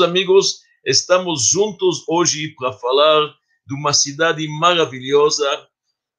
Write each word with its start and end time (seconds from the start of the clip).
amigos, 0.00 0.60
estamos 0.84 1.48
juntos 1.48 2.04
hoje 2.08 2.54
para 2.56 2.72
falar 2.72 3.34
de 3.66 3.74
uma 3.74 3.92
cidade 3.92 4.46
maravilhosa, 4.48 5.46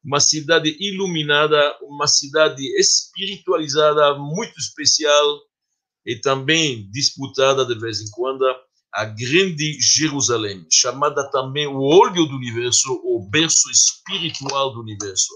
uma 0.04 0.20
cidade 0.20 0.76
iluminada, 0.80 1.76
uma 1.82 2.06
cidade 2.06 2.62
espiritualizada, 2.78 4.14
muito 4.14 4.58
especial 4.58 5.40
e 6.06 6.16
também 6.16 6.88
disputada 6.90 7.64
de 7.66 7.78
vez 7.78 8.00
em 8.00 8.10
quando, 8.10 8.44
a 8.92 9.04
grande 9.04 9.78
Jerusalém, 9.80 10.66
chamada 10.70 11.30
também 11.30 11.66
o 11.66 11.80
olho 11.80 12.26
do 12.26 12.36
universo, 12.36 12.92
o 13.04 13.28
berço 13.30 13.70
espiritual 13.70 14.72
do 14.72 14.80
universo. 14.80 15.32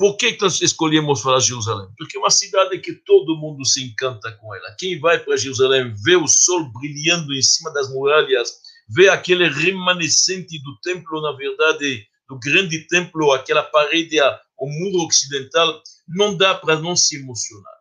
Por 0.00 0.16
que 0.16 0.34
nós 0.40 0.58
escolhemos 0.62 1.20
falar 1.20 1.40
Jerusalém? 1.40 1.86
Porque 1.98 2.16
é 2.16 2.20
uma 2.20 2.30
cidade 2.30 2.78
que 2.78 2.94
todo 2.94 3.36
mundo 3.36 3.66
se 3.66 3.82
encanta 3.84 4.32
com 4.32 4.54
ela. 4.54 4.74
Quem 4.78 4.98
vai 4.98 5.18
para 5.18 5.36
Jerusalém 5.36 5.92
vê 6.02 6.16
o 6.16 6.26
sol 6.26 6.72
brilhando 6.72 7.34
em 7.34 7.42
cima 7.42 7.70
das 7.70 7.90
muralhas, 7.90 8.50
vê 8.88 9.10
aquele 9.10 9.46
remanescente 9.46 10.58
do 10.62 10.80
templo, 10.80 11.20
na 11.20 11.32
verdade, 11.32 12.06
do 12.26 12.38
grande 12.38 12.86
templo, 12.86 13.30
aquela 13.32 13.62
parede, 13.62 14.18
o 14.58 14.66
muro 14.66 15.06
ocidental, 15.06 15.82
não 16.08 16.34
dá 16.34 16.54
para 16.54 16.80
não 16.80 16.96
se 16.96 17.16
emocionar. 17.18 17.74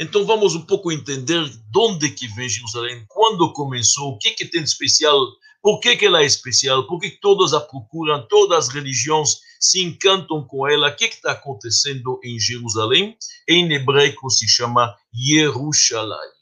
Então 0.00 0.26
vamos 0.26 0.56
um 0.56 0.66
pouco 0.66 0.90
entender 0.90 1.48
de 1.48 1.78
onde 1.78 2.10
que 2.10 2.26
vem 2.34 2.48
Jerusalém, 2.48 3.04
quando 3.06 3.52
começou, 3.52 4.14
o 4.14 4.18
que 4.18 4.32
que 4.32 4.46
tem 4.46 4.64
de 4.64 4.68
especial, 4.68 5.16
por 5.62 5.78
que 5.78 5.96
que 5.96 6.06
ela 6.06 6.22
é 6.22 6.26
especial, 6.26 6.86
por 6.88 6.98
que 6.98 7.10
todos 7.10 7.54
a 7.54 7.60
procuram, 7.60 8.26
todas 8.26 8.66
as 8.66 8.74
religiões 8.74 9.38
se 9.60 9.80
encantam 9.80 10.44
com 10.44 10.68
ela. 10.68 10.88
O 10.88 10.96
que 10.96 11.04
está 11.04 11.32
acontecendo 11.32 12.18
em 12.24 12.38
Jerusalém? 12.38 13.16
Em 13.48 13.72
hebraico 13.72 14.28
se 14.28 14.48
chama 14.48 14.94
Yerushalayim. 15.14 16.32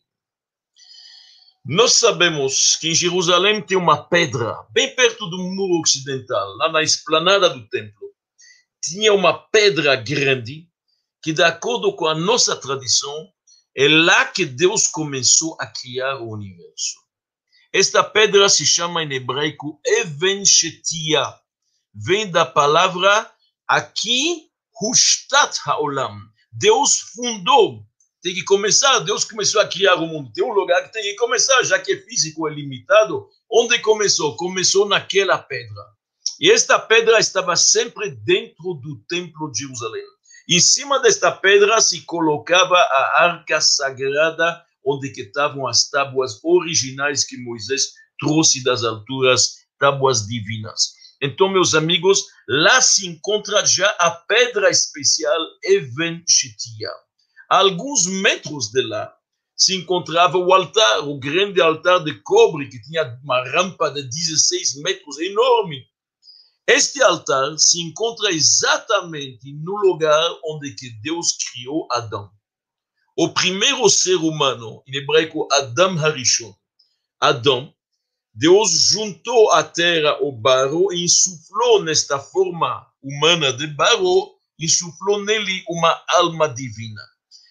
Nós 1.62 1.92
sabemos 1.92 2.76
que 2.76 2.88
em 2.88 2.94
Jerusalém 2.94 3.60
tem 3.60 3.76
uma 3.76 4.02
pedra, 4.02 4.56
bem 4.70 4.94
perto 4.94 5.26
do 5.26 5.36
muro 5.36 5.82
ocidental, 5.82 6.56
lá 6.56 6.72
na 6.72 6.82
esplanada 6.82 7.50
do 7.50 7.68
templo. 7.68 8.08
Tinha 8.82 9.12
uma 9.12 9.34
pedra 9.34 9.94
grande, 9.94 10.66
que, 11.22 11.34
de 11.34 11.42
acordo 11.42 11.94
com 11.94 12.06
a 12.06 12.14
nossa 12.14 12.56
tradição, 12.56 13.28
é 13.76 13.86
lá 13.86 14.24
que 14.24 14.46
Deus 14.46 14.86
começou 14.86 15.54
a 15.60 15.66
criar 15.66 16.16
o 16.16 16.30
universo. 16.30 16.99
Esta 17.72 18.02
pedra 18.02 18.48
se 18.48 18.66
chama 18.66 19.04
em 19.04 19.12
hebraico 19.12 19.80
Even 19.86 20.44
Shetia, 20.44 21.24
vem 21.94 22.28
da 22.28 22.44
palavra 22.44 23.30
aqui, 23.66 24.48
Hustat 24.82 25.56
Haolam. 25.64 26.18
Deus 26.50 26.98
fundou. 27.14 27.84
Tem 28.20 28.34
que 28.34 28.42
começar, 28.42 28.98
Deus 28.98 29.22
começou 29.22 29.60
a 29.60 29.68
criar 29.68 29.94
o 29.94 30.06
mundo. 30.06 30.32
Tem 30.32 30.44
um 30.44 30.52
lugar 30.52 30.82
que 30.82 30.92
tem 30.92 31.02
que 31.02 31.14
começar, 31.14 31.62
já 31.62 31.78
que 31.78 31.92
é 31.92 31.96
físico, 31.96 32.48
é 32.48 32.52
limitado. 32.52 33.28
Onde 33.48 33.78
começou? 33.78 34.36
Começou 34.36 34.88
naquela 34.88 35.38
pedra. 35.38 35.84
E 36.40 36.50
esta 36.50 36.76
pedra 36.76 37.20
estava 37.20 37.54
sempre 37.54 38.10
dentro 38.10 38.74
do 38.74 38.98
templo 39.08 39.50
de 39.52 39.60
Jerusalém. 39.60 40.04
Em 40.48 40.58
cima 40.58 40.98
desta 40.98 41.30
pedra 41.30 41.80
se 41.80 42.00
colocava 42.00 42.76
a 42.76 43.22
arca 43.22 43.60
sagrada, 43.60 44.60
onde 44.84 45.10
que 45.10 45.22
estavam 45.22 45.66
as 45.66 45.88
tábuas 45.88 46.42
originais 46.42 47.24
que 47.24 47.36
Moisés 47.38 47.92
trouxe 48.18 48.62
das 48.62 48.84
alturas, 48.84 49.56
tábuas 49.78 50.26
divinas. 50.26 50.94
Então, 51.22 51.48
meus 51.50 51.74
amigos, 51.74 52.24
lá 52.48 52.80
se 52.80 53.06
encontra 53.06 53.64
já 53.66 53.88
a 53.98 54.10
pedra 54.10 54.70
especial 54.70 55.38
Even 55.64 56.22
Shetia. 56.26 56.90
A 57.50 57.58
alguns 57.58 58.06
metros 58.06 58.70
de 58.70 58.82
lá 58.82 59.12
se 59.56 59.74
encontrava 59.74 60.38
o 60.38 60.54
altar, 60.54 61.06
o 61.06 61.18
grande 61.18 61.60
altar 61.60 62.02
de 62.02 62.14
cobre, 62.22 62.70
que 62.70 62.80
tinha 62.80 63.18
uma 63.22 63.44
rampa 63.50 63.90
de 63.90 64.02
16 64.02 64.76
metros, 64.82 65.18
enorme. 65.18 65.84
Este 66.66 67.02
altar 67.02 67.58
se 67.58 67.82
encontra 67.82 68.30
exatamente 68.30 69.52
no 69.52 69.76
lugar 69.76 70.38
onde 70.44 70.74
que 70.74 70.88
Deus 71.02 71.36
criou 71.36 71.86
Adão. 71.92 72.30
O 73.22 73.28
primeiro 73.34 73.86
ser 73.90 74.16
humano, 74.16 74.82
em 74.88 74.96
hebraico 74.96 75.46
Adam 75.52 75.98
Harishon, 75.98 76.54
Adão, 77.20 77.70
Deus 78.32 78.70
juntou 78.70 79.52
a 79.52 79.62
terra 79.62 80.16
o 80.22 80.32
barro 80.32 80.90
e 80.90 81.04
insuflou 81.04 81.82
nesta 81.82 82.18
forma 82.18 82.86
humana 83.02 83.52
de 83.52 83.66
barro, 83.66 84.40
insuflou 84.58 85.22
nele 85.22 85.62
uma 85.68 86.02
alma 86.08 86.48
divina. 86.48 87.02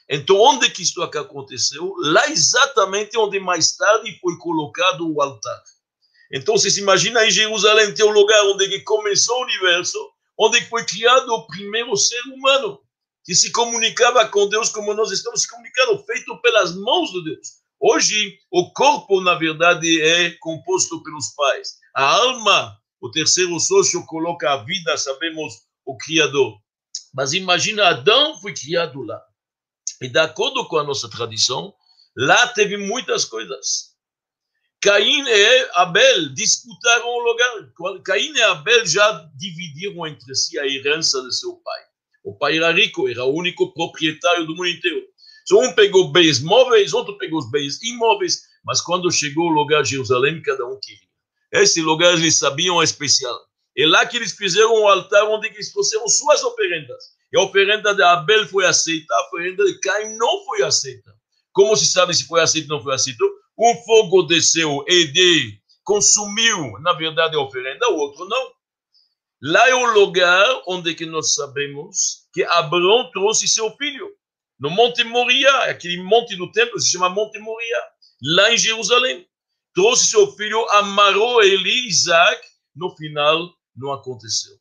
Então, 0.10 0.38
onde 0.38 0.72
que 0.72 0.82
isto 0.82 1.04
aconteceu? 1.04 1.94
Lá 2.00 2.28
exatamente 2.32 3.16
onde 3.16 3.40
mais 3.40 3.78
tarde 3.78 4.18
foi 4.20 4.40
colocado 4.40 5.08
o 5.08 5.22
altar. 5.22 5.62
Então, 6.34 6.58
você 6.58 6.72
se 6.72 6.82
imagina 6.82 7.24
em 7.28 7.30
Jerusalém, 7.30 7.94
tem 7.94 8.08
um 8.08 8.12
lugar 8.12 8.44
onde 8.46 8.82
começou 8.82 9.38
o 9.38 9.44
universo, 9.44 10.00
onde 10.36 10.66
foi 10.66 10.84
criado 10.84 11.30
o 11.30 11.46
primeiro 11.46 11.96
ser 11.96 12.22
humano, 12.34 12.82
que 13.30 13.36
se 13.36 13.52
comunicava 13.52 14.28
com 14.28 14.50
Deus 14.50 14.70
como 14.70 14.92
nós 14.92 15.12
estamos 15.12 15.44
se 15.44 15.48
comunicando, 15.48 16.04
feito 16.04 16.36
pelas 16.42 16.76
mãos 16.76 17.12
de 17.12 17.26
Deus. 17.26 17.60
Hoje, 17.80 18.40
o 18.50 18.74
corpo, 18.74 19.22
na 19.22 19.36
verdade, 19.36 20.02
é 20.02 20.32
composto 20.40 21.04
pelos 21.04 21.28
pais. 21.36 21.78
A 21.96 22.06
alma, 22.06 22.76
o 23.00 23.12
terceiro 23.12 23.60
sócio, 23.60 24.04
coloca 24.08 24.52
a 24.52 24.64
vida, 24.64 24.98
sabemos, 24.98 25.54
o 25.86 25.96
Criador. 25.96 26.60
Mas 27.14 27.34
imagina, 27.34 27.90
Adão 27.90 28.36
foi 28.42 28.52
criado 28.52 29.04
lá. 29.04 29.22
E 30.02 30.10
de 30.10 30.18
acordo 30.18 30.68
com 30.68 30.80
a 30.80 30.84
nossa 30.84 31.08
tradição, 31.08 31.72
lá 32.18 32.48
teve 32.48 32.78
muitas 32.78 33.26
coisas. 33.26 33.94
Caim 34.82 35.24
e 35.28 35.70
Abel 35.76 36.34
disputaram 36.34 37.08
o 37.08 37.20
lugar. 37.20 38.02
Caim 38.04 38.34
e 38.34 38.42
Abel 38.42 38.88
já 38.88 39.30
dividiram 39.36 40.08
entre 40.08 40.34
si 40.34 40.58
a 40.58 40.66
herança 40.66 41.22
de 41.22 41.32
seu 41.38 41.58
pai. 41.58 41.89
O 42.24 42.38
pai 42.38 42.58
era 42.58 42.72
rico, 42.72 43.08
era 43.08 43.24
o 43.24 43.34
único 43.34 43.74
proprietário 43.74 44.46
do 44.46 44.56
mundo 44.56 44.68
inteiro. 44.68 45.02
Um 45.52 45.74
pegou 45.74 46.12
bens 46.12 46.40
móveis, 46.40 46.94
outro 46.94 47.18
pegou 47.18 47.40
os 47.40 47.50
bens 47.50 47.82
imóveis, 47.82 48.42
mas 48.64 48.82
quando 48.82 49.12
chegou 49.12 49.48
o 49.48 49.54
lugar 49.54 49.82
de 49.82 49.92
Jerusalém, 49.92 50.42
cada 50.42 50.66
um 50.66 50.80
queria. 50.80 51.08
Esse 51.52 51.82
lugar 51.82 52.14
eles 52.14 52.38
sabiam 52.38 52.84
especial. 52.84 53.38
É 53.76 53.88
lá 53.88 54.06
que 54.06 54.18
eles 54.18 54.34
fizeram 54.34 54.76
um 54.76 54.88
altar 54.88 55.24
onde 55.26 55.48
eles 55.48 55.72
trouxeram 55.72 56.08
suas 56.08 56.44
oferendas. 56.44 57.04
E 57.32 57.40
a 57.40 57.44
oferenda 57.44 57.96
de 57.96 58.04
Abel 58.04 58.48
foi 58.48 58.66
aceita, 58.66 59.14
a 59.14 59.28
oferenda 59.28 59.64
de 59.66 59.80
Caim 59.80 60.18
não 60.18 60.46
foi 60.46 60.64
aceita. 60.64 61.14
Como 61.52 61.76
se 61.76 61.86
sabe 61.86 62.14
se 62.14 62.28
foi 62.28 62.42
aceito 62.42 62.70
ou 62.70 62.78
não 62.78 62.84
foi 62.84 62.94
aceito? 62.94 63.24
Um 63.58 63.76
fogo 63.84 64.24
desceu 64.24 64.84
e 64.88 65.08
de, 65.08 65.60
consumiu, 65.84 66.80
na 66.82 66.94
verdade, 66.94 67.36
a 67.36 67.42
oferenda, 67.42 67.90
o 67.90 67.98
outro 67.98 68.26
não. 68.28 68.52
Lá 69.42 69.70
é 69.70 69.74
o 69.74 69.94
lugar 69.94 70.64
onde 70.68 70.94
que 70.94 71.06
nós 71.06 71.34
sabemos 71.34 72.28
que 72.34 72.44
Abraão 72.44 73.10
trouxe 73.12 73.48
seu 73.48 73.72
filho 73.78 74.10
no 74.60 74.70
Monte 74.70 75.06
Moria, 75.06 75.64
aquele 75.64 76.04
monte 76.04 76.36
do 76.36 76.52
templo 76.52 76.78
se 76.80 76.92
chama 76.92 77.10
Monte 77.10 77.40
Moria, 77.40 77.82
lá 78.22 78.52
em 78.52 78.58
Jerusalém. 78.58 79.26
Trouxe 79.74 80.08
seu 80.08 80.30
filho, 80.34 80.70
amarrou 80.72 81.42
ele, 81.42 81.88
Isaac, 81.88 82.46
no 82.76 82.94
final 82.98 83.50
não 83.74 83.94
aconteceu. 83.94 84.54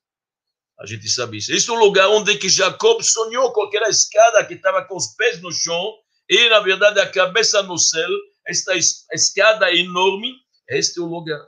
A 0.79 0.87
gente 0.87 1.09
sabe 1.09 1.39
isso. 1.39 1.53
Esse 1.53 1.69
é 1.69 1.73
o 1.73 1.79
lugar 1.79 2.09
onde 2.09 2.39
que 2.39 2.49
Jacob 2.49 3.03
sonhou 3.03 3.53
com 3.53 3.63
aquela 3.65 3.89
escada 3.89 4.45
que 4.45 4.55
estava 4.55 4.85
com 4.85 4.97
os 4.97 5.09
pés 5.17 5.43
no 5.43 5.51
chão 5.51 5.95
e, 6.29 6.49
na 6.49 6.61
verdade, 6.61 7.01
a 7.01 7.11
cabeça 7.11 7.61
no 7.65 7.77
céu. 7.77 8.09
Esta 8.47 8.77
escada 9.13 9.75
enorme, 9.75 10.33
este 10.69 11.01
é 11.01 11.03
o 11.03 11.07
lugar. 11.07 11.41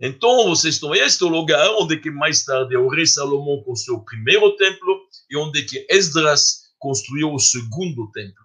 Então, 0.00 0.44
vocês 0.44 0.74
estão, 0.74 0.94
este 0.94 1.24
é 1.24 1.26
o 1.26 1.30
lugar 1.30 1.68
onde 1.70 1.98
que 1.98 2.10
mais 2.10 2.44
tarde 2.44 2.76
o 2.76 2.88
rei 2.88 3.06
Salomão 3.06 3.62
construiu 3.64 4.00
o 4.00 4.04
primeiro 4.04 4.56
templo 4.56 5.02
e 5.28 5.36
onde 5.36 5.64
que 5.64 5.84
Esdras 5.90 6.68
construiu 6.78 7.34
o 7.34 7.38
segundo 7.38 8.08
templo. 8.12 8.44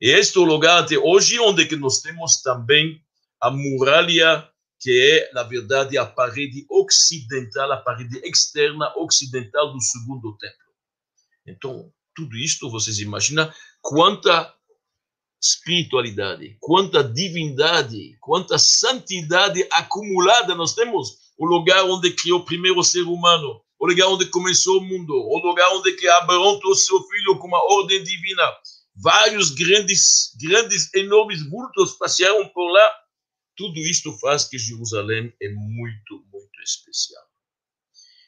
E 0.00 0.10
este 0.10 0.36
é 0.36 0.40
o 0.40 0.44
lugar 0.44 0.82
até 0.82 0.98
hoje 0.98 1.38
onde 1.38 1.66
que 1.66 1.76
nós 1.76 2.00
temos 2.00 2.42
também 2.42 3.02
a 3.40 3.50
muralha, 3.50 4.46
que 4.78 4.90
é, 4.90 5.32
na 5.32 5.42
verdade, 5.42 5.96
a 5.96 6.04
parede 6.04 6.66
ocidental, 6.70 7.72
a 7.72 7.78
parede 7.78 8.20
externa 8.24 8.92
ocidental 8.96 9.72
do 9.72 9.80
segundo 9.80 10.36
templo. 10.36 10.56
Então, 11.46 11.90
tudo 12.14 12.36
isto, 12.36 12.70
vocês 12.70 12.98
imaginam 12.98 13.50
quanta 13.80 14.54
espiritualidade, 15.40 16.56
quanta 16.60 17.02
divindade, 17.02 18.16
quanta 18.20 18.58
santidade 18.58 19.66
acumulada 19.72 20.54
nós 20.54 20.74
temos. 20.74 21.30
O 21.38 21.46
lugar 21.46 21.84
onde 21.84 22.10
criou 22.12 22.40
o 22.40 22.44
primeiro 22.44 22.82
ser 22.84 23.02
humano, 23.02 23.62
o 23.78 23.86
lugar 23.86 24.08
onde 24.08 24.26
começou 24.26 24.78
o 24.78 24.84
mundo, 24.84 25.14
o 25.14 25.38
lugar 25.38 25.70
onde 25.72 25.92
que 25.92 26.06
Abraão 26.06 26.60
trouxe 26.60 26.86
seu 26.86 27.02
filho 27.04 27.38
com 27.38 27.48
uma 27.48 27.64
ordem 27.64 28.02
divina. 28.02 28.42
Vários 28.94 29.50
grandes, 29.50 30.36
grandes, 30.38 30.92
enormes 30.92 31.42
vultos 31.48 31.92
passearam 31.92 32.46
por 32.48 32.70
lá. 32.70 32.94
Tudo 33.56 33.80
isto 33.80 34.12
faz 34.18 34.44
que 34.44 34.58
Jerusalém 34.58 35.32
é 35.40 35.48
muito, 35.48 36.22
muito 36.30 36.62
especial. 36.62 37.24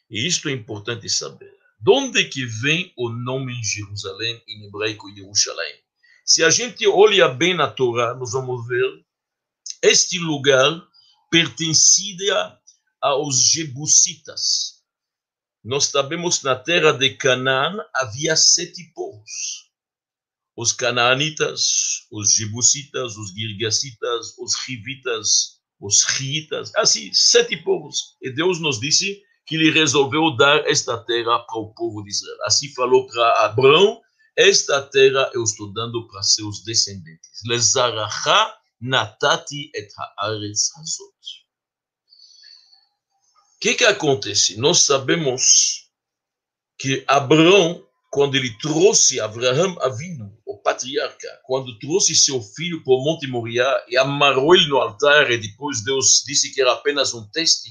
E 0.08 0.26
isto 0.26 0.48
é 0.48 0.52
importante 0.52 1.08
saber. 1.10 1.52
De 1.78 1.90
onde 1.90 2.24
que 2.24 2.46
vem 2.46 2.92
o 2.96 3.10
nome 3.10 3.52
Jerusalém 3.62 4.42
em 4.46 4.66
hebraico 4.66 5.14
Jerusalém? 5.14 5.81
Se 6.24 6.44
a 6.44 6.50
gente 6.50 6.86
olha 6.86 7.28
bem 7.28 7.54
na 7.54 7.68
Torá, 7.68 8.14
nós 8.14 8.32
vamos 8.32 8.66
ver 8.66 9.04
Este 9.82 10.18
lugar 10.18 10.80
pertencia 11.30 12.58
aos 13.00 13.42
Jebusitas. 13.42 14.82
Nós 15.64 15.86
sabemos 15.86 16.42
na 16.42 16.56
terra 16.56 16.92
de 16.92 17.16
Canaã 17.16 17.76
havia 17.94 18.36
sete 18.36 18.92
povos. 18.94 19.70
Os 20.56 20.72
canaanitas, 20.72 22.06
os 22.10 22.32
jebusitas, 22.34 23.16
os 23.16 23.30
girgasitas, 23.32 24.36
os 24.38 24.54
rivitas, 24.66 25.60
os 25.80 26.04
riitas, 26.04 26.72
assim, 26.76 27.12
sete 27.14 27.56
povos. 27.56 28.16
E 28.20 28.30
Deus 28.30 28.60
nos 28.60 28.78
disse 28.78 29.22
que 29.46 29.54
ele 29.54 29.70
resolveu 29.70 30.36
dar 30.36 30.66
esta 30.68 30.98
terra 30.98 31.38
para 31.40 31.58
o 31.58 31.72
povo 31.74 32.02
de 32.02 32.10
Israel. 32.10 32.38
Assim 32.44 32.68
falou 32.74 33.06
para 33.06 33.44
Abraão, 33.44 34.00
esta 34.36 34.82
terra 34.82 35.30
eu 35.34 35.42
estou 35.42 35.72
dando 35.72 36.06
para 36.08 36.22
seus 36.22 36.62
descendentes. 36.64 37.30
Lezaracha 37.46 38.54
natati 38.80 39.70
et 39.74 39.88
haaretz 40.18 40.70
hazot. 40.76 41.42
O 43.56 43.58
que 43.60 43.74
que 43.74 43.84
acontece? 43.84 44.56
Nós 44.56 44.80
sabemos 44.80 45.88
que 46.76 47.04
Abraão, 47.06 47.86
quando 48.10 48.34
ele 48.34 48.56
trouxe 48.58 49.20
Abraão 49.20 49.80
Avinu, 49.80 50.36
o 50.44 50.58
patriarca, 50.58 51.28
quando 51.44 51.78
trouxe 51.78 52.14
seu 52.14 52.42
filho 52.42 52.82
para 52.82 52.94
o 52.94 53.04
Monte 53.04 53.28
Moriá 53.28 53.84
e 53.88 53.96
amarrou 53.96 54.56
ele 54.56 54.66
no 54.66 54.78
altar, 54.78 55.30
e 55.30 55.38
depois 55.38 55.84
Deus 55.84 56.24
disse 56.26 56.52
que 56.52 56.60
era 56.60 56.72
apenas 56.72 57.14
um 57.14 57.24
teste, 57.30 57.70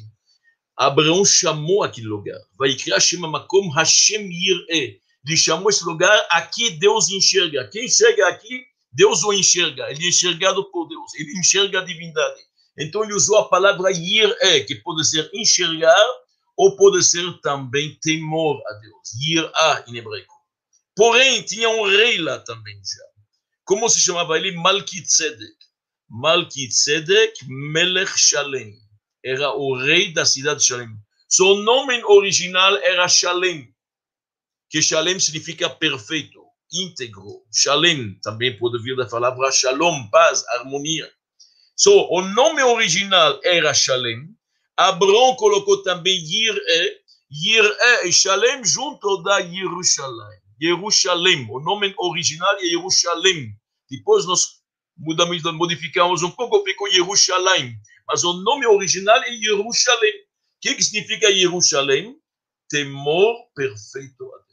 Abraão 0.77 1.25
chamou 1.25 1.83
aquele 1.83 2.07
lugar. 2.07 2.39
Vai 2.57 2.73
criar 2.73 2.99
Shema 3.01 3.27
Makom 3.27 3.69
Hashem 3.69 4.29
Yireh. 4.31 5.00
Ele 5.25 5.38
chamou 5.38 5.69
esse 5.69 5.83
lugar, 5.83 6.27
aqui 6.31 6.71
Deus 6.71 7.09
enxerga. 7.09 7.68
Quem 7.71 7.88
chega 7.88 8.27
aqui, 8.27 8.65
Deus 8.91 9.23
o 9.23 9.31
enxerga. 9.31 9.89
Ele 9.91 10.06
é 10.06 10.09
enxergado 10.09 10.63
por 10.71 10.88
Deus. 10.88 11.13
Ele 11.15 11.38
enxerga 11.39 11.79
a 11.79 11.83
divindade. 11.83 12.41
Então 12.77 13.03
ele 13.03 13.13
usou 13.13 13.38
a 13.38 13.47
palavra 13.47 13.91
Yireh, 13.91 14.65
que 14.65 14.75
pode 14.75 15.07
ser 15.07 15.29
enxergar 15.33 16.06
ou 16.57 16.75
pode 16.75 17.03
ser 17.03 17.39
também 17.41 17.97
temor 18.01 18.62
a 18.68 18.73
Deus. 18.73 19.13
Yirah 19.21 19.85
em 19.88 19.97
hebraico. 19.97 20.33
Porém, 20.95 21.41
tinha 21.44 21.69
um 21.69 21.88
rei 21.88 22.17
lá 22.17 22.39
também 22.39 22.75
já. 22.75 23.03
Como 23.63 23.88
se 23.89 24.01
chamava 24.01 24.38
ele? 24.38 24.51
Malkitzedek. 24.51 25.56
Malkitzedek 26.09 27.45
Melech 27.47 28.12
Shalem. 28.17 28.75
Era 29.24 29.53
o 29.56 29.77
rei 29.77 30.12
da 30.12 30.25
cidade 30.25 30.59
de 30.59 30.65
Shalem. 30.65 30.89
Seu 31.29 31.56
nome 31.56 32.03
original 32.03 32.75
era 32.77 33.07
Shalem, 33.07 33.70
que 34.71 34.81
Shalem 34.81 35.19
significa 35.19 35.69
perfeito, 35.69 36.41
íntegro. 36.71 37.44
Shalem 37.53 38.18
também 38.23 38.57
pode 38.57 38.81
vir 38.81 38.95
da 38.95 39.06
palavra 39.06 39.51
Shalom, 39.51 40.09
paz, 40.09 40.47
harmonia. 40.47 41.12
So, 41.75 42.07
o 42.09 42.21
nome 42.21 42.63
original 42.63 43.38
era 43.44 43.73
Shalem. 43.73 44.29
Abraão 44.77 45.35
colocou 45.35 45.83
também 45.83 46.18
Yireh. 46.18 47.01
Yireh 47.29 48.07
e 48.07 48.13
Shalem 48.13 48.63
junto 48.63 49.21
da 49.23 49.41
Jerusalém. 49.41 50.39
Jerusalém. 50.62 51.47
O 51.50 51.59
nome 51.59 51.94
original 51.97 52.56
é 52.56 52.63
Jerusalém. 52.63 53.53
Depois 53.89 54.25
nós 54.25 54.62
mudamos, 54.97 55.44
modificamos 55.44 56.24
um 56.24 56.31
pouco, 56.31 56.63
ficou 56.63 56.89
Jerusalém. 56.89 57.75
Mas 58.07 58.24
o 58.24 58.31
nome 58.41 58.65
original 58.67 59.21
é 59.21 59.33
Jerusalém. 59.33 60.13
O 60.13 60.62
que, 60.62 60.75
que 60.75 60.83
significa 60.83 61.29
Jerusalém? 61.29 62.15
Temor 62.69 63.35
perfeito 63.53 64.33
a 64.33 64.50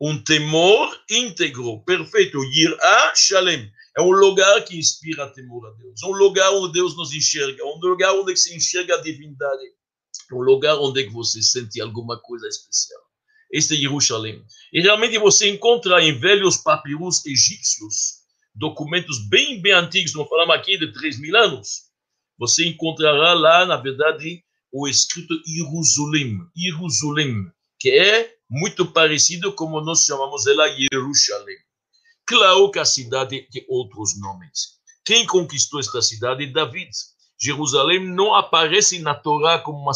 um 0.00 0.22
temor 0.22 0.98
íntegro, 1.10 1.82
perfeito, 1.84 2.42
Yirah 2.44 3.14
Shalem. 3.14 3.70
É 3.96 4.02
um 4.02 4.10
lugar 4.10 4.62
que 4.64 4.78
inspira 4.78 5.28
temor 5.30 5.66
a 5.66 5.70
Deus. 5.70 6.02
Um 6.02 6.12
lugar 6.12 6.50
onde 6.52 6.74
Deus 6.74 6.94
nos 6.96 7.14
enxerga. 7.14 7.64
Um 7.64 7.78
lugar 7.78 8.12
onde 8.12 8.36
se 8.36 8.54
enxerga 8.54 8.94
a 8.94 9.00
divindade. 9.00 9.64
Um 10.32 10.42
lugar 10.42 10.76
onde 10.78 11.08
você 11.08 11.40
sente 11.42 11.80
alguma 11.80 12.20
coisa 12.20 12.46
especial. 12.46 13.00
Este 13.50 13.74
é 13.74 13.76
Jerusalém. 13.78 14.44
E 14.72 14.82
realmente 14.82 15.18
você 15.18 15.48
encontra 15.48 16.02
em 16.02 16.18
velhos 16.18 16.58
papiros 16.58 17.24
egípcios, 17.24 18.16
documentos 18.54 19.26
bem, 19.28 19.62
bem 19.62 19.72
antigos, 19.72 20.14
não 20.14 20.28
falamos 20.28 20.56
aqui 20.56 20.76
de 20.76 20.92
3 20.92 21.20
mil 21.20 21.34
anos. 21.36 21.86
Você 22.38 22.66
encontrará 22.66 23.32
lá, 23.32 23.64
na 23.64 23.76
verdade, 23.76 24.44
o 24.70 24.86
escrito 24.86 25.34
Jerusalém. 25.46 26.38
Jerusalém, 26.54 27.46
que 27.78 27.90
é 27.90 28.35
muito 28.48 28.86
parecido 28.92 29.52
como 29.54 29.80
nós 29.80 30.04
chamamos 30.04 30.46
ela 30.46 30.68
Jerusalém. 30.68 31.56
Claro 32.26 32.70
que 32.70 32.78
a 32.78 32.84
cidade 32.84 33.46
tem 33.50 33.64
outros 33.68 34.18
nomes. 34.20 34.76
Quem 35.04 35.26
conquistou 35.26 35.78
esta 35.78 36.02
cidade? 36.02 36.52
David. 36.52 36.90
Jerusalém 37.38 38.08
não 38.08 38.34
aparece 38.34 38.98
na 38.98 39.14
Torá 39.14 39.58
como 39.58 39.78
uma, 39.78 39.92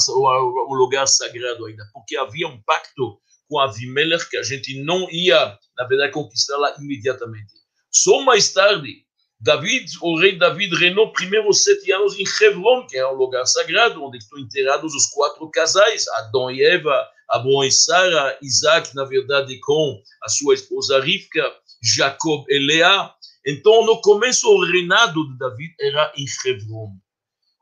um 0.69 0.75
lugar 0.75 1.09
sagrado 1.09 1.65
ainda, 1.67 1.85
porque 1.93 2.17
havia 2.17 2.47
um 2.47 2.63
pacto 2.63 3.19
com 3.49 3.59
Avimelech 3.59 4.29
que 4.29 4.37
a 4.37 4.43
gente 4.43 4.83
não 4.85 5.11
ia, 5.11 5.59
na 5.77 5.85
verdade, 5.85 6.13
conquistá-la 6.13 6.75
imediatamente. 6.79 7.53
Só 7.91 8.23
mais 8.23 8.53
tarde, 8.53 9.05
David, 9.41 9.91
o 10.03 10.19
rei 10.19 10.39
David, 10.39 10.77
reinou 10.77 11.13
primeiro 11.13 11.53
sete 11.53 11.91
anos 11.91 12.15
em 12.19 12.25
Hebron, 12.41 12.87
que 12.87 12.99
é 12.99 13.07
um 13.09 13.15
lugar 13.15 13.47
sagrado, 13.47 14.05
onde 14.05 14.19
estão 14.19 14.39
enterrados 14.39 14.95
os 14.95 15.07
quatro 15.07 15.51
casais, 15.51 16.07
Adão 16.09 16.51
e 16.51 16.63
Eva, 16.63 17.09
Abraão 17.31 17.65
e 17.65 17.71
Sara, 17.71 18.39
Isaac, 18.43 18.95
na 18.95 19.05
verdade, 19.05 19.59
com 19.61 20.01
a 20.23 20.29
sua 20.29 20.55
esposa 20.55 21.01
Rivka, 21.01 21.43
Jacob 21.83 22.45
e 22.49 22.59
Leá. 22.59 23.15
Então, 23.47 23.85
no 23.87 24.01
começo, 24.01 24.49
o 24.49 24.65
reinado 24.65 25.27
de 25.29 25.39
David 25.39 25.75
era 25.81 26.13
em 26.17 26.25
Hebron. 26.45 26.93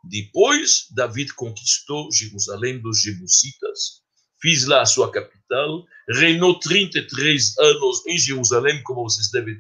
Depois, 0.05 0.87
David 0.91 1.35
conquistou 1.35 2.11
Jerusalém 2.13 2.81
dos 2.81 3.03
Jebusitas, 3.03 4.03
fez 4.41 4.67
lá 4.67 4.83
a 4.83 4.87
sua 4.87 5.11
capital, 5.11 5.85
reinou 6.09 6.59
33 6.59 7.59
anos 7.59 8.07
em 8.07 8.19
Jerusalém, 8.19 8.83
como 8.83 9.03
vocês 9.03 9.31
devem 9.31 9.57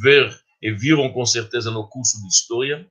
ver 0.00 0.40
e 0.62 0.72
viram 0.72 1.12
com 1.12 1.24
certeza 1.24 1.70
no 1.70 1.88
curso 1.88 2.20
de 2.20 2.28
história. 2.28 2.90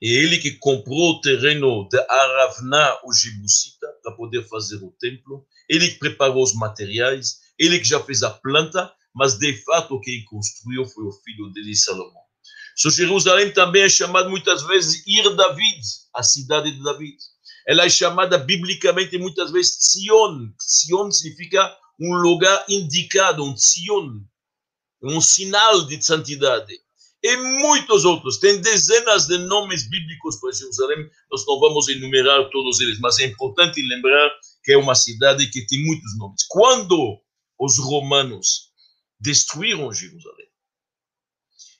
E 0.00 0.10
ele 0.10 0.38
que 0.38 0.52
comprou 0.52 1.12
o 1.12 1.20
terreno 1.20 1.88
de 1.88 1.98
Aravna, 1.98 2.98
o 3.04 3.12
Jebusita, 3.12 3.88
para 4.02 4.12
poder 4.12 4.46
fazer 4.48 4.76
o 4.76 4.94
templo. 5.00 5.44
Ele 5.68 5.88
que 5.88 5.98
preparou 5.98 6.42
os 6.42 6.54
materiais. 6.54 7.40
Ele 7.58 7.78
que 7.78 7.88
já 7.88 8.00
fez 8.00 8.22
a 8.22 8.30
planta. 8.30 8.92
Mas, 9.14 9.36
de 9.38 9.52
fato, 9.64 10.00
quem 10.00 10.24
construiu 10.24 10.84
foi 10.84 11.04
o 11.04 11.12
filho 11.12 11.50
dele, 11.52 11.74
Salomão. 11.74 12.22
So, 12.76 12.90
Jerusalém 12.90 13.52
também 13.52 13.82
é 13.82 13.88
chamada 13.88 14.28
muitas 14.28 14.62
vezes 14.62 15.02
Ir 15.04 15.34
David, 15.34 15.80
a 16.14 16.22
cidade 16.22 16.70
de 16.70 16.80
David. 16.80 17.16
Ela 17.66 17.84
é 17.84 17.88
chamada 17.90 18.38
biblicamente 18.38 19.18
muitas 19.18 19.50
vezes 19.50 19.78
Sion. 19.80 20.48
Sion 20.60 21.10
significa 21.10 21.76
um 22.00 22.14
lugar 22.14 22.64
indicado, 22.68 23.42
um 23.42 23.56
Sion, 23.56 24.20
um 25.02 25.20
sinal 25.20 25.84
de 25.86 26.00
santidade 26.00 26.72
e 27.22 27.36
muitos 27.36 28.04
outros. 28.04 28.38
Tem 28.38 28.60
dezenas 28.60 29.26
de 29.26 29.38
nomes 29.38 29.88
bíblicos 29.88 30.36
para 30.40 30.52
Jerusalém, 30.52 31.10
nós 31.30 31.44
não 31.46 31.58
vamos 31.58 31.88
enumerar 31.88 32.48
todos 32.50 32.80
eles, 32.80 32.98
mas 33.00 33.18
é 33.18 33.26
importante 33.26 33.82
lembrar 33.82 34.30
que 34.62 34.72
é 34.72 34.76
uma 34.76 34.94
cidade 34.94 35.48
que 35.50 35.66
tem 35.66 35.84
muitos 35.84 36.16
nomes. 36.18 36.44
Quando 36.48 37.20
os 37.58 37.78
romanos 37.78 38.70
destruíram 39.20 39.92
Jerusalém 39.92 40.46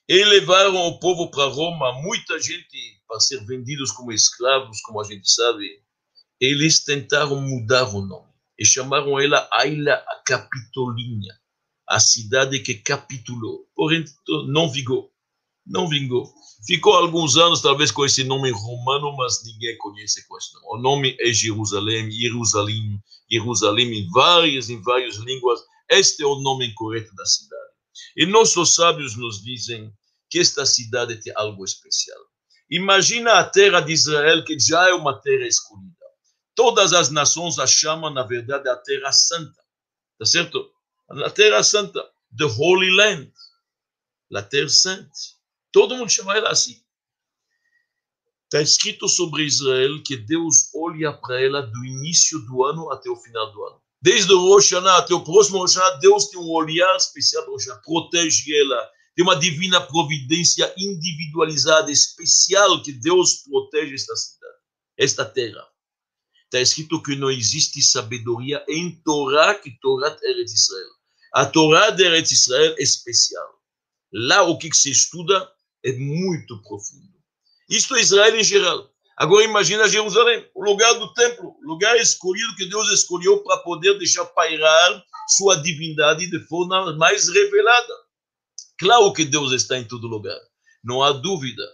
e 0.08 0.24
levaram 0.24 0.74
o 0.74 0.98
povo 0.98 1.30
para 1.30 1.44
Roma, 1.44 2.00
muita 2.02 2.40
gente 2.40 2.98
para 3.06 3.20
ser 3.20 3.44
vendidos 3.44 3.92
como 3.92 4.12
escravos, 4.12 4.80
como 4.82 5.00
a 5.00 5.04
gente 5.04 5.30
sabe, 5.30 5.82
eles 6.40 6.84
tentaram 6.84 7.40
mudar 7.40 7.94
o 7.94 8.00
nome 8.00 8.28
e 8.58 8.64
chamaram 8.64 9.20
ela 9.20 9.48
Aila 9.52 10.04
Capitolina, 10.26 11.38
a 11.88 12.00
cidade 12.00 12.58
que 12.60 12.74
capitulou, 12.74 13.66
porém 13.74 14.04
não 14.48 14.70
vingou 14.70 15.12
não 15.68 15.88
vingou. 15.88 16.32
Ficou 16.66 16.94
alguns 16.94 17.36
anos, 17.36 17.62
talvez, 17.62 17.90
com 17.90 18.04
esse 18.04 18.24
nome 18.24 18.50
romano, 18.50 19.16
mas 19.16 19.44
ninguém 19.44 19.76
conhece 19.78 20.26
com 20.26 20.36
esse 20.36 20.52
nome. 20.54 20.66
O 20.70 20.78
nome 20.78 21.16
é 21.20 21.32
Jerusalém, 21.32 22.10
Jerusalém, 22.10 22.98
Jerusalém 23.30 24.00
em 24.00 24.10
várias, 24.10 24.68
em 24.68 24.80
várias 24.82 25.16
línguas. 25.16 25.60
Este 25.88 26.22
é 26.22 26.26
o 26.26 26.40
nome 26.40 26.74
correto 26.74 27.14
da 27.14 27.24
cidade. 27.24 27.62
E 28.16 28.26
nossos 28.26 28.74
sábios 28.74 29.16
nos 29.16 29.42
dizem 29.42 29.92
que 30.28 30.40
esta 30.40 30.66
cidade 30.66 31.16
tem 31.20 31.32
algo 31.36 31.64
especial. 31.64 32.18
Imagina 32.70 33.34
a 33.34 33.44
terra 33.44 33.80
de 33.80 33.92
Israel, 33.92 34.44
que 34.44 34.58
já 34.58 34.88
é 34.88 34.92
uma 34.92 35.18
terra 35.20 35.46
escolhida. 35.46 35.94
Todas 36.54 36.92
as 36.92 37.08
nações 37.10 37.58
a 37.58 37.66
chamam, 37.66 38.12
na 38.12 38.24
verdade, 38.24 38.68
a 38.68 38.76
terra 38.76 39.12
santa. 39.12 39.62
Tá 40.18 40.26
certo? 40.26 40.70
A 41.08 41.30
terra 41.30 41.62
santa, 41.62 42.04
the 42.36 42.44
Holy 42.44 42.90
Land, 42.90 43.32
a 44.34 44.42
terra 44.42 44.68
santa. 44.68 45.37
Todo 45.72 45.96
mundo 45.96 46.10
chama 46.10 46.36
ela 46.36 46.50
assim. 46.50 46.82
Está 48.44 48.62
escrito 48.62 49.06
sobre 49.08 49.44
Israel 49.44 50.02
que 50.02 50.16
Deus 50.16 50.74
olha 50.74 51.12
para 51.12 51.40
ela 51.40 51.60
do 51.60 51.84
início 51.84 52.38
do 52.46 52.64
ano 52.64 52.90
até 52.90 53.10
o 53.10 53.16
final 53.16 53.52
do 53.52 53.62
ano. 53.64 53.82
Desde 54.00 54.32
o 54.32 54.40
Rosh 54.40 54.72
até 54.72 55.12
o 55.12 55.24
próximo 55.24 55.58
Rosh 55.58 55.76
Deus 56.00 56.28
tem 56.28 56.40
um 56.40 56.50
olhar 56.50 56.96
especial 56.96 57.44
para 57.44 57.52
Hashanah, 57.52 57.82
protege 57.84 58.56
ela, 58.56 58.90
tem 59.14 59.24
uma 59.24 59.36
divina 59.36 59.80
providência 59.80 60.72
individualizada, 60.78 61.90
especial, 61.90 62.80
que 62.82 62.92
Deus 62.92 63.42
protege 63.42 63.96
esta 63.96 64.14
cidade, 64.16 64.56
esta 64.96 65.24
terra. 65.24 65.66
Está 66.44 66.60
escrito 66.60 67.02
que 67.02 67.16
não 67.16 67.30
existe 67.30 67.82
sabedoria 67.82 68.64
em 68.68 68.92
Torá 69.02 69.54
que 69.56 69.78
Torá 69.80 70.08
de 70.08 70.44
Israel. 70.44 70.90
A 71.34 71.44
Torá 71.44 71.90
de 71.90 72.04
Israel 72.32 72.74
é 72.78 72.82
especial. 72.82 73.58
Lá 74.10 74.44
o 74.44 74.56
que 74.56 74.74
se 74.74 74.90
estuda 74.90 75.52
é 75.84 75.92
muito 75.92 76.60
profundo. 76.62 77.18
Isto 77.68 77.96
é 77.96 78.00
Israel 78.00 78.36
em 78.36 78.44
geral. 78.44 78.90
Agora 79.16 79.44
imagina 79.44 79.88
Jerusalém, 79.88 80.48
o 80.54 80.64
lugar 80.64 80.94
do 80.94 81.12
templo, 81.12 81.56
lugar 81.62 81.96
escolhido 81.96 82.54
que 82.54 82.68
Deus 82.68 82.88
escolheu 82.90 83.42
para 83.42 83.58
poder 83.58 83.98
deixar 83.98 84.24
pairar 84.26 85.04
sua 85.28 85.56
divindade 85.56 86.30
de 86.30 86.38
forma 86.46 86.96
mais 86.96 87.28
revelada. 87.28 87.94
Claro 88.78 89.12
que 89.12 89.24
Deus 89.24 89.52
está 89.52 89.76
em 89.76 89.84
todo 89.84 90.06
lugar, 90.06 90.38
não 90.84 91.02
há 91.02 91.10
dúvida. 91.10 91.64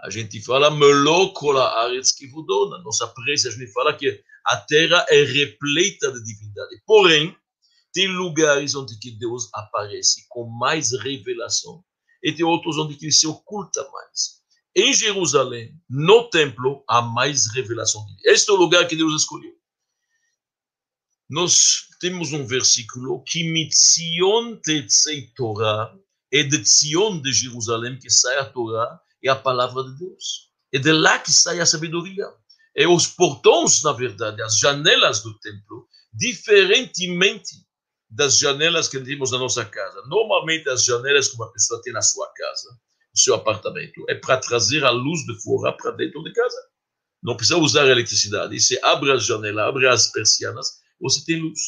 A 0.00 0.10
gente 0.10 0.40
fala, 0.42 0.70
melocola 0.70 1.84
aretz 1.84 2.12
que 2.12 2.28
dona. 2.46 2.78
Nossa 2.82 3.08
prece, 3.08 3.48
a 3.48 3.50
gente 3.50 3.72
fala 3.72 3.96
que 3.96 4.22
a 4.44 4.56
terra 4.58 5.04
é 5.08 5.22
repleta 5.22 6.12
de 6.12 6.22
divindade. 6.22 6.82
Porém, 6.86 7.34
tem 7.92 8.06
lugares 8.08 8.74
onde 8.74 8.96
que 8.98 9.10
Deus 9.10 9.48
aparece 9.54 10.26
com 10.28 10.44
mais 10.44 10.92
revelação 10.92 11.82
e 12.22 12.32
tem 12.32 12.44
outros 12.44 12.78
onde 12.78 12.96
ele 13.00 13.12
se 13.12 13.26
oculta 13.26 13.88
mais. 13.90 14.38
Em 14.74 14.92
Jerusalém, 14.92 15.74
no 15.88 16.28
templo, 16.30 16.84
há 16.88 17.02
mais 17.02 17.52
revelação 17.52 18.04
Deus. 18.06 18.20
Este 18.24 18.50
é 18.50 18.52
o 18.52 18.56
lugar 18.56 18.86
que 18.86 18.96
Deus 18.96 19.14
escolheu. 19.14 19.52
Nós 21.28 21.88
temos 22.00 22.32
um 22.32 22.46
versículo 22.46 23.22
que 23.24 23.44
mitzion 23.44 24.56
tetzei 24.56 25.26
Torah, 25.34 25.92
é 26.32 26.42
de 26.42 26.58
Tzion 26.58 27.20
de 27.20 27.32
Jerusalém 27.32 27.98
que 27.98 28.10
sai 28.10 28.38
a 28.38 28.44
Torá 28.44 29.00
e 29.22 29.28
a 29.28 29.36
palavra 29.36 29.82
de 29.84 29.98
Deus. 29.98 30.50
É 30.72 30.78
de 30.78 30.92
lá 30.92 31.18
que 31.18 31.32
sai 31.32 31.60
a 31.60 31.66
sabedoria. 31.66 32.26
É 32.76 32.86
os 32.86 33.06
portões, 33.06 33.82
na 33.82 33.92
verdade, 33.92 34.42
as 34.42 34.58
janelas 34.58 35.22
do 35.22 35.36
templo, 35.38 35.88
diferentemente 36.12 37.66
das 38.10 38.38
janelas 38.38 38.88
que 38.88 38.98
temos 39.00 39.32
na 39.32 39.38
nossa 39.38 39.64
casa. 39.64 40.02
Normalmente, 40.06 40.68
as 40.68 40.84
janelas 40.84 41.28
que 41.28 41.36
uma 41.36 41.52
pessoa 41.52 41.80
tem 41.82 41.92
na 41.92 42.02
sua 42.02 42.26
casa, 42.32 42.70
no 42.70 43.20
seu 43.20 43.34
apartamento, 43.34 44.04
é 44.08 44.14
para 44.14 44.38
trazer 44.38 44.84
a 44.84 44.90
luz 44.90 45.20
de 45.24 45.42
fora 45.42 45.72
para 45.76 45.90
dentro 45.92 46.22
de 46.22 46.32
casa. 46.32 46.56
Não 47.22 47.36
precisa 47.36 47.58
usar 47.58 47.86
eletricidade. 47.86 48.54
E 48.54 48.60
você 48.60 48.78
abre 48.82 49.10
a 49.12 49.16
janela, 49.16 49.68
abre 49.68 49.86
as 49.86 50.10
persianas, 50.10 50.78
você 51.00 51.24
tem 51.24 51.40
luz. 51.40 51.60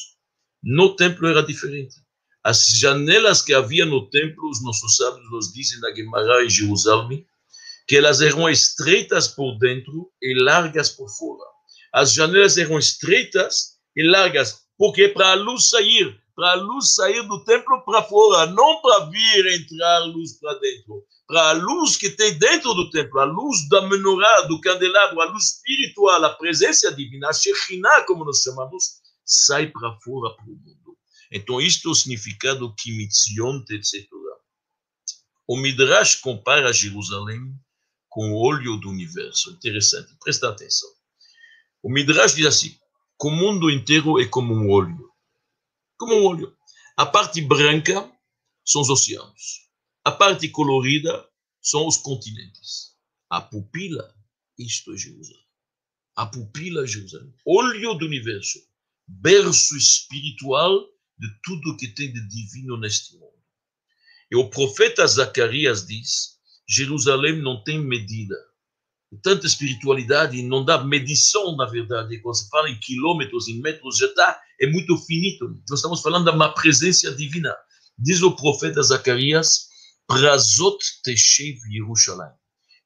No 0.62 0.94
templo 0.96 1.26
era 1.28 1.42
diferente. 1.42 1.94
As 2.42 2.68
janelas 2.68 3.42
que 3.42 3.52
havia 3.52 3.84
no 3.84 4.08
templo, 4.08 4.48
os 4.48 4.62
nossos 4.62 4.96
sábios 4.96 5.30
nos 5.30 5.52
dizem 5.52 5.78
na 5.80 5.94
Gemara 5.94 6.44
em 6.44 6.48
Jerusalém, 6.48 7.26
que 7.86 7.96
elas 7.96 8.20
eram 8.20 8.48
estreitas 8.48 9.28
por 9.28 9.58
dentro 9.58 10.10
e 10.22 10.34
largas 10.42 10.90
por 10.90 11.08
fora. 11.10 11.44
As 11.92 12.12
janelas 12.14 12.56
eram 12.56 12.78
estreitas 12.78 13.78
e 13.96 14.02
largas, 14.02 14.62
porque 14.78 15.08
para 15.08 15.32
a 15.32 15.34
luz 15.34 15.68
sair, 15.68 16.19
para 16.34 16.52
a 16.52 16.54
luz 16.54 16.94
sair 16.94 17.26
do 17.26 17.44
templo 17.44 17.82
para 17.84 18.02
fora, 18.02 18.46
não 18.46 18.80
para 18.80 19.06
vir 19.06 19.46
entrar 19.46 19.98
luz 20.06 20.38
para 20.38 20.54
dentro. 20.58 21.04
Para 21.26 21.50
a 21.50 21.52
luz 21.52 21.96
que 21.96 22.10
tem 22.10 22.38
dentro 22.38 22.74
do 22.74 22.90
templo, 22.90 23.20
a 23.20 23.24
luz 23.24 23.68
da 23.68 23.82
menorá, 23.88 24.42
do 24.42 24.60
candelabro, 24.60 25.20
a 25.20 25.26
luz 25.26 25.54
espiritual, 25.54 26.24
a 26.24 26.30
presença 26.30 26.92
divina, 26.92 27.28
a 27.28 27.32
Shekhinah, 27.32 28.04
como 28.04 28.24
nós 28.24 28.42
chamamos, 28.42 29.00
sai 29.24 29.68
para 29.68 29.96
fora 30.00 30.34
para 30.34 30.44
o 30.44 30.56
mundo. 30.56 30.96
Então, 31.32 31.60
isto 31.60 31.88
é 31.88 31.92
o 31.92 31.94
significado 31.94 32.74
que 32.74 32.90
mitzion 32.96 33.62
etc. 33.70 34.08
O 35.46 35.56
Midrash 35.56 36.16
compara 36.16 36.72
Jerusalém 36.72 37.40
com 38.08 38.32
o 38.32 38.36
olho 38.36 38.76
do 38.76 38.88
universo. 38.88 39.50
Interessante, 39.52 40.16
presta 40.22 40.48
atenção. 40.48 40.88
O 41.82 41.90
Midrash 41.92 42.34
diz 42.34 42.46
assim: 42.46 42.70
que 43.20 43.28
o 43.28 43.30
mundo 43.30 43.70
inteiro 43.70 44.20
é 44.20 44.26
como 44.26 44.54
um 44.54 44.70
olho 44.70 45.09
como 46.00 46.14
um 46.14 46.24
olho. 46.24 46.56
A 46.96 47.04
parte 47.04 47.42
branca 47.42 48.10
são 48.64 48.80
os 48.80 48.88
oceanos. 48.88 49.68
A 50.02 50.10
parte 50.10 50.48
colorida 50.48 51.28
são 51.60 51.86
os 51.86 51.98
continentes. 51.98 52.96
A 53.28 53.42
pupila, 53.42 54.14
isto 54.58 54.94
é 54.94 54.96
Jerusalém. 54.96 55.44
A 56.16 56.24
pupila 56.24 56.84
é 56.84 56.86
Jerusalém. 56.86 57.34
Olho 57.44 57.94
do 57.94 58.06
universo. 58.06 58.58
Berço 59.06 59.76
espiritual 59.76 60.88
de 61.18 61.28
tudo 61.42 61.76
que 61.76 61.88
tem 61.88 62.10
de 62.10 62.26
divino 62.28 62.78
neste 62.78 63.14
mundo. 63.18 63.44
E 64.30 64.36
o 64.36 64.48
profeta 64.48 65.06
Zacarias 65.06 65.86
diz: 65.86 66.38
Jerusalém 66.66 67.42
não 67.42 67.62
tem 67.62 67.78
medida 67.78 68.36
tanta 69.22 69.46
espiritualidade, 69.46 70.42
não 70.42 70.64
dá 70.64 70.82
medição, 70.82 71.56
na 71.56 71.66
verdade. 71.66 72.20
Quando 72.20 72.36
se 72.36 72.48
fala 72.48 72.70
em 72.70 72.78
quilômetros, 72.78 73.48
em 73.48 73.60
metros, 73.60 73.98
já 73.98 74.06
está, 74.06 74.40
é 74.60 74.66
muito 74.66 74.96
finito. 74.98 75.48
Nós 75.68 75.78
estamos 75.80 76.00
falando 76.00 76.24
de 76.24 76.36
uma 76.36 76.54
presença 76.54 77.12
divina. 77.14 77.54
Diz 77.98 78.22
o 78.22 78.34
profeta 78.34 78.82
Zacarias, 78.82 79.68
Prazot 80.06 80.78
Teshev 81.02 81.58
Yerushalayim. 81.70 82.32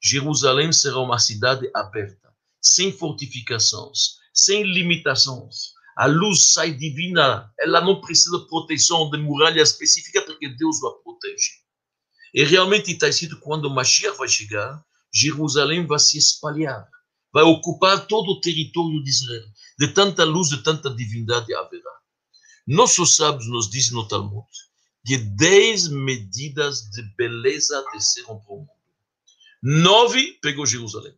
Jerusalém 0.01 0.71
será 0.71 0.99
uma 0.99 1.17
cidade 1.17 1.69
aberta, 1.73 2.29
sem 2.61 2.91
fortificações, 2.91 4.17
sem 4.33 4.63
limitações. 4.63 5.73
A 5.97 6.05
luz 6.07 6.51
sai 6.51 6.73
divina, 6.73 7.51
ela 7.59 7.81
não 7.81 8.01
precisa 8.01 8.37
de 8.37 8.47
proteção 8.47 9.09
de 9.09 9.17
muralha 9.17 9.61
específica, 9.61 10.21
porque 10.23 10.49
Deus 10.49 10.83
a 10.83 10.91
protege. 11.01 11.51
E 12.33 12.43
realmente 12.43 12.91
está 12.91 13.07
escrito 13.07 13.39
quando 13.39 13.65
o 13.65 13.73
Mashiach 13.73 14.17
vai 14.17 14.27
chegar, 14.27 14.83
Jerusalém 15.15 15.87
vai 15.87 15.99
se 15.99 16.17
espalhar, 16.17 16.89
vai 17.33 17.43
ocupar 17.43 18.05
todo 18.05 18.31
o 18.31 18.41
território 18.41 19.01
de 19.01 19.09
Israel. 19.09 19.45
De 19.79 19.87
tanta 19.89 20.25
luz, 20.25 20.49
de 20.49 20.61
tanta 20.61 20.89
divindade 20.93 21.53
haverá. 21.53 21.91
Nossos 22.67 23.15
sábios 23.15 23.47
nos 23.47 23.69
dizem 23.69 23.93
no 23.93 24.07
Talmud 24.07 24.45
que 25.05 25.17
dez 25.17 25.87
medidas 25.87 26.89
de 26.89 27.03
beleza 27.15 27.85
desceram 27.93 28.39
para 28.39 28.53
o 28.53 28.59
mundo. 28.59 28.69
Nove 29.61 30.33
pegou 30.41 30.65
Jerusalém. 30.65 31.13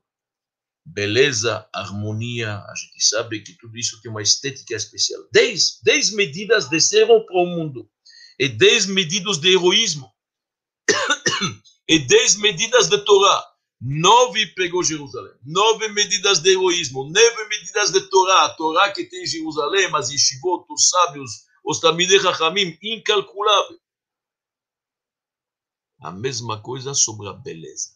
Beleza, 0.86 1.68
harmonia, 1.74 2.60
a 2.60 2.74
gente 2.76 3.04
sabe 3.04 3.42
que 3.42 3.54
tudo 3.54 3.78
isso 3.78 4.02
tem 4.02 4.12
uma 4.12 4.22
estética 4.22 4.76
especial. 4.76 5.22
Dez, 5.32 5.80
dez 5.84 6.12
medidas 6.12 6.70
desceram 6.70 7.26
para 7.26 7.38
o 7.38 7.46
mundo. 7.46 7.90
E 8.40 8.48
dez 8.48 8.86
medidas 8.86 9.38
de 9.38 9.50
heroísmo. 9.50 10.12
e 11.88 12.00
dez 12.00 12.36
medidas 12.36 12.88
de 12.88 12.98
Torá. 13.00 13.57
Nove 13.80 14.48
pegou 14.56 14.84
Jerusalém. 14.84 15.34
Nove 15.46 15.88
medidas 15.90 16.40
de 16.40 16.50
heroísmo. 16.50 17.04
Nove 17.04 17.48
medidas 17.48 17.92
de 17.92 18.02
Torá. 18.10 18.46
A 18.46 18.50
Torá 18.56 18.92
que 18.92 19.04
tem 19.04 19.26
Jerusalém, 19.26 19.90
as 19.94 20.10
yeshivot, 20.10 20.66
os 20.70 20.90
sábios, 20.90 21.46
os 21.64 21.80
tamidei 21.80 22.18
hachamim, 22.18 22.78
incalculável. 22.82 23.80
A 26.02 26.12
mesma 26.12 26.62
coisa 26.62 26.94
sobre 26.94 27.28
a 27.28 27.34
beleza. 27.34 27.96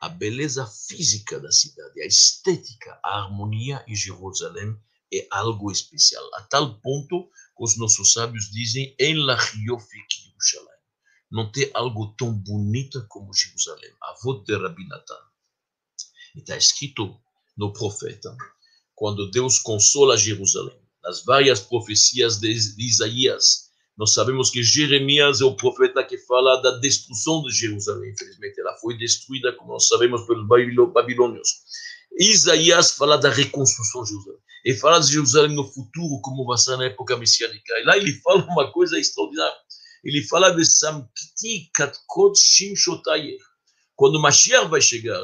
A 0.00 0.08
beleza 0.08 0.66
física 0.66 1.38
da 1.38 1.52
cidade, 1.52 2.00
a 2.02 2.06
estética, 2.06 2.98
a 3.04 3.18
harmonia 3.18 3.84
em 3.86 3.94
Jerusalém 3.94 4.74
é 5.12 5.28
algo 5.30 5.70
especial. 5.70 6.24
A 6.34 6.42
tal 6.42 6.80
ponto 6.80 7.28
que 7.56 7.62
os 7.62 7.76
nossos 7.76 8.12
sábios 8.12 8.50
dizem, 8.50 8.96
em 8.98 9.14
la 9.14 9.34
Yerushalayim 9.34 10.69
não 11.30 11.50
tem 11.50 11.70
algo 11.74 12.14
tão 12.18 12.32
bonito 12.32 13.04
como 13.08 13.32
Jerusalém. 13.32 13.90
A 14.02 14.14
voz 14.22 14.42
de 14.44 14.56
Rabi 14.56 14.86
Natan. 14.88 15.14
Está 16.34 16.56
escrito 16.56 17.16
no 17.56 17.72
profeta, 17.72 18.36
quando 18.94 19.30
Deus 19.30 19.58
consola 19.58 20.16
Jerusalém. 20.16 20.78
Nas 21.02 21.24
várias 21.24 21.60
profecias 21.60 22.38
de 22.38 22.50
Isaías, 22.78 23.70
nós 23.96 24.12
sabemos 24.12 24.50
que 24.50 24.62
Jeremias 24.62 25.40
é 25.40 25.44
o 25.44 25.56
profeta 25.56 26.04
que 26.04 26.18
fala 26.18 26.56
da 26.56 26.78
destruição 26.78 27.42
de 27.42 27.52
Jerusalém. 27.52 28.10
Infelizmente, 28.12 28.60
ela 28.60 28.76
foi 28.76 28.96
destruída, 28.96 29.52
como 29.54 29.72
nós 29.72 29.88
sabemos, 29.88 30.26
pelos 30.26 30.46
babilônios. 30.92 31.48
Isaías 32.18 32.92
fala 32.92 33.16
da 33.16 33.30
reconstrução 33.30 34.02
de 34.02 34.10
Jerusalém. 34.10 34.40
Ele 34.64 34.78
fala 34.78 35.00
de 35.00 35.12
Jerusalém 35.12 35.54
no 35.54 35.64
futuro, 35.64 36.20
como 36.22 36.44
vai 36.44 36.58
ser 36.58 36.76
na 36.76 36.84
época 36.86 37.16
messiânica. 37.16 37.78
E 37.78 37.84
lá 37.84 37.96
ele 37.96 38.12
fala 38.20 38.44
uma 38.44 38.70
coisa 38.72 38.98
extraordinária 38.98 39.56
ele 40.04 40.22
fala. 40.24 40.56
Quando 43.94 44.20
Mashiach 44.20 44.68
vai 44.68 44.80
chegar, 44.80 45.22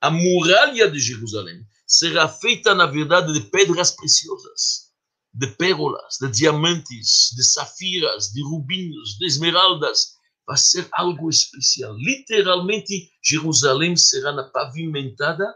a 0.00 0.10
muralha 0.10 0.90
de 0.90 0.98
Jerusalém 0.98 1.64
será 1.86 2.28
feita, 2.28 2.74
na 2.74 2.86
verdade, 2.86 3.32
de 3.32 3.40
pedras 3.50 3.92
preciosas, 3.92 4.90
de 5.32 5.46
pérolas, 5.46 6.18
de 6.20 6.28
diamantes, 6.30 7.30
de 7.36 7.44
safiras, 7.44 8.32
de 8.32 8.42
rubinhos, 8.42 9.16
de 9.18 9.26
esmeraldas. 9.26 10.16
Vai 10.46 10.56
ser 10.56 10.88
algo 10.92 11.28
especial. 11.28 11.96
Literalmente, 11.96 13.10
Jerusalém 13.22 13.96
será 13.96 14.32
pavimentada 14.44 15.46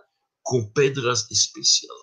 com 0.43 0.69
pedras 0.73 1.31
especiais. 1.31 2.01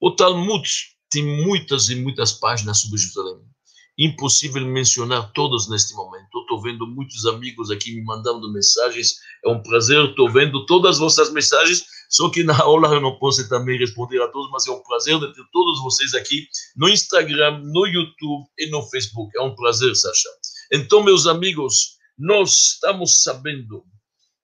O 0.00 0.14
Talmud 0.14 0.68
tem 1.10 1.24
muitas 1.44 1.88
e 1.88 1.96
muitas 1.96 2.32
páginas 2.32 2.78
sobre 2.78 2.98
Jerusalém 2.98 3.53
impossível 3.96 4.64
mencionar 4.66 5.32
todos 5.32 5.68
neste 5.68 5.94
momento. 5.94 6.40
Estou 6.40 6.60
vendo 6.60 6.86
muitos 6.86 7.26
amigos 7.26 7.70
aqui 7.70 7.94
me 7.94 8.02
mandando 8.02 8.52
mensagens. 8.52 9.14
É 9.44 9.48
um 9.48 9.62
prazer, 9.62 10.10
estou 10.10 10.30
vendo 10.30 10.66
todas 10.66 10.96
as 10.96 10.98
vossas 10.98 11.32
mensagens. 11.32 11.84
Só 12.10 12.30
que 12.30 12.44
na 12.44 12.56
aula 12.60 12.88
eu 12.88 13.00
não 13.00 13.18
posso 13.18 13.48
também 13.48 13.78
responder 13.78 14.20
a 14.22 14.28
todos, 14.28 14.50
mas 14.50 14.66
é 14.66 14.70
um 14.70 14.82
prazer 14.82 15.18
de 15.18 15.32
ter 15.32 15.44
todos 15.52 15.82
vocês 15.82 16.14
aqui 16.14 16.46
no 16.76 16.88
Instagram, 16.88 17.60
no 17.64 17.86
YouTube 17.86 18.44
e 18.58 18.68
no 18.70 18.82
Facebook. 18.82 19.36
É 19.36 19.42
um 19.42 19.54
prazer, 19.54 19.94
Sasha. 19.96 20.28
Então, 20.72 21.02
meus 21.02 21.26
amigos, 21.26 21.98
nós 22.18 22.72
estamos 22.74 23.22
sabendo, 23.22 23.84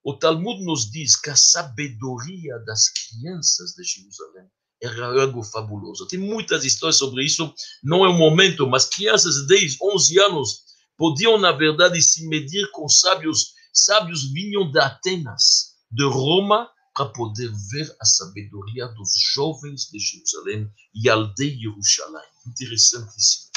o 0.03 0.17
Talmud 0.17 0.65
nos 0.65 0.91
diz 0.91 1.21
que 1.21 1.31
a 1.31 1.37
sabedoria 1.37 2.59
das 2.67 2.89
crianças 2.89 3.73
de 3.73 3.85
Jerusalém 3.85 4.49
era 4.83 5.23
algo 5.23 5.43
fabuloso. 5.43 6.07
Tem 6.07 6.19
muitas 6.19 6.65
histórias 6.65 6.97
sobre 6.97 7.25
isso, 7.25 7.53
não 7.83 8.05
é 8.05 8.09
o 8.09 8.15
momento, 8.15 8.67
mas 8.67 8.87
crianças 8.87 9.35
de 9.35 9.47
10, 9.47 9.77
11 9.81 10.21
anos 10.21 10.61
podiam, 10.97 11.39
na 11.39 11.53
verdade, 11.53 12.01
se 12.01 12.27
medir 12.29 12.71
com 12.73 12.89
sábios. 12.89 13.55
Sábios 13.73 14.33
vinham 14.33 14.71
de 14.71 14.79
Atenas, 14.81 15.77
de 15.91 16.05
Roma, 16.05 16.69
para 16.95 17.07
poder 17.07 17.51
ver 17.71 17.97
a 18.01 18.05
sabedoria 18.05 18.87
dos 18.89 19.11
jovens 19.33 19.89
de 19.91 19.99
Jerusalém 19.99 20.71
e 20.95 21.09
aldeia 21.09 21.57
Jerusalém. 21.57 22.29
Interessantíssimo. 22.47 23.51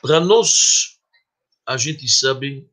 Para 0.00 0.18
nós, 0.18 0.98
a 1.64 1.76
gente 1.76 2.08
sabe 2.08 2.68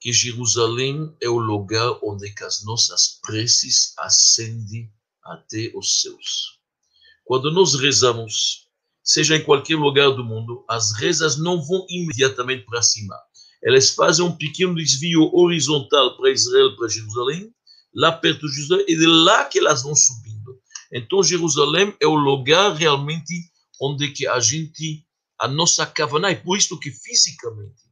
que 0.00 0.12
Jerusalém 0.12 1.16
é 1.20 1.28
o 1.28 1.38
lugar 1.38 1.98
onde 2.02 2.34
as 2.42 2.64
nossas 2.64 3.20
preces 3.22 3.94
ascendem 3.96 4.92
até 5.24 5.72
os 5.74 6.02
céus. 6.02 6.58
Quando 7.24 7.50
nós 7.50 7.74
rezamos, 7.74 8.68
seja 9.02 9.36
em 9.36 9.44
qualquer 9.44 9.76
lugar 9.76 10.10
do 10.10 10.24
mundo, 10.24 10.64
as 10.68 10.92
rezas 10.98 11.38
não 11.38 11.62
vão 11.62 11.86
imediatamente 11.88 12.64
para 12.64 12.82
cima. 12.82 13.14
Elas 13.62 13.90
fazem 13.90 14.24
um 14.24 14.36
pequeno 14.36 14.74
desvio 14.74 15.30
horizontal 15.34 16.16
para 16.16 16.30
Israel, 16.30 16.76
para 16.76 16.88
Jerusalém, 16.88 17.50
lá 17.94 18.12
perto 18.12 18.46
de 18.46 18.54
Jerusalém, 18.54 18.86
e 18.88 18.96
de 18.96 19.06
lá 19.06 19.44
que 19.44 19.58
elas 19.58 19.82
vão 19.82 19.94
subindo. 19.94 20.60
Então, 20.92 21.22
Jerusalém 21.22 21.96
é 22.00 22.06
o 22.06 22.14
lugar 22.14 22.74
realmente 22.74 23.34
onde 23.80 24.12
que 24.12 24.26
a 24.26 24.38
gente, 24.38 25.06
a 25.38 25.48
nossa 25.48 25.86
cavana, 25.86 26.30
e 26.30 26.36
por 26.36 26.56
isso 26.56 26.78
que 26.78 26.90
fisicamente, 26.90 27.82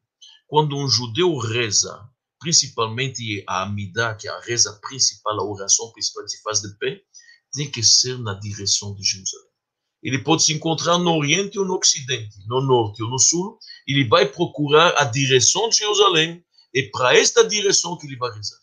quando 0.46 0.76
um 0.76 0.86
judeu 0.86 1.36
reza, 1.38 2.06
principalmente 2.38 3.42
a 3.46 3.62
Amida, 3.62 4.14
que 4.14 4.28
é 4.28 4.30
a 4.30 4.40
reza 4.40 4.78
principal, 4.86 5.40
a 5.40 5.44
oração 5.44 5.90
principal 5.92 6.24
que 6.24 6.30
se 6.30 6.42
faz 6.42 6.60
de 6.60 6.76
pé, 6.78 7.00
tem 7.52 7.70
que 7.70 7.82
ser 7.82 8.18
na 8.18 8.34
direção 8.34 8.94
de 8.94 9.02
Jerusalém. 9.02 9.52
Ele 10.02 10.18
pode 10.18 10.42
se 10.42 10.52
encontrar 10.52 10.98
no 10.98 11.16
Oriente 11.16 11.58
ou 11.58 11.64
no 11.64 11.76
Ocidente, 11.76 12.36
no 12.48 12.60
Norte 12.60 13.02
ou 13.02 13.08
no 13.08 13.18
Sul, 13.18 13.58
ele 13.86 14.08
vai 14.08 14.26
procurar 14.26 14.94
a 15.00 15.04
direção 15.04 15.68
de 15.68 15.76
Jerusalém, 15.76 16.44
e 16.74 16.82
para 16.90 17.16
esta 17.16 17.46
direção 17.46 17.96
que 17.96 18.06
ele 18.06 18.16
vai 18.16 18.32
rezar. 18.34 18.58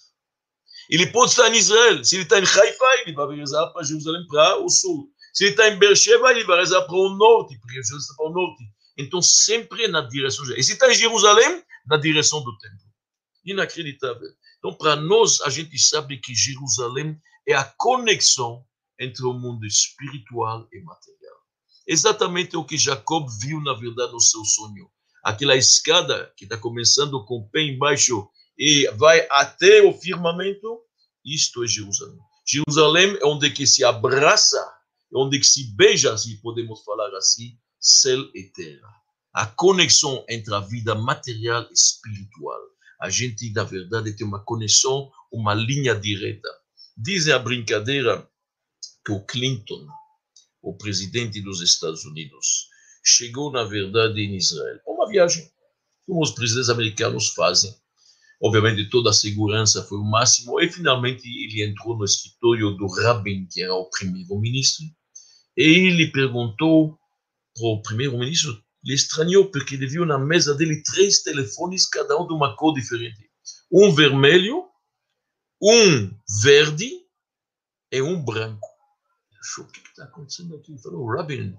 Ele 0.89 1.05
pode 1.08 1.31
estar 1.31 1.48
em 1.53 1.58
Israel. 1.58 2.03
Se 2.03 2.15
ele 2.15 2.24
está 2.24 2.39
em 2.39 2.43
Haifa, 2.43 3.01
ele 3.05 3.13
vai 3.13 3.36
rezar 3.36 3.67
para 3.67 3.84
Jerusalém, 3.84 4.25
para 4.27 4.58
o 4.58 4.67
sul. 4.67 5.10
Se 5.34 5.43
ele 5.43 5.51
está 5.51 5.69
em 5.69 5.77
Beersheba, 5.77 6.31
ele 6.31 6.43
vai 6.43 6.60
rezar 6.60 6.81
para 6.81 6.96
o 6.96 7.10
norte, 7.15 7.58
porque 7.60 7.75
Jerusalém 7.75 8.01
está 8.01 8.15
para 8.15 8.25
o 8.25 8.34
norte. 8.34 8.63
Então, 8.98 9.22
sempre 9.22 9.88
na 9.88 10.01
direção 10.01 10.43
de 10.46 10.60
E 10.60 10.63
se 10.63 10.74
está 10.74 10.91
em 10.91 10.96
Jerusalém, 10.96 11.63
na 11.86 11.96
direção 11.96 12.43
do 12.43 12.58
templo. 12.58 12.79
Inacreditável. 13.46 14.27
Então, 14.58 14.74
para 14.74 14.96
nós, 14.96 15.39
a 15.41 15.50
gente 15.50 15.77
sabe 15.77 16.17
que 16.17 16.34
Jerusalém 16.34 17.17
é 17.48 17.53
a 17.53 17.63
conexão 17.77 18.65
entre 19.00 19.25
o 19.25 19.34
mundo 19.34 19.65
espiritual 19.65 20.68
e 20.72 20.82
material. 20.82 21.36
Exatamente 21.88 22.56
o 22.56 22.63
que 22.63 22.77
Jacob 22.77 23.27
viu, 23.41 23.62
na 23.62 23.74
verdade, 23.74 24.12
no 24.12 24.20
seu 24.20 24.44
sonho. 24.44 24.89
Aquela 25.24 25.56
escada 25.56 26.32
que 26.38 26.46
está 26.46 26.58
começando 26.58 27.25
com 27.25 27.38
o 27.38 27.50
pé 27.50 27.62
embaixo 27.62 28.29
e 28.58 28.88
vai 28.91 29.25
até 29.32 29.82
o 29.82 29.94
firmamento, 29.94 30.82
isto 31.25 31.63
é 31.63 31.68
Jerusalém. 31.68 32.20
Jerusalém 32.46 33.18
é 33.22 33.25
onde 33.25 33.50
que 33.51 33.65
se 33.65 33.84
abraça, 33.84 34.58
é 34.58 35.18
onde 35.18 35.39
que 35.39 35.46
se 35.46 35.75
beija, 35.75 36.18
se 36.18 36.39
podemos 36.41 36.84
falar 36.84 37.15
assim, 37.15 37.58
céu 37.80 38.19
e 38.36 38.43
terra. 38.52 38.88
A 39.34 39.45
conexão 39.45 40.26
entre 40.30 40.54
a 40.54 40.60
vida 40.60 40.93
material 40.95 41.67
e 41.69 41.74
espiritual. 41.74 42.60
A 43.00 43.10
gente, 43.10 43.52
na 43.54 43.63
verdade, 43.63 44.15
tem 44.15 44.28
uma 44.28 44.43
conexão, 44.43 45.10
uma 45.32 45.54
linha 45.54 45.95
direta. 45.95 46.50
Dizem 46.97 47.34
a 47.34 47.39
brincadeira 47.39 48.30
o 49.12 49.26
Clinton, 49.26 49.88
o 50.62 50.76
presidente 50.78 51.41
dos 51.41 51.62
Estados 51.62 52.06
Unidos, 52.06 52.67
chegou, 53.04 53.52
na 53.52 53.63
verdade, 53.63 54.22
em 54.22 54.36
Israel. 54.36 54.80
Uma 54.86 55.08
viagem, 55.08 55.50
como 56.06 56.22
os 56.22 56.32
presidentes 56.32 56.69
americanos 56.69 57.30
fazem 57.30 57.74
Obviamente, 58.41 58.89
toda 58.89 59.10
a 59.10 59.13
segurança 59.13 59.84
foi 59.84 59.98
o 59.98 60.04
máximo. 60.04 60.62
E, 60.62 60.72
finalmente, 60.72 61.28
ele 61.28 61.63
entrou 61.63 61.98
no 61.98 62.06
escritório 62.06 62.72
do 62.72 62.88
Rabin, 62.88 63.45
que 63.52 63.62
era 63.62 63.74
o 63.74 63.89
primeiro-ministro, 63.89 64.86
e 65.58 65.63
ele 65.63 66.10
perguntou 66.10 66.98
para 67.54 67.67
o 67.67 67.82
primeiro-ministro, 67.82 68.52
ele 68.86 68.95
estranhou 68.95 69.52
porque 69.52 69.76
ele 69.76 69.88
viu 69.88 70.06
na 70.06 70.17
mesa 70.17 70.56
dele 70.56 70.82
três 70.84 71.22
telefones, 71.22 71.86
cada 71.86 72.17
um 72.17 72.26
de 72.26 72.34
uma 72.34 72.56
cor 72.56 72.74
diferente. 72.74 73.30
Um 73.69 73.93
vermelho, 73.93 74.63
um 75.62 76.17
verde 76.41 76.89
e 77.91 78.02
um 78.02 78.24
branco. 78.24 78.68
Achou, 79.39 79.65
o 79.65 79.67
que 79.67 79.80
está 79.80 80.04
acontecendo 80.04 80.56
aqui? 80.56 80.71
Ele 80.71 80.82
falou, 80.82 81.08
Rabin, 81.08 81.56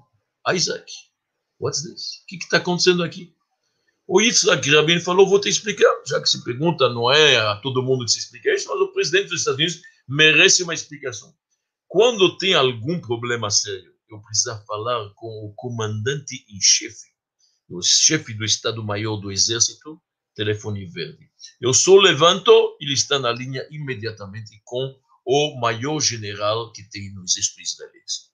Isaac, 0.55 0.93
what's 1.59 1.83
this? 1.83 2.23
O 2.23 2.27
que 2.27 2.37
está 2.37 2.59
acontecendo 2.59 3.03
aqui? 3.03 3.35
O 4.07 4.21
Yitzhak 4.21 4.69
Rabin 4.69 4.99
falou, 4.99 5.29
vou 5.29 5.41
te 5.41 5.49
explicar, 5.49 5.89
já 6.05 6.21
que 6.21 6.29
se 6.29 6.43
pergunta, 6.43 6.89
não 6.89 7.11
é 7.13 7.37
a 7.37 7.57
todo 7.57 7.83
mundo 7.83 8.05
que 8.05 8.11
se 8.11 8.19
explica 8.19 8.53
isso, 8.53 8.69
mas 8.69 8.81
o 8.81 8.93
presidente 8.93 9.29
dos 9.29 9.39
Estados 9.39 9.59
Unidos 9.59 9.83
merece 10.09 10.65
uma 10.65 10.75
explicação. 10.75 11.33
Quando 11.87 12.37
tem 12.37 12.55
algum 12.55 13.01
problema 13.01 13.51
sério, 13.51 13.95
eu 14.11 14.21
preciso 14.21 14.65
falar 14.67 15.11
com 15.15 15.29
o 15.47 15.55
comandante 15.55 16.45
em 16.49 16.61
chefe, 16.61 17.07
o 17.69 17.81
chefe 17.81 18.35
do 18.35 18.45
Estado-Maior 18.45 19.17
do 19.17 19.31
Exército, 19.31 20.01
telefone 20.35 20.87
verde. 20.87 21.31
Eu 21.61 21.73
só 21.73 21.95
levanto, 21.97 22.77
ele 22.81 22.95
está 22.95 23.19
na 23.19 23.31
linha 23.31 23.65
imediatamente 23.71 24.61
com 24.65 24.93
o 25.25 25.59
maior 25.61 26.01
general 26.01 26.73
que 26.73 26.83
tem 26.91 27.13
no 27.15 27.25
exército 27.25 27.61
israelense. 27.61 28.31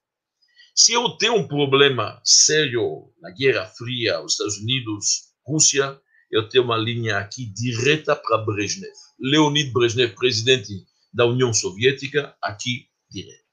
Se 0.75 0.93
eu 0.93 1.09
tenho 1.17 1.35
um 1.35 1.47
problema 1.47 2.21
sério 2.23 3.11
na 3.19 3.31
Guerra 3.31 3.65
Fria, 3.65 4.23
os 4.23 4.33
Estados 4.33 4.57
Unidos 4.57 5.33
Rússia, 5.45 5.99
eu 6.29 6.47
tenho 6.49 6.65
uma 6.65 6.77
linha 6.77 7.17
aqui 7.17 7.45
direta 7.45 8.15
para 8.15 8.37
Brezhnev. 8.39 8.93
Leonid 9.19 9.71
Brezhnev, 9.71 10.13
presidente 10.13 10.85
da 11.11 11.25
União 11.25 11.53
Soviética, 11.53 12.35
aqui 12.41 12.87
direto. 13.09 13.47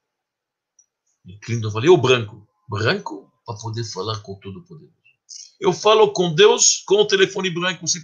E 1.25 1.39
Clinton 1.39 1.71
falou, 1.71 1.93
o 1.93 1.97
branco. 1.97 2.47
Branco 2.69 3.31
para 3.45 3.57
poder 3.59 3.83
falar 3.85 4.19
com 4.21 4.35
todo 4.39 4.59
o 4.59 4.65
poder. 4.65 4.89
Eu 5.59 5.71
falo 5.71 6.11
com 6.11 6.33
Deus 6.33 6.83
com 6.85 6.95
o 6.95 7.07
telefone 7.07 7.49
branco. 7.49 7.87
Se... 7.87 8.01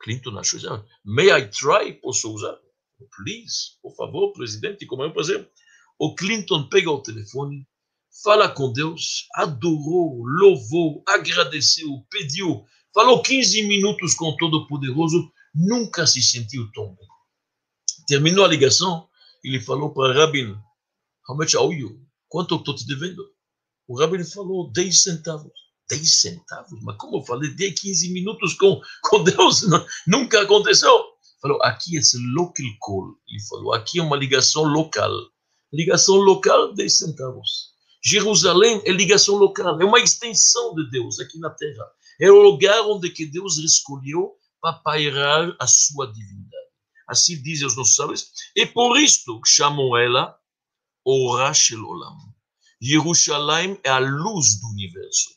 Clinton 0.00 0.38
achou. 0.38 0.60
May 1.04 1.30
I 1.30 1.48
try? 1.48 1.92
Posso 2.00 2.32
usar? 2.32 2.58
Please, 3.16 3.78
por 3.82 3.94
favor, 3.94 4.32
presidente, 4.32 4.86
como 4.86 5.02
é 5.02 5.06
o 5.06 5.12
prazer. 5.12 5.48
O 5.98 6.14
Clinton 6.14 6.68
pega 6.68 6.90
o 6.90 7.02
telefone, 7.02 7.66
fala 8.22 8.48
com 8.48 8.72
Deus, 8.72 9.26
adorou, 9.34 10.22
louvou, 10.24 11.02
agradeceu, 11.06 12.04
pediu, 12.10 12.64
Falou 12.96 13.20
15 13.20 13.62
minutos 13.64 14.14
com 14.14 14.30
o 14.30 14.36
Todo-Poderoso, 14.38 15.30
nunca 15.54 16.06
se 16.06 16.22
sentiu 16.22 16.72
tão 16.72 16.94
bem. 16.94 17.06
Terminou 18.06 18.42
a 18.42 18.48
ligação, 18.48 19.06
ele 19.44 19.60
falou 19.60 19.92
para 19.92 20.14
Rabin, 20.14 20.56
how 21.28 21.36
much 21.36 21.54
owe 21.56 21.76
you? 21.76 22.02
Quanto 22.26 22.54
eu 22.54 22.58
estou 22.58 22.74
te 22.74 22.86
devendo? 22.86 23.22
O 23.86 24.00
Rabin 24.00 24.24
falou 24.24 24.72
10 24.72 25.02
centavos. 25.02 25.52
10 25.90 26.20
centavos? 26.20 26.82
Mas 26.82 26.96
como 26.96 27.18
eu 27.18 27.22
falei, 27.26 27.50
dei 27.50 27.70
15 27.70 28.10
minutos 28.14 28.54
com, 28.54 28.80
com 29.02 29.22
Deus, 29.22 29.66
nunca 30.08 30.40
aconteceu. 30.40 31.04
Falou, 31.46 31.62
aqui 31.62 31.96
é 31.96 32.00
local 32.34 32.66
call. 32.80 33.14
Ele 33.28 33.40
falou, 33.48 33.72
aqui 33.72 34.00
é 34.00 34.02
uma 34.02 34.16
ligação 34.16 34.64
local. 34.64 35.12
Ligação 35.72 36.16
local, 36.16 36.74
10 36.74 36.98
centavos. 36.98 37.70
Jerusalém 38.04 38.82
é 38.84 38.90
ligação 38.90 39.36
local, 39.36 39.80
é 39.80 39.84
uma 39.84 40.00
extensão 40.00 40.74
de 40.74 40.90
Deus 40.90 41.20
aqui 41.20 41.38
na 41.38 41.50
terra. 41.50 41.86
É 42.20 42.28
o 42.30 42.42
lugar 42.42 42.80
onde 42.82 43.10
que 43.10 43.26
Deus 43.26 43.58
escolheu 43.58 44.32
para 44.60 44.72
pairar 44.72 45.54
a 45.60 45.66
sua 45.68 46.12
divindade. 46.12 46.66
Assim 47.08 47.40
dizem 47.40 47.68
os 47.68 47.76
nossos 47.76 47.94
sábios. 47.94 48.28
E 48.56 48.66
por 48.66 48.98
isto 48.98 49.40
chamam 49.46 49.96
ela 49.96 50.36
Ora 51.06 51.54
Shel 51.54 51.84
Olam. 51.84 52.16
Jerusalém 52.82 53.78
é 53.84 53.90
a 53.90 53.98
luz 53.98 54.60
do 54.60 54.66
universo. 54.70 55.30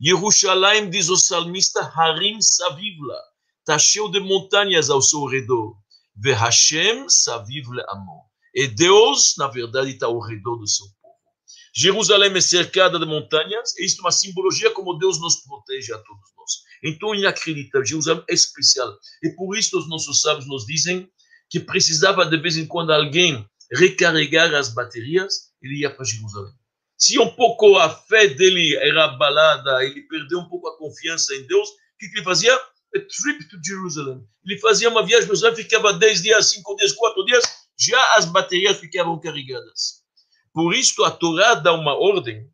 Jerusalém, 0.00 0.88
diz 0.88 1.08
o 1.08 1.16
salmista, 1.16 1.80
Harim 1.82 2.40
Savivla. 2.40 3.20
Está 3.68 3.78
cheio 3.78 4.08
de 4.08 4.18
montanhas 4.18 4.88
ao 4.88 5.02
seu 5.02 5.26
redor. 5.26 5.76
Ve 6.16 6.32
Hashem 6.32 7.06
Savivla 7.06 7.84
Amor. 7.90 8.22
E 8.54 8.66
Deus, 8.66 9.34
na 9.36 9.46
verdade, 9.46 9.90
está 9.90 10.06
ao 10.06 10.18
redor 10.20 10.56
do 10.56 10.66
seu 10.66 10.86
povo. 11.02 11.14
Jerusalém 11.76 12.34
é 12.34 12.40
cercada 12.40 12.98
de 12.98 13.04
montanhas, 13.04 13.76
isto 13.78 13.98
é 13.98 14.04
uma 14.04 14.10
simbologia 14.10 14.70
como 14.70 14.94
Deus 14.94 15.20
nos 15.20 15.44
protege 15.44 15.92
a 15.92 15.98
todos 15.98 16.30
nós. 16.34 16.50
Então, 16.82 17.12
acredita, 17.28 17.84
Jerusalém 17.84 18.24
é 18.26 18.32
especial. 18.32 18.90
E 19.22 19.28
por 19.36 19.54
isso, 19.54 19.78
os 19.78 19.86
nossos 19.86 20.22
sábios 20.22 20.48
nos 20.48 20.64
dizem 20.64 21.06
que 21.50 21.60
precisava 21.60 22.24
de 22.24 22.38
vez 22.38 22.56
em 22.56 22.64
quando 22.64 22.90
alguém 22.90 23.46
recarregar 23.70 24.54
as 24.54 24.72
baterias, 24.72 25.50
ele 25.60 25.80
ia 25.80 25.94
para 25.94 26.06
Jerusalém. 26.06 26.54
Se 26.96 27.18
um 27.18 27.28
pouco 27.34 27.76
a 27.76 27.90
fé 27.90 28.28
dele 28.28 28.76
era 28.76 29.04
abalada, 29.04 29.84
ele 29.84 30.00
perdeu 30.08 30.38
um 30.38 30.48
pouco 30.48 30.68
a 30.68 30.78
confiança 30.78 31.34
em 31.34 31.46
Deus, 31.46 31.68
o 31.68 31.98
que, 31.98 32.08
que 32.08 32.16
ele 32.16 32.24
fazia? 32.24 32.58
A 32.94 32.98
trip 32.98 33.48
to 33.48 33.56
Jerusalém. 33.64 34.26
Ele 34.44 34.58
fazia 34.60 34.88
uma 34.88 35.04
viagem 35.04 35.26
para 35.26 35.36
Jerusalém, 35.36 35.64
ficava 35.64 35.92
10 35.92 36.22
dias, 36.22 36.50
5 36.50 36.76
dias, 36.76 36.92
4 36.92 37.24
dias, 37.24 37.44
já 37.78 38.14
as 38.14 38.24
baterias 38.24 38.78
ficavam 38.78 39.20
carregadas. 39.20 40.02
Por 40.52 40.74
isso, 40.74 41.04
a 41.04 41.10
Torá 41.10 41.54
dá 41.54 41.72
uma 41.72 41.94
ordem 41.94 42.48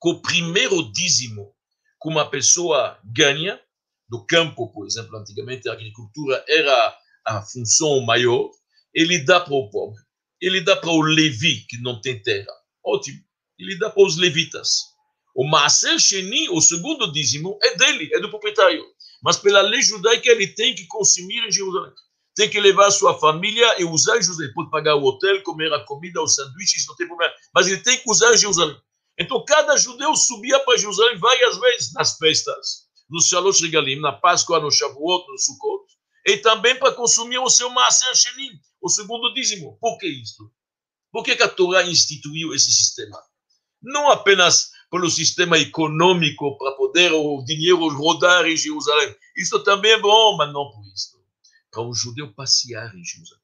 que 0.00 0.08
o 0.08 0.20
primeiro 0.20 0.92
dízimo 0.92 1.54
que 2.00 2.08
uma 2.08 2.28
pessoa 2.28 2.98
ganha 3.04 3.60
do 4.08 4.24
campo, 4.26 4.70
por 4.72 4.86
exemplo, 4.86 5.16
antigamente 5.16 5.68
a 5.68 5.72
agricultura 5.72 6.44
era 6.46 6.98
a 7.24 7.40
função 7.42 8.00
maior, 8.00 8.50
ele 8.92 9.24
dá 9.24 9.40
para 9.40 9.54
o 9.54 9.70
pobre, 9.70 10.02
ele 10.40 10.60
dá 10.60 10.76
para 10.76 10.90
o 10.90 11.00
levi, 11.00 11.64
que 11.68 11.78
não 11.78 12.00
tem 12.00 12.20
terra. 12.20 12.52
Ótimo. 12.84 13.20
Ele 13.58 13.78
dá 13.78 13.88
para 13.88 14.04
os 14.04 14.16
levitas. 14.16 14.92
O 15.34 15.48
Maaser 15.48 15.98
Sheni, 15.98 16.48
o 16.50 16.60
segundo 16.60 17.10
dízimo, 17.12 17.58
é 17.62 17.76
dele, 17.76 18.10
é 18.12 18.20
do 18.20 18.28
proprietário. 18.28 18.84
Mas 19.22 19.36
pela 19.36 19.60
lei 19.62 19.82
judaica, 19.82 20.30
ele 20.30 20.48
tem 20.48 20.74
que 20.74 20.86
consumir 20.86 21.46
em 21.46 21.52
Jerusalém 21.52 21.92
tem 22.34 22.48
que 22.48 22.60
levar 22.60 22.90
sua 22.90 23.18
família 23.18 23.80
e 23.80 23.84
usar 23.84 24.16
em 24.16 24.22
Jerusalém. 24.22 24.52
Pode 24.54 24.70
pagar 24.70 24.96
o 24.96 25.04
hotel, 25.04 25.42
comer 25.42 25.72
a 25.72 25.84
comida, 25.84 26.22
os 26.22 26.34
sanduíches, 26.34 26.86
não 26.86 26.96
tem 26.96 27.06
problema. 27.06 27.32
Mas 27.54 27.66
ele 27.66 27.78
tem 27.78 27.98
que 27.98 28.10
usar 28.10 28.32
em 28.32 28.38
Jerusalém. 28.38 28.76
Então, 29.18 29.44
cada 29.44 29.76
judeu 29.76 30.14
subia 30.16 30.58
para 30.60 30.78
Jerusalém 30.78 31.18
várias 31.18 31.58
vezes 31.58 31.92
nas 31.92 32.16
festas, 32.16 32.86
nos 33.08 33.26
Shalosh 33.26 33.60
Regalim, 33.60 34.00
na 34.00 34.12
Páscoa, 34.12 34.58
no 34.58 34.70
Shavuot, 34.70 35.26
no 35.28 35.38
Sukkot, 35.38 35.84
e 36.26 36.38
também 36.38 36.78
para 36.78 36.92
consumir 36.92 37.38
o 37.38 37.50
seu 37.50 37.68
Maaser 37.68 38.14
Shenim, 38.14 38.52
o 38.80 38.88
segundo 38.88 39.32
dízimo. 39.34 39.76
Por 39.80 39.98
que 39.98 40.06
isso? 40.06 40.50
Por 41.12 41.22
que 41.22 41.32
a 41.32 41.48
Torá 41.48 41.82
instituiu 41.82 42.54
esse 42.54 42.72
sistema? 42.72 43.18
Não 43.82 44.10
apenas 44.10 44.70
pelo 44.92 45.10
sistema 45.10 45.58
econômico, 45.58 46.58
para 46.58 46.72
poder 46.72 47.10
o 47.12 47.42
dinheiro 47.46 47.88
rodar 47.88 48.44
em 48.44 48.54
Jerusalém. 48.54 49.16
Isso 49.34 49.58
também 49.64 49.92
é 49.92 49.98
bom, 49.98 50.36
mas 50.36 50.52
não 50.52 50.70
por 50.70 50.84
isso 50.94 51.22
para 51.70 51.82
um 51.82 51.94
judeu 51.94 52.30
passear 52.34 52.94
em 52.94 53.02
Jerusalém. 53.02 53.42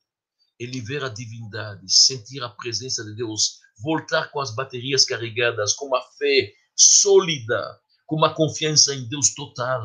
Ele 0.61 0.83
ver 0.83 1.03
a 1.03 1.09
divindade, 1.09 1.91
sentir 1.91 2.43
a 2.43 2.51
presença 2.51 3.03
de 3.03 3.15
Deus, 3.15 3.61
voltar 3.83 4.31
com 4.31 4.41
as 4.41 4.55
baterias 4.55 5.07
carregadas, 5.07 5.73
com 5.73 5.87
uma 5.87 6.03
fé 6.19 6.53
sólida, 6.77 7.81
com 8.07 8.17
uma 8.17 8.35
confiança 8.35 8.95
em 8.95 9.09
Deus 9.09 9.33
total. 9.33 9.83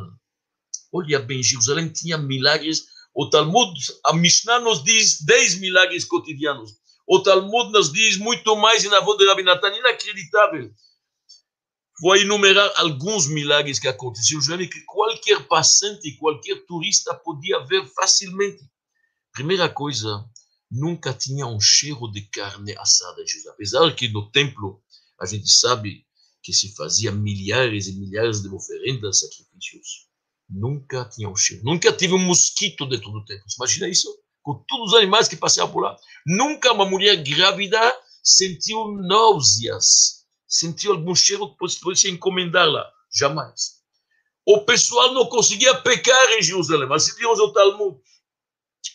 Olha 0.91 1.19
bem, 1.19 1.41
Jerusalém 1.41 1.87
tinha 1.87 2.17
milagres. 2.17 2.87
O 3.15 3.29
Talmud, 3.29 3.71
a 4.05 4.11
Mishnah 4.11 4.59
nos 4.59 4.83
diz 4.83 5.21
10 5.21 5.59
milagres 5.61 6.03
cotidianos. 6.03 6.71
O 7.07 7.21
Talmud 7.21 7.71
nos 7.71 7.93
diz 7.93 8.17
muito 8.17 8.53
mais 8.57 8.83
na 8.83 8.99
voz 8.99 9.17
de 9.17 9.25
Rabi 9.27 9.43
Natan, 9.43 9.73
inacreditável 9.73 10.69
vou 11.99 12.15
enumerar 12.15 12.71
alguns 12.77 13.27
milagres 13.27 13.79
que 13.79 13.87
aconteceram 13.87 14.57
que 14.67 14.81
qualquer 14.85 15.47
passante, 15.47 16.17
qualquer 16.17 16.65
turista 16.65 17.13
podia 17.13 17.59
ver 17.65 17.85
facilmente. 17.87 18.63
Primeira 19.31 19.69
coisa, 19.69 20.25
nunca 20.69 21.13
tinha 21.13 21.45
um 21.45 21.59
cheiro 21.59 22.11
de 22.11 22.21
carne 22.21 22.75
assada 22.77 23.25
Jesus. 23.25 23.47
Apesar 23.47 23.95
que 23.95 24.07
no 24.07 24.29
templo 24.31 24.81
a 25.19 25.25
gente 25.25 25.49
sabe 25.49 26.05
que 26.41 26.51
se 26.51 26.75
fazia 26.75 27.11
milhares 27.11 27.87
e 27.87 27.93
milhares 27.93 28.41
de 28.41 28.49
oferendas, 28.49 29.21
sacrifícios. 29.21 30.07
Nunca 30.49 31.05
tinha 31.05 31.29
um 31.29 31.35
cheiro. 31.35 31.63
Nunca 31.63 31.91
tive 31.93 32.13
um 32.13 32.19
mosquito 32.19 32.85
dentro 32.85 33.11
do 33.11 33.23
templo. 33.23 33.45
Imagina 33.57 33.87
isso? 33.87 34.13
Com 34.41 34.61
todos 34.67 34.91
os 34.91 34.97
animais 34.97 35.27
que 35.27 35.37
passavam 35.37 35.71
por 35.71 35.81
lá. 35.83 35.95
Nunca 36.27 36.73
uma 36.73 36.85
mulher 36.85 37.15
grávida 37.23 37.79
sentiu 38.21 38.91
náuseas 38.97 40.22
sentiu 40.53 40.91
algum 40.91 41.15
cheiro 41.15 41.55
que 41.55 41.79
podia 41.81 42.11
encomendar 42.11 42.69
lá. 42.69 42.87
Jamais. 43.11 43.81
O 44.45 44.61
pessoal 44.61 45.11
não 45.13 45.25
conseguia 45.25 45.73
pecar 45.81 46.31
em 46.33 46.43
Jerusalém. 46.43 46.87
Assistimos 46.93 47.39
o 47.39 47.51
Talmud. 47.51 47.99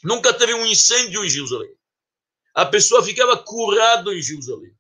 Nunca 0.05 0.33
teve 0.33 0.55
um 0.55 0.64
incêndio 0.64 1.25
em 1.25 1.29
Jerusalém. 1.29 1.71
A 2.55 2.64
pessoa 2.64 3.03
ficava 3.03 3.37
curada 3.37 4.14
em 4.14 4.23
Jerusalém. 4.23 4.71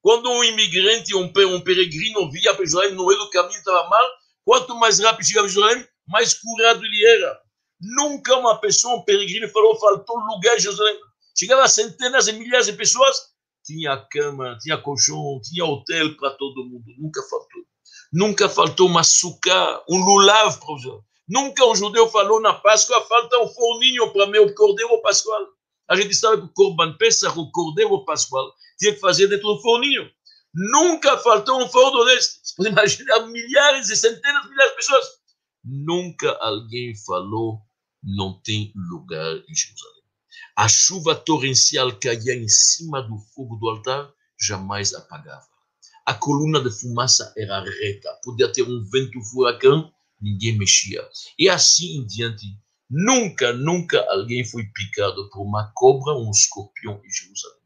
Quando 0.00 0.30
um 0.30 0.44
imigrante, 0.44 1.14
um, 1.14 1.24
um 1.24 1.60
peregrino 1.60 2.30
via 2.30 2.54
para 2.54 2.64
Jerusalém, 2.64 2.94
no 2.94 3.06
meio 3.06 3.18
do 3.18 3.30
caminho 3.30 3.58
estava 3.58 3.88
mal, 3.88 4.10
quanto 4.44 4.76
mais 4.76 5.00
rápido 5.00 5.26
chegava 5.26 5.46
a 5.46 5.50
Jerusalém, 5.50 5.88
mais 6.06 6.34
curado 6.34 6.84
ele 6.84 7.06
era. 7.06 7.40
Nunca 7.80 8.36
uma 8.36 8.60
pessoa, 8.60 8.96
um 8.96 9.04
peregrino, 9.04 9.48
falou, 9.48 9.78
faltou 9.78 10.16
lugar 10.18 10.56
em 10.56 10.60
Jerusalém. 10.60 11.00
Chegava 11.36 11.66
centenas 11.66 12.28
e 12.28 12.32
milhares 12.32 12.66
de 12.66 12.74
pessoas, 12.74 13.16
tinha 13.68 13.98
cama, 14.10 14.56
tinha 14.58 14.78
colchão, 14.78 15.38
tinha 15.44 15.66
hotel 15.66 16.16
para 16.16 16.30
todo 16.30 16.64
mundo, 16.64 16.86
nunca 16.98 17.22
faltou. 17.22 17.62
Nunca 18.10 18.48
faltou 18.48 18.88
um 18.88 18.96
açúcar, 18.96 19.84
um 19.90 19.98
lulav 19.98 20.58
para 20.58 20.74
os 20.74 20.82
Nunca 21.28 21.66
um 21.66 21.76
judeu 21.76 22.08
falou 22.08 22.40
na 22.40 22.54
Páscoa, 22.54 23.02
falta 23.02 23.38
um 23.38 23.48
forninho 23.48 24.10
para 24.14 24.26
meu 24.26 24.54
cordeiro 24.54 25.02
pascual. 25.02 25.46
A 25.86 25.94
gente 25.94 26.14
sabe 26.14 26.40
que 26.40 26.48
o 26.48 26.52
Corban 26.54 26.96
Pesach, 26.96 27.38
o 27.38 27.50
cordeiro 27.50 28.02
pascual, 28.06 28.50
tinha 28.78 28.94
que 28.94 29.00
fazer 29.00 29.26
dentro 29.26 29.54
do 29.54 29.60
forninho. 29.60 30.10
Nunca 30.54 31.18
faltou 31.18 31.62
um 31.62 31.68
forno 31.68 32.06
deste. 32.06 32.40
Você 32.42 32.54
pode 32.56 32.70
imaginar 32.70 33.26
milhares 33.26 33.90
e 33.90 33.96
centenas 33.96 34.42
de 34.42 34.48
milhares 34.48 34.70
de 34.70 34.76
pessoas. 34.76 35.06
Nunca 35.62 36.32
alguém 36.40 36.94
falou, 37.04 37.60
não 38.02 38.40
tem 38.42 38.72
lugar 38.74 39.36
em 39.36 39.54
Jerusalém. 39.54 39.97
A 40.56 40.68
chuva 40.68 41.14
torrencial 41.14 41.98
caía 41.98 42.34
em 42.34 42.48
cima 42.48 43.02
do 43.02 43.18
fogo 43.34 43.56
do 43.56 43.68
altar, 43.68 44.12
jamais 44.40 44.92
apagava. 44.94 45.46
A 46.06 46.14
coluna 46.14 46.60
de 46.62 46.70
fumaça 46.70 47.32
era 47.36 47.62
reta, 47.62 48.18
podia 48.24 48.50
ter 48.50 48.62
um 48.62 48.82
vento 48.90 49.20
furacão, 49.30 49.92
ninguém 50.20 50.56
mexia. 50.56 51.06
E 51.38 51.48
assim 51.48 51.98
em 51.98 52.06
diante, 52.06 52.46
nunca, 52.88 53.52
nunca 53.52 54.00
alguém 54.10 54.44
foi 54.44 54.64
picado 54.64 55.28
por 55.30 55.42
uma 55.42 55.70
cobra 55.74 56.14
ou 56.14 56.26
um 56.26 56.30
escorpião 56.30 57.00
em 57.04 57.10
Jerusalém. 57.10 57.58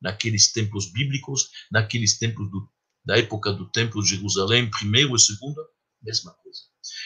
Naqueles 0.00 0.52
templos 0.52 0.92
bíblicos, 0.92 1.50
naqueles 1.72 2.18
templos 2.18 2.50
do, 2.50 2.68
da 3.04 3.18
época 3.18 3.52
do 3.52 3.68
templo 3.70 4.02
de 4.02 4.10
Jerusalém, 4.10 4.70
primeiro 4.70 5.16
e 5.16 5.18
segundo, 5.18 5.60
mesma 6.00 6.32
coisa. 6.34 6.60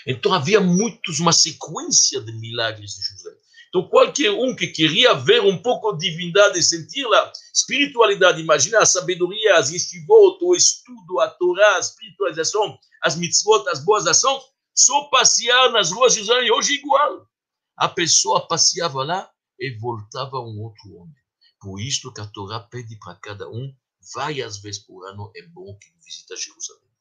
Então 0.06 0.32
havia 0.32 0.60
muitos, 0.60 1.20
uma 1.20 1.32
sequência 1.32 2.20
de 2.20 2.32
milagres 2.32 2.92
de 2.92 3.02
Jerusalém. 3.02 3.41
Então, 3.74 3.88
qualquer 3.88 4.30
um 4.32 4.54
que 4.54 4.66
queria 4.66 5.14
ver 5.14 5.40
um 5.40 5.56
pouco 5.56 5.94
de 5.94 6.10
divindade, 6.10 6.62
sentir 6.62 7.06
a 7.06 7.32
espiritualidade, 7.54 8.42
imagina 8.42 8.80
a 8.80 8.84
sabedoria, 8.84 9.56
as 9.56 9.70
yeshivot, 9.70 10.36
o 10.42 10.54
estudo, 10.54 11.18
a 11.20 11.30
Torá, 11.30 11.76
a 11.76 11.78
espiritualização, 11.78 12.78
as 13.02 13.16
mitzvot, 13.16 13.66
as 13.70 13.82
boas 13.82 14.06
ações, 14.06 14.42
só 14.74 15.04
passear 15.04 15.72
nas 15.72 15.90
ruas 15.90 16.12
de 16.12 16.18
Jerusalém, 16.18 16.52
hoje 16.52 16.74
igual. 16.74 17.26
A 17.74 17.88
pessoa 17.88 18.46
passeava 18.46 19.04
lá 19.04 19.30
e 19.58 19.74
voltava 19.78 20.38
um 20.38 20.60
outro 20.60 20.94
homem. 20.94 21.16
Por 21.58 21.80
isso 21.80 22.12
que 22.12 22.20
a 22.20 22.26
Torá 22.26 22.60
pede 22.60 22.98
para 22.98 23.14
cada 23.14 23.48
um, 23.48 23.74
várias 24.14 24.58
vezes 24.58 24.84
por 24.84 25.08
ano, 25.08 25.32
é 25.34 25.46
bom 25.46 25.78
que 25.78 25.88
visita 26.04 26.36
Jerusalém. 26.36 26.91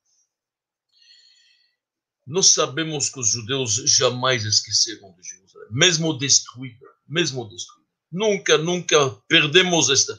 Nós 2.32 2.54
sabemos 2.54 3.10
que 3.10 3.20
os 3.20 3.28
judeus 3.28 3.74
jamais 3.98 4.46
esqueceram 4.46 5.14
de 5.18 5.28
Jerusalém, 5.28 5.68
mesmo 5.70 6.14
destruída, 6.18 6.88
mesmo 7.06 7.44
destruída. 7.50 7.90
Nunca, 8.10 8.58
nunca 8.58 9.10
perdemos 9.28 9.90
esta. 9.90 10.18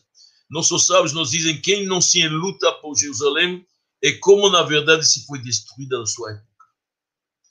Nossos 0.50 0.86
sábios 0.86 1.14
nos 1.14 1.30
dizem 1.30 1.58
quem 1.58 1.86
não 1.86 2.02
se 2.02 2.28
luta 2.28 2.70
por 2.82 2.94
Jerusalém 2.98 3.66
é 4.02 4.12
como 4.12 4.50
na 4.50 4.62
verdade 4.62 5.08
se 5.08 5.24
foi 5.24 5.38
destruída 5.38 5.98
na 5.98 6.04
sua 6.04 6.32
época. 6.32 6.66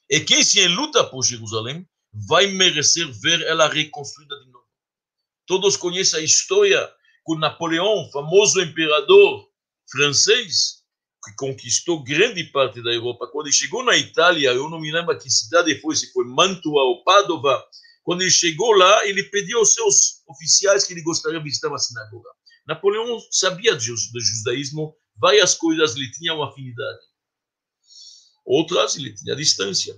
E 0.08 0.19
quem 0.19 0.43
se 0.43 0.67
luta 0.67 1.04
por 1.06 1.24
Jerusalém 1.24 1.89
vai 2.13 2.45
merecer 2.45 3.12
ver 3.19 3.41
ela 3.41 3.67
reconstruída 3.67 4.39
de 4.41 4.52
novo. 4.52 4.67
Todos 5.47 5.76
conhecem 5.76 6.19
a 6.19 6.24
história 6.24 6.88
com 7.24 7.36
Napoleão, 7.36 8.08
famoso 8.12 8.62
imperador 8.62 9.50
francês, 9.89 10.81
que 11.24 11.36
conquistou 11.36 12.04
grande 12.04 12.44
parte 12.46 12.82
da 12.82 12.92
Europa. 12.92 13.28
Quando 13.32 13.48
ele 13.48 13.56
chegou 13.56 13.84
na 13.84 13.96
Itália, 13.96 14.52
eu 14.52 14.70
não 14.70 14.80
me 14.80 14.92
lembro 14.92 15.18
que 15.18 15.30
cidade 15.30 15.80
foi, 15.80 15.96
se 15.96 16.12
foi 16.12 16.26
Mantua 16.26 16.84
ou 16.84 17.04
Padova, 17.04 17.64
quando 18.04 18.22
ele 18.22 18.32
chegou 18.32 18.72
lá, 18.74 19.06
ele 19.06 19.24
pediu 19.24 19.60
aos 19.60 19.74
seus 19.74 20.24
oficiais 20.28 20.84
que 20.84 20.94
ele 20.94 21.04
gostaria 21.04 21.38
de 21.38 21.44
visitar 21.44 21.68
uma 21.68 21.78
sinagoga. 21.78 22.30
Napoleão 22.68 23.20
sabia 23.30 23.76
do 23.76 23.82
judaísmo, 23.82 24.96
várias 25.16 25.54
coisas 25.54 25.96
ele 25.96 26.12
tinha 26.12 26.34
uma 26.34 26.50
afinidade. 26.50 27.00
Outras 28.46 28.96
ele 28.96 29.14
tinha 29.14 29.36
distância. 29.36 29.96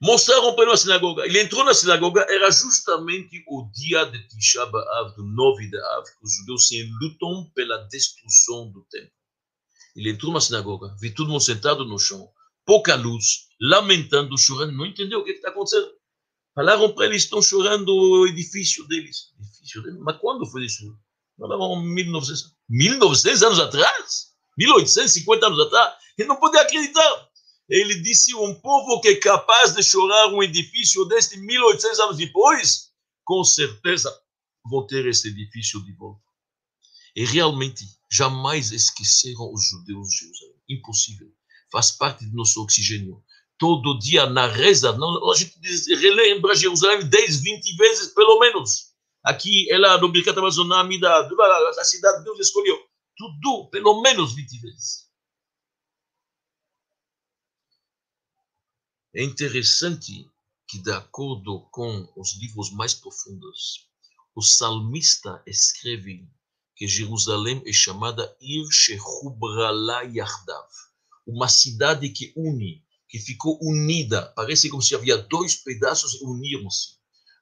Mostraram 0.00 0.54
para 0.54 0.62
ele 0.62 0.70
uma 0.70 0.76
sinagoga. 0.76 1.24
Ele 1.24 1.40
entrou 1.40 1.64
na 1.64 1.74
sinagoga, 1.74 2.24
era 2.28 2.50
justamente 2.50 3.42
o 3.48 3.68
dia 3.72 4.04
de 4.04 4.28
Tisha 4.28 4.64
B'Av, 4.66 5.14
do 5.16 5.24
9 5.24 5.68
de 5.68 5.78
Av, 5.78 6.04
que 6.04 6.24
os 6.24 6.34
judeus 6.34 6.68
se 6.68 6.82
lutam 7.00 7.50
pela 7.54 7.78
destruição 7.88 8.70
do 8.70 8.84
templo. 8.90 9.10
Ele 9.96 10.10
entrou 10.10 10.32
na 10.32 10.40
sinagoga, 10.40 10.94
viu 11.00 11.14
todo 11.14 11.30
mundo 11.30 11.40
sentado 11.40 11.84
no 11.86 11.98
chão, 11.98 12.28
pouca 12.66 12.94
luz, 12.94 13.46
lamentando, 13.58 14.36
chorando, 14.36 14.72
não 14.72 14.84
entendeu 14.84 15.20
o 15.20 15.24
que 15.24 15.30
está 15.30 15.48
acontecendo. 15.48 15.90
Falaram 16.54 16.92
para 16.92 17.06
eles, 17.06 17.22
estão 17.24 17.40
chorando 17.40 17.88
o 17.88 18.26
edifício 18.26 18.86
deles. 18.88 19.32
Edifício 19.40 19.82
deles? 19.82 19.98
Mas 20.00 20.18
quando 20.18 20.46
foi 20.46 20.66
isso? 20.66 20.94
Falaram 21.38 21.80
1900, 21.82 22.54
1900 22.68 23.42
anos 23.42 23.58
atrás? 23.58 24.32
1850 24.58 25.46
anos 25.46 25.60
atrás? 25.60 25.94
Ele 26.18 26.28
não 26.28 26.36
podia 26.36 26.60
acreditar. 26.60 27.28
Ele 27.68 28.00
disse, 28.00 28.34
um 28.34 28.54
povo 28.54 29.00
que 29.00 29.08
é 29.08 29.16
capaz 29.16 29.74
de 29.74 29.82
chorar 29.82 30.28
um 30.28 30.42
edifício 30.42 31.04
deste 31.06 31.38
1800 31.38 32.00
anos 32.00 32.16
depois, 32.16 32.90
com 33.24 33.42
certeza 33.42 34.14
vão 34.64 34.86
ter 34.86 35.06
esse 35.06 35.28
edifício 35.28 35.84
de 35.84 35.92
volta. 35.92 36.22
E 37.14 37.24
realmente, 37.24 37.84
jamais 38.10 38.72
esqueceram 38.72 39.52
os 39.52 39.68
judeus 39.68 40.08
de 40.08 40.16
Jerusalém. 40.18 40.60
Impossível. 40.68 41.32
Faz 41.70 41.90
parte 41.90 42.24
do 42.26 42.36
nosso 42.36 42.62
oxigênio. 42.62 43.22
Todo 43.58 43.98
dia 43.98 44.26
na 44.26 44.46
reza, 44.46 44.90
a 44.90 45.34
gente 45.36 45.94
relembra 45.94 46.54
Jerusalém 46.54 47.08
10, 47.08 47.40
20 47.40 47.76
vezes, 47.76 48.14
pelo 48.14 48.38
menos. 48.38 48.94
Aqui, 49.24 49.70
ela 49.72 49.98
no 49.98 50.10
Birkat 50.12 50.38
Amazonami, 50.38 51.00
da, 51.00 51.22
da 51.22 51.84
cidade 51.84 52.22
Deus 52.22 52.38
escolheu. 52.38 52.78
Tudo, 53.16 53.68
pelo 53.70 54.02
menos 54.02 54.34
20 54.34 54.60
vezes. 54.60 55.06
É 59.14 59.24
interessante 59.24 60.30
que, 60.68 60.78
de 60.78 60.92
acordo 60.92 61.66
com 61.70 62.06
os 62.16 62.38
livros 62.38 62.70
mais 62.72 62.92
profundos, 62.92 63.88
o 64.34 64.42
salmista 64.42 65.42
escreve 65.46 66.28
que 66.76 66.86
Jerusalém 66.86 67.62
é 67.66 67.72
chamada 67.72 68.36
Ir 68.40 68.70
Shehubrala 68.70 70.04
Yardav, 70.04 70.68
uma 71.26 71.48
cidade 71.48 72.10
que 72.10 72.32
une, 72.36 72.84
que 73.08 73.18
ficou 73.18 73.58
unida. 73.62 74.32
Parece 74.36 74.68
como 74.68 74.82
se 74.82 74.94
havia 74.94 75.16
dois 75.16 75.56
pedaços 75.56 76.14
e 76.14 76.24
uniram-se. 76.24 76.96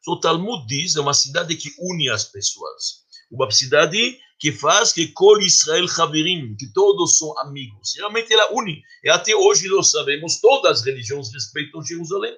O 0.06 0.20
Talmud 0.20 0.66
diz 0.66 0.96
é 0.96 1.00
uma 1.00 1.14
cidade 1.14 1.56
que 1.56 1.70
une 1.78 2.08
as 2.08 2.24
pessoas. 2.24 3.04
Uma 3.30 3.50
cidade 3.50 4.18
que 4.38 4.52
faz 4.52 4.92
que 4.92 5.08
Kol 5.08 5.40
Israel 5.40 5.86
Haverim, 5.98 6.54
que 6.56 6.72
todos 6.72 7.18
são 7.18 7.36
amigos. 7.40 7.94
Realmente 7.96 8.32
ela 8.32 8.52
une. 8.52 8.82
E 9.02 9.08
até 9.08 9.34
hoje 9.34 9.66
nós 9.68 9.90
sabemos, 9.90 10.40
todas 10.40 10.80
as 10.80 10.84
religiões 10.84 11.32
respeitam 11.32 11.82
Jerusalém. 11.82 12.36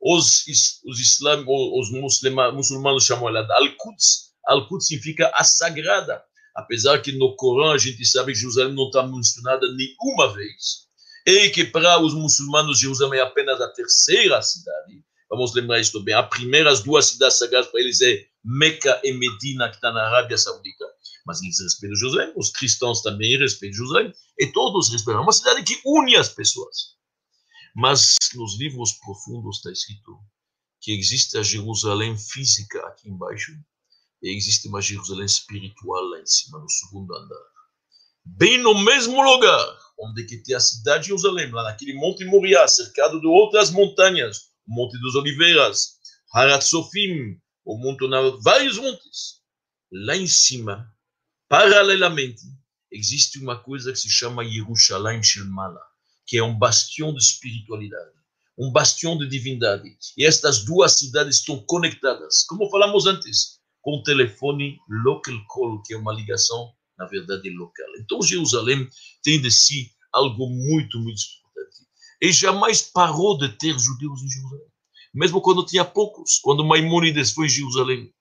Os, 0.00 0.44
os, 0.84 0.98
islam, 0.98 1.44
os 1.46 1.90
muçulmanos 2.52 3.04
chamam 3.04 3.28
ela 3.28 3.42
de 3.42 3.52
Al-Quds. 3.52 4.29
Al-Quds 4.52 4.86
significa 4.86 5.30
a 5.34 5.44
sagrada. 5.44 6.22
Apesar 6.54 7.00
que 7.00 7.12
no 7.12 7.36
Corão 7.36 7.72
a 7.72 7.78
gente 7.78 8.04
sabe 8.04 8.32
que 8.32 8.38
Jerusalém 8.38 8.74
não 8.74 8.86
está 8.86 9.06
mencionada 9.06 9.66
nenhuma 9.72 10.32
vez. 10.34 10.88
E 11.26 11.50
que 11.50 11.64
para 11.64 12.00
os 12.00 12.14
muçulmanos 12.14 12.78
Jerusalém 12.78 13.20
é 13.20 13.22
apenas 13.22 13.60
a 13.60 13.68
terceira 13.68 14.42
cidade. 14.42 15.04
Vamos 15.28 15.54
lembrar 15.54 15.78
isso 15.78 16.02
bem. 16.02 16.14
As 16.14 16.28
primeiras 16.28 16.82
duas 16.82 17.06
cidades 17.06 17.38
sagradas 17.38 17.70
para 17.70 17.80
eles 17.80 18.00
é 18.00 18.24
Meca 18.44 19.00
e 19.04 19.12
Medina, 19.12 19.68
que 19.68 19.76
está 19.76 19.92
na 19.92 20.02
Arábia 20.06 20.36
Saudita 20.36 20.86
mas 21.30 21.42
eles 21.42 21.60
respeitam 21.60 21.96
Jerusalém, 21.96 22.32
os 22.36 22.50
cristãos 22.50 23.02
também 23.02 23.38
respeitam 23.38 23.76
Jerusalém, 23.76 24.12
e 24.38 24.46
todos 24.48 24.90
respeitam. 24.90 25.20
É 25.20 25.24
uma 25.24 25.32
cidade 25.32 25.62
que 25.62 25.80
une 25.84 26.16
as 26.16 26.28
pessoas. 26.28 26.96
Mas 27.74 28.16
nos 28.34 28.58
livros 28.58 28.92
profundos 28.94 29.58
está 29.58 29.70
escrito 29.70 30.18
que 30.80 30.92
existe 30.92 31.38
a 31.38 31.42
Jerusalém 31.42 32.18
física 32.18 32.80
aqui 32.86 33.08
embaixo 33.08 33.52
e 34.22 34.36
existe 34.36 34.68
uma 34.68 34.80
Jerusalém 34.80 35.26
espiritual 35.26 36.02
lá 36.04 36.20
em 36.20 36.26
cima, 36.26 36.58
no 36.58 36.68
segundo 36.68 37.14
andar. 37.14 37.50
Bem 38.24 38.58
no 38.58 38.78
mesmo 38.78 39.22
lugar 39.22 39.78
onde 39.98 40.24
que 40.24 40.38
tem 40.38 40.54
a 40.54 40.60
cidade 40.60 41.02
de 41.02 41.08
Jerusalém, 41.08 41.50
lá 41.50 41.62
naquele 41.64 41.94
Monte 41.94 42.24
Moriá, 42.24 42.66
cercado 42.66 43.20
de 43.20 43.26
outras 43.26 43.70
montanhas, 43.70 44.38
o 44.66 44.74
Monte 44.74 44.98
dos 45.00 45.14
Oliveiras, 45.14 45.98
Harat 46.32 46.62
Sofim, 46.62 47.38
o 47.64 47.76
Monte, 47.76 48.06
vários 48.42 48.78
montes. 48.78 49.40
Lá 49.92 50.16
em 50.16 50.26
cima 50.26 50.90
Paralelamente, 51.50 52.42
existe 52.92 53.40
uma 53.40 53.60
coisa 53.60 53.90
que 53.90 53.98
se 53.98 54.08
chama 54.08 54.44
Yerushalayim 54.44 55.20
Shilmala, 55.20 55.80
que 56.24 56.38
é 56.38 56.44
um 56.44 56.56
bastião 56.56 57.12
de 57.12 57.20
espiritualidade, 57.20 58.12
um 58.56 58.70
bastião 58.70 59.18
de 59.18 59.26
divindade. 59.26 59.96
E 60.16 60.24
estas 60.24 60.64
duas 60.64 60.92
cidades 60.92 61.38
estão 61.38 61.58
conectadas, 61.66 62.44
como 62.44 62.70
falamos 62.70 63.04
antes, 63.06 63.59
com 63.82 64.02
telefone 64.02 64.78
local 64.88 65.34
call, 65.48 65.82
que 65.82 65.94
é 65.94 65.96
uma 65.96 66.12
ligação, 66.12 66.72
na 66.98 67.06
verdade, 67.06 67.48
local. 67.50 67.86
Então, 67.98 68.22
Jerusalém 68.22 68.88
tem 69.22 69.40
de 69.40 69.50
si 69.50 69.90
algo 70.12 70.48
muito, 70.48 70.98
muito 70.98 71.20
importante. 71.38 71.86
E 72.20 72.32
jamais 72.32 72.82
parou 72.82 73.38
de 73.38 73.48
ter 73.56 73.78
judeus 73.78 74.22
em 74.22 74.28
Jerusalém. 74.28 74.66
Mesmo 75.14 75.40
quando 75.40 75.66
tinha 75.66 75.84
poucos, 75.84 76.38
quando 76.38 76.64
Maimônides 76.64 77.32
foi 77.32 77.46
em 77.46 77.50
Jerusalém, 77.50 78.12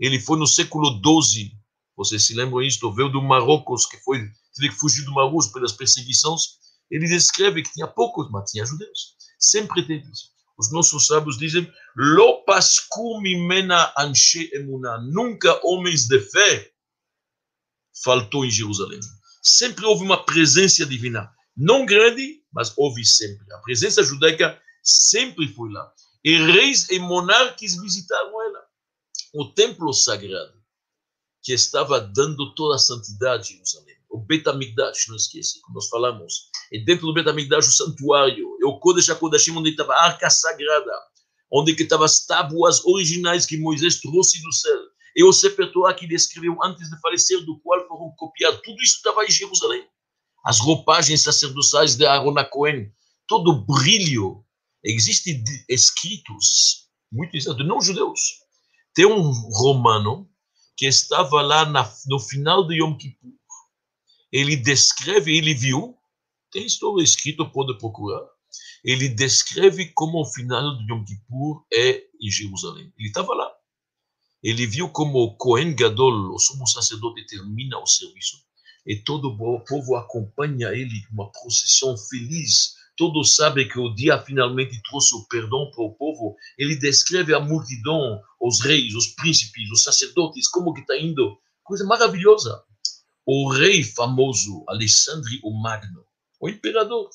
ele 0.00 0.18
foi 0.18 0.38
no 0.38 0.46
século 0.46 0.90
XII 1.00 1.52
vocês 1.96 2.24
se 2.24 2.34
lembram 2.34 2.62
isto? 2.62 2.92
Veio 2.92 3.08
do 3.08 3.22
Marrocos, 3.22 3.86
que 3.86 3.96
foi, 3.98 4.18
teve 4.54 4.70
que 4.70 4.80
fugir 4.80 5.04
do 5.04 5.12
Marrocos 5.12 5.48
pelas 5.48 5.72
perseguições. 5.72 6.42
Ele 6.90 7.06
descreve 7.06 7.62
que 7.62 7.72
tinha 7.72 7.86
poucos, 7.86 8.30
mas 8.30 8.50
tinha 8.50 8.66
judeus. 8.66 9.14
Sempre 9.38 9.86
teve 9.86 10.10
isso. 10.10 10.31
Os 10.62 10.70
nossos 10.70 11.08
sábios 11.08 11.36
dizem: 11.36 11.68
mimena 13.20 13.92
emuna. 14.54 14.98
Nunca 14.98 15.60
homens 15.66 16.06
de 16.06 16.20
fé 16.20 16.72
faltou 18.04 18.44
em 18.44 18.50
Jerusalém. 18.50 19.00
Sempre 19.42 19.84
houve 19.84 20.04
uma 20.04 20.24
presença 20.24 20.86
divina. 20.86 21.28
Não 21.56 21.84
grande, 21.84 22.44
mas 22.52 22.72
houve 22.76 23.04
sempre. 23.04 23.44
A 23.52 23.58
presença 23.58 24.04
judaica 24.04 24.56
sempre 24.84 25.48
foi 25.48 25.68
lá. 25.72 25.92
E 26.22 26.36
reis 26.36 26.88
e 26.90 27.00
monarcas 27.00 27.74
visitaram 27.74 28.40
ela. 28.40 28.64
O 29.34 29.46
templo 29.46 29.92
sagrado 29.92 30.62
que 31.42 31.52
estava 31.52 32.00
dando 32.00 32.54
toda 32.54 32.76
a 32.76 32.78
santidade 32.78 33.48
a 33.48 33.52
Jerusalém. 33.54 33.96
O 34.12 34.18
Betamigdash, 34.18 35.08
não 35.08 35.16
esqueça, 35.16 35.58
como 35.62 35.76
nós 35.76 35.88
falamos. 35.88 36.50
E 36.70 36.84
dentro 36.84 37.06
do 37.06 37.14
Betamigdash, 37.14 37.66
o 37.66 37.72
santuário. 37.72 38.58
E 38.60 38.64
o 38.66 38.78
Kodesh 38.78 39.08
HaKodashim, 39.08 39.56
onde 39.56 39.70
estava 39.70 39.94
a 39.94 40.04
arca 40.04 40.28
sagrada. 40.28 40.92
Onde 41.50 41.72
estavam 41.72 42.04
as 42.04 42.26
tábuas 42.26 42.84
originais 42.84 43.46
que 43.46 43.56
Moisés 43.56 44.00
trouxe 44.00 44.42
do 44.42 44.52
céu. 44.52 44.78
E 45.16 45.24
o 45.24 45.32
Sefer 45.32 45.72
Torah 45.72 45.94
que 45.94 46.04
ele 46.04 46.14
escreveu 46.14 46.62
antes 46.62 46.90
de 46.90 47.00
falecer, 47.00 47.42
do 47.44 47.58
qual 47.60 47.80
foram 47.88 48.14
copiados. 48.16 48.60
Tudo 48.62 48.82
isso 48.82 48.96
estava 48.96 49.24
em 49.24 49.30
Jerusalém. 49.30 49.86
As 50.44 50.60
roupagens 50.60 51.22
sacerdotais 51.22 51.96
de 51.96 52.04
Aaron 52.04 52.34
Cohen. 52.50 52.92
Todo 53.26 53.50
o 53.50 53.64
brilho. 53.64 54.44
Existem 54.84 55.42
escritos, 55.70 56.88
muito 57.10 57.38
de 57.38 57.64
não 57.64 57.80
judeus. 57.80 58.20
Tem 58.94 59.06
um 59.06 59.30
romano 59.52 60.28
que 60.76 60.86
estava 60.86 61.40
lá 61.40 61.64
na, 61.64 61.90
no 62.08 62.18
final 62.18 62.66
do 62.66 62.74
Yom 62.74 62.96
Kippur. 62.96 63.30
Ele 64.32 64.56
descreve, 64.56 65.36
ele 65.36 65.54
viu, 65.54 65.96
tem 66.50 66.66
história 66.66 67.02
escrita, 67.02 67.44
pode 67.44 67.76
procurar. 67.78 68.26
Ele 68.84 69.08
descreve 69.08 69.92
como 69.92 70.20
o 70.20 70.26
final 70.26 70.76
do 70.76 70.82
Yom 70.92 71.04
Kippur 71.04 71.64
é 71.72 72.02
em 72.20 72.30
Jerusalém. 72.30 72.92
Ele 72.98 73.08
estava 73.08 73.34
lá. 73.34 73.50
Ele 74.42 74.66
viu 74.66 74.88
como 74.88 75.18
o 75.18 75.36
Kohen 75.36 75.74
Gadol, 75.74 76.34
o 76.34 76.38
sumo 76.38 76.66
sacerdote, 76.66 77.26
termina 77.26 77.78
o 77.78 77.86
serviço 77.86 78.42
e 78.84 78.96
todo 78.96 79.28
o 79.28 79.64
povo 79.64 79.94
acompanha 79.94 80.70
ele 80.70 81.06
com 81.06 81.14
uma 81.14 81.30
procissão 81.30 81.96
feliz 81.96 82.74
todos 82.96 83.34
sabem 83.34 83.66
que 83.66 83.78
o 83.78 83.94
dia 83.94 84.20
finalmente 84.20 84.80
trouxe 84.82 85.14
o 85.16 85.26
perdão 85.26 85.70
para 85.70 85.84
o 85.84 85.94
povo. 85.94 86.36
Ele 86.58 86.76
descreve 86.76 87.34
a 87.34 87.40
multidão, 87.40 88.20
os 88.40 88.60
reis, 88.60 88.94
os 88.94 89.08
príncipes, 89.08 89.70
os 89.70 89.82
sacerdotes, 89.82 90.48
como 90.48 90.72
que 90.72 90.80
está 90.80 90.96
indo. 90.96 91.36
Coisa 91.62 91.84
maravilhosa. 91.84 92.62
O 93.24 93.50
rei 93.52 93.84
famoso, 93.84 94.64
Alexandre 94.68 95.40
o 95.44 95.52
Magno, 95.52 96.04
o 96.40 96.48
imperador, 96.48 97.08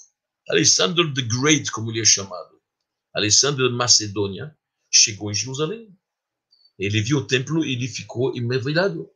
Alexander 0.50 1.14
the 1.14 1.22
Great, 1.22 1.70
como 1.72 1.92
ele 1.92 2.02
é 2.02 2.06
chamado, 2.06 2.62
Alexandre 3.14 3.68
de 3.68 3.76
Macedônia, 3.76 4.56
chegou 4.90 5.30
em 5.32 5.34
Jerusalém. 5.34 5.94
Ele 6.80 7.02
viu 7.02 7.18
o 7.18 7.28
templo 7.28 7.66
e 7.66 7.74
ele 7.74 7.88
ficou 7.88 8.34
maravilhado. 8.42 9.10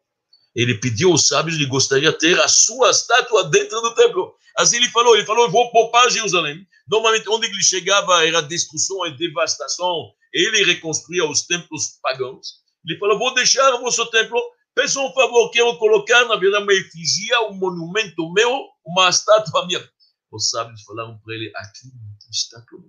Ele 0.54 0.76
pediu 0.80 1.12
aos 1.12 1.28
sábios 1.28 1.58
que 1.58 1.66
gostaria 1.66 2.12
de 2.12 2.18
ter 2.18 2.38
a 2.40 2.48
sua 2.48 2.90
estátua 2.90 3.50
dentro 3.50 3.80
do 3.80 3.96
templo. 3.96 4.36
Assim 4.58 4.78
ele 4.78 4.90
falou, 4.90 5.16
ele 5.16 5.26
falou, 5.26 5.50
vou 5.50 5.72
poupar 5.72 6.10
Jerusalém. 6.10 6.68
Normalmente, 6.90 7.30
onde 7.30 7.48
ele 7.48 7.64
chegava 7.64 8.26
era 8.26 8.42
destruição 8.42 9.06
e 9.06 9.16
devastação. 9.16 10.12
Ele 10.34 10.66
reconstruía 10.66 11.26
os 11.30 11.44
templos 11.44 12.00
pagãos. 12.02 12.62
Ele 12.86 13.00
falou, 13.00 13.18
vou 13.18 13.34
deixar 13.34 13.74
o 13.76 13.80
vosso 13.80 14.06
templo, 14.08 14.42
peçam 14.76 15.06
um 15.06 15.14
favor, 15.14 15.50
quero 15.52 15.78
colocar, 15.78 16.26
na 16.26 16.36
verdade, 16.36 16.64
uma 16.64 16.74
efígie, 16.74 17.36
um 17.50 17.54
monumento 17.54 18.32
meu, 18.34 18.68
uma 18.86 19.10
estátua 19.10 19.66
minha. 19.68 19.90
Os 20.32 20.50
sábios 20.50 20.82
falaram 20.84 21.20
para 21.20 21.34
ele, 21.34 21.52
aqui 21.56 21.88
não 21.88 22.18
tem 22.20 22.30
estátua. 22.32 22.80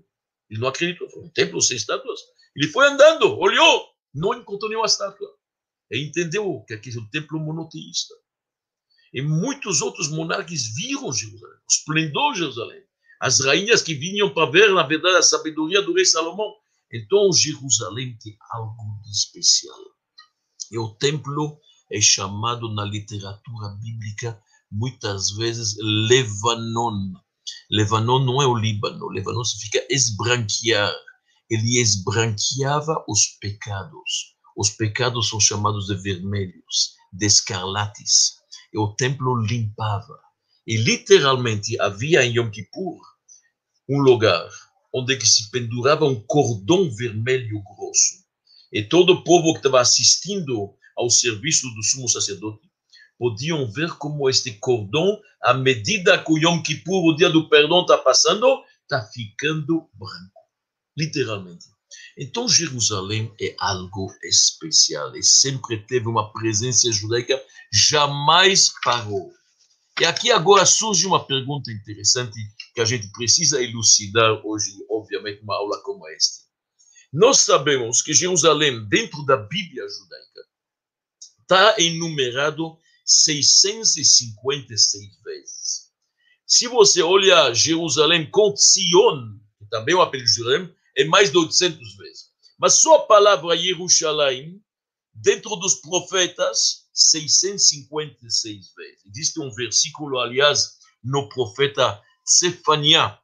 Ele 0.48 0.60
não 0.60 0.68
acreditou, 0.68 1.10
falou, 1.10 1.30
templo 1.30 1.60
sem 1.60 1.76
estátuas. 1.76 2.20
Ele 2.54 2.68
foi 2.68 2.86
andando, 2.86 3.38
olhou, 3.38 3.88
não 4.14 4.34
encontrou 4.34 4.68
nenhuma 4.68 4.86
estátua. 4.86 5.28
E 5.90 6.06
entendeu 6.06 6.64
que 6.66 6.74
aqui 6.74 6.94
é 6.96 7.00
um 7.00 7.08
templo 7.08 7.38
monoteísta. 7.40 8.14
E 9.12 9.20
muitos 9.20 9.82
outros 9.82 10.08
monarcas 10.08 10.74
viram 10.74 11.12
Jerusalém, 11.12 11.58
esplendor 11.68 12.34
Jerusalém. 12.34 12.82
As 13.20 13.40
rainhas 13.40 13.82
que 13.82 13.94
vinham 13.94 14.32
para 14.32 14.50
ver, 14.50 14.72
na 14.72 14.82
verdade, 14.82 15.16
a 15.16 15.22
sabedoria 15.22 15.82
do 15.82 15.92
rei 15.92 16.04
Salomão. 16.04 16.52
Então, 16.92 17.32
Jerusalém 17.32 18.16
tem 18.18 18.36
algo 18.50 19.00
de 19.04 19.10
especial. 19.10 19.78
E 20.70 20.78
o 20.78 20.94
templo 20.94 21.60
é 21.92 22.00
chamado 22.00 22.72
na 22.74 22.84
literatura 22.84 23.68
bíblica 23.80 24.40
muitas 24.70 25.30
vezes 25.32 25.76
Levanon. 25.78 27.12
Levanon 27.70 28.24
não 28.24 28.40
é 28.40 28.46
o 28.46 28.56
Líbano, 28.56 29.08
Levanon 29.08 29.44
significa 29.44 29.86
esbranquear. 29.90 30.92
Ele 31.50 31.78
esbranqueava 31.78 33.04
os 33.06 33.26
pecados. 33.38 34.34
Os 34.56 34.70
pecados 34.70 35.28
são 35.28 35.38
chamados 35.38 35.86
de 35.86 35.96
vermelhos, 35.96 36.94
de 37.12 37.26
escarlates. 37.26 38.38
E 38.72 38.78
o 38.78 38.94
templo 38.94 39.36
limpava. 39.36 40.18
E 40.66 40.78
literalmente 40.78 41.78
havia 41.78 42.24
em 42.24 42.36
Yom 42.36 42.50
Kippur 42.50 43.00
um 43.88 43.98
lugar 44.00 44.48
onde 44.94 45.18
se 45.26 45.50
pendurava 45.50 46.06
um 46.06 46.22
cordão 46.26 46.90
vermelho 46.94 47.62
grosso. 47.62 48.22
E 48.72 48.82
todo 48.82 49.12
o 49.12 49.24
povo 49.24 49.52
que 49.52 49.58
estava 49.58 49.80
assistindo 49.80 50.74
ao 51.02 51.10
serviço 51.10 51.68
do 51.74 51.82
sumo 51.82 52.08
sacerdote 52.08 52.60
podiam 53.18 53.70
ver 53.70 53.92
como 53.98 54.28
este 54.28 54.52
cordão, 54.52 55.20
à 55.42 55.54
medida 55.54 56.22
que 56.22 56.32
o 56.32 56.38
Yom 56.38 56.62
Kippur, 56.62 57.04
o 57.04 57.16
dia 57.16 57.30
do 57.30 57.48
perdão, 57.48 57.82
está 57.82 57.98
passando, 57.98 58.64
está 58.82 59.04
ficando 59.12 59.88
branco. 59.94 60.40
Literalmente. 60.96 61.66
Então, 62.16 62.48
Jerusalém 62.48 63.32
é 63.40 63.54
algo 63.58 64.12
especial 64.22 65.14
e 65.16 65.22
sempre 65.22 65.78
teve 65.86 66.08
uma 66.08 66.32
presença 66.32 66.90
judaica, 66.90 67.40
jamais 67.72 68.72
parou. 68.82 69.30
E 70.00 70.04
aqui 70.04 70.30
agora 70.30 70.64
surge 70.66 71.06
uma 71.06 71.24
pergunta 71.24 71.70
interessante 71.70 72.38
que 72.74 72.80
a 72.80 72.84
gente 72.84 73.10
precisa 73.12 73.62
elucidar 73.62 74.44
hoje, 74.44 74.70
obviamente, 74.90 75.42
uma 75.42 75.54
aula 75.54 75.80
como 75.82 76.08
esta. 76.08 76.42
Nós 77.12 77.40
sabemos 77.40 78.00
que 78.00 78.14
Jerusalém, 78.14 78.88
dentro 78.88 79.24
da 79.24 79.36
Bíblia 79.36 79.84
judaica, 79.86 80.51
está 81.42 81.76
enumerado 81.78 82.76
656 83.04 85.22
vezes. 85.22 85.92
Se 86.46 86.68
você 86.68 87.02
olha 87.02 87.52
Jerusalém 87.54 88.30
com 88.30 88.54
Sion, 88.56 89.38
que 89.58 89.66
também 89.70 89.94
é 89.94 89.98
o 89.98 90.02
apelido 90.02 90.28
de 90.28 90.36
Jerusalém, 90.36 90.74
é 90.96 91.04
mais 91.04 91.30
de 91.30 91.38
800 91.38 91.96
vezes. 91.96 92.32
Mas 92.58 92.74
só 92.74 92.96
a 92.96 93.06
palavra 93.06 93.56
Jerusalém, 93.56 94.60
dentro 95.14 95.56
dos 95.56 95.76
profetas, 95.76 96.82
656 96.92 98.74
vezes. 98.74 99.06
Existe 99.06 99.40
um 99.40 99.52
versículo, 99.54 100.18
aliás, 100.18 100.76
no 101.02 101.28
profeta 101.28 102.00
Sefania. 102.24 103.18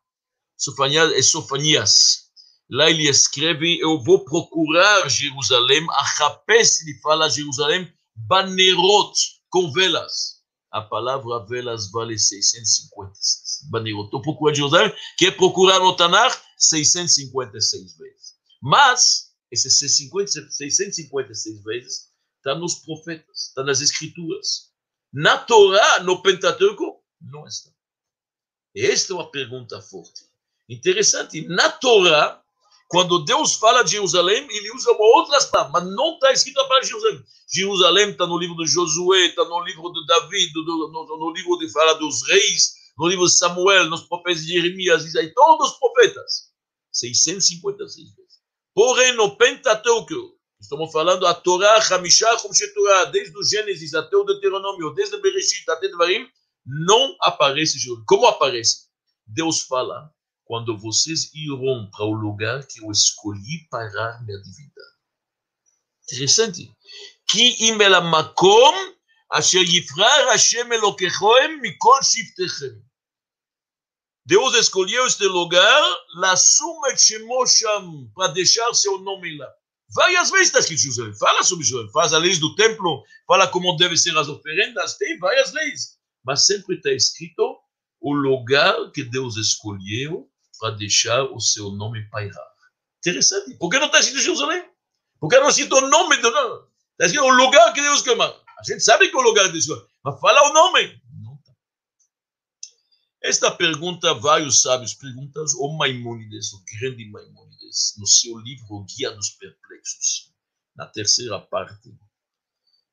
Sefania 0.57 1.03
é 1.17 1.23
Sofanias. 1.23 2.29
Lá 2.71 2.91
ele 2.91 3.09
escreve: 3.09 3.79
Eu 3.81 4.03
vou 4.03 4.25
procurar 4.25 5.09
Jerusalém. 5.09 5.87
A 5.91 6.03
Rapés 6.03 6.85
lhe 6.85 6.99
fala 7.01 7.29
Jerusalém, 7.29 7.93
Banerot, 8.27 9.13
com 9.51 9.71
velas. 9.73 10.39
A 10.71 10.83
palavra 10.83 11.47
velas 11.47 11.91
vale 11.91 12.19
656. 12.19 13.71
Banerot. 13.71 14.07
Estou 14.07 14.21
procurando 14.23 14.57
Jerusalém, 14.57 14.93
que 15.17 15.27
é 15.27 15.31
procurar 15.31 15.79
no 15.79 15.97
Tanar 15.97 16.31
656 16.59 17.97
vezes. 17.97 18.35
Mas, 18.61 19.33
esses 19.51 19.79
656 19.79 21.63
vezes 21.63 22.09
está 22.37 22.55
nos 22.55 22.75
profetas, 22.77 23.49
está 23.49 23.63
nas 23.63 23.81
escrituras. 23.81 24.69
Na 25.13 25.39
Torá, 25.39 26.01
no 26.01 26.23
Pentateuco, 26.23 27.03
não 27.21 27.47
está. 27.47 27.71
Esta 28.77 29.13
é 29.13 29.17
uma 29.17 29.31
pergunta 29.31 29.81
forte. 29.81 30.27
Interessante. 30.69 31.49
Na 31.49 31.71
Torá, 31.71 32.45
quando 32.89 33.23
Deus 33.23 33.55
fala 33.55 33.83
de 33.83 33.93
Jerusalém, 33.93 34.47
ele 34.51 34.73
usa 34.73 34.91
uma 34.93 35.05
outra 35.05 35.39
palavra, 35.45 35.73
mas 35.73 35.95
não 35.95 36.15
está 36.15 36.33
escrito 36.33 36.59
a 36.59 36.65
palavra 36.67 36.89
Jerusalém. 36.89 37.23
Jerusalém 37.53 38.11
está 38.11 38.27
no 38.27 38.39
livro 38.39 38.57
de 38.57 38.67
Josué, 38.67 39.27
está 39.27 39.45
no 39.45 39.63
livro 39.63 39.93
de 39.93 40.07
Davi, 40.07 40.51
no, 40.55 40.89
no, 40.91 41.19
no, 41.19 41.33
livro 41.33 41.59
de 41.59 41.71
fala 41.71 41.95
dos 41.95 42.27
reis, 42.27 42.75
no 42.99 43.07
livro 43.07 43.27
de 43.27 43.33
Samuel, 43.33 43.91
nos 43.91 44.03
profetas 44.03 44.45
de 44.45 44.55
Jeremias, 44.55 45.05
Isaías, 45.05 45.33
todos 45.35 45.73
os 45.73 45.79
profetas. 45.79 46.49
656 46.91 48.15
vezes. 48.17 48.39
Porém, 48.75 49.13
no 49.15 49.37
Pentateuco, 49.37 50.39
estamos 50.59 50.91
falando 50.91 51.27
a 51.27 51.35
Torá, 51.35 51.79
Hamishah, 51.91 52.37
Torá, 52.75 53.05
desde 53.07 53.37
o 53.37 53.45
Gênesis 53.45 53.95
até 53.95 54.17
o 54.17 54.25
Deuteronômio, 54.25 54.95
desde 54.95 55.15
o 55.15 55.21
Bereshit 55.21 55.71
até 55.71 55.89
Devarim, 55.89 56.27
não 56.65 57.15
aparece 57.21 57.79
Jerusalém. 57.79 58.07
Como 58.07 58.27
aparece? 58.27 58.89
Deus 59.27 59.61
fala, 59.61 60.11
quando 60.48 60.78
vocês 60.78 61.34
irão 61.34 61.90
para 61.92 62.06
o 62.06 62.14
lugar 62.14 62.66
que 62.68 62.84
eu 62.84 62.92
escolhi 62.92 63.68
para 63.70 64.22
minha 64.22 64.42
divindade. 64.42 64.94
Interessante. 66.04 66.72
כי 67.28 67.56
אם 67.60 67.82
אל 67.82 67.94
המקום 67.94 68.76
אשר 69.32 69.58
יבחר 69.58 70.30
השם 70.34 70.72
אלוקיכם 70.72 71.60
מכל 71.62 71.98
שבטיכם. 72.02 72.94
Deus 74.26 74.56
escolheu 74.56 75.06
este 75.06 75.28
lugar, 75.28 75.84
assume 76.24 76.98
chamou 76.98 77.46
chamo 77.46 78.10
para 78.16 78.32
deixar 78.32 78.74
seu 78.74 78.98
nome 79.00 79.38
lá. 79.38 79.50
Várias 79.90 80.32
vezes 80.32 80.48
está 80.48 80.60
escrito 80.60 80.82
Jerusalém. 80.82 81.14
Fala 81.16 81.44
sobre 81.44 81.66
Jerusalém, 81.66 81.92
faz 81.92 82.14
a 82.14 82.18
lei 82.18 82.34
do 82.38 82.56
templo, 82.56 83.04
fala 83.28 83.48
como 83.48 83.76
devem 83.76 83.98
ser 83.98 84.18
as 84.18 84.30
oferendas, 84.30 84.98
tem 84.98 85.20
várias 85.20 85.52
leis. 85.52 85.98
Mas 86.24 86.46
sempre 86.46 86.78
está 86.78 86.92
escrito 86.92 87.60
o 88.00 88.14
lugar 88.14 88.92
que 88.92 89.04
Deus 89.04 89.36
escolheu 89.36 90.30
para 90.59 90.75
deixar 90.75 91.23
o 91.25 91.41
seu 91.41 91.71
nome 91.71 92.09
pairar. 92.11 92.53
Interessante. 92.99 93.55
Por 93.55 93.71
que 93.71 93.79
não 93.79 93.87
está 93.87 94.01
escrito 94.01 94.23
Jerusalém? 94.23 94.69
Por 95.21 95.29
que 95.29 95.39
não 95.39 95.49
escrito 95.49 95.77
o 95.77 95.89
nome 95.89 96.17
do 96.19 96.31
nome? 96.31 96.67
Está 96.93 97.07
escrito 97.07 97.25
o 97.25 97.31
lugar 97.31 97.73
que 97.73 97.81
Deus 97.81 98.03
quer. 98.03 98.19
A 98.21 98.63
gente 98.65 98.81
sabe 98.81 99.09
que 99.09 99.17
é 99.17 99.19
o 99.19 99.23
lugar 99.23 99.47
que 99.47 99.53
Deus. 99.53 99.67
Mas 100.05 100.21
fala 100.21 100.51
o 100.51 100.53
nome. 100.53 101.01
Não 101.23 101.35
está. 101.35 101.53
Esta 103.23 103.51
pergunta, 103.51 104.15
vários 104.15 104.63
sábios 104.63 104.95
perguntam, 104.95 105.45
o 105.59 105.77
Maimônides, 105.79 106.53
o 106.53 106.65
grande 106.65 107.09
Maimônides, 107.11 107.95
no 107.99 108.07
seu 108.07 108.37
livro 108.39 108.85
Guia 108.85 109.11
dos 109.13 109.31
Perplexos, 109.31 110.33
na 110.77 110.87
terceira 110.87 111.39
parte, 111.41 111.93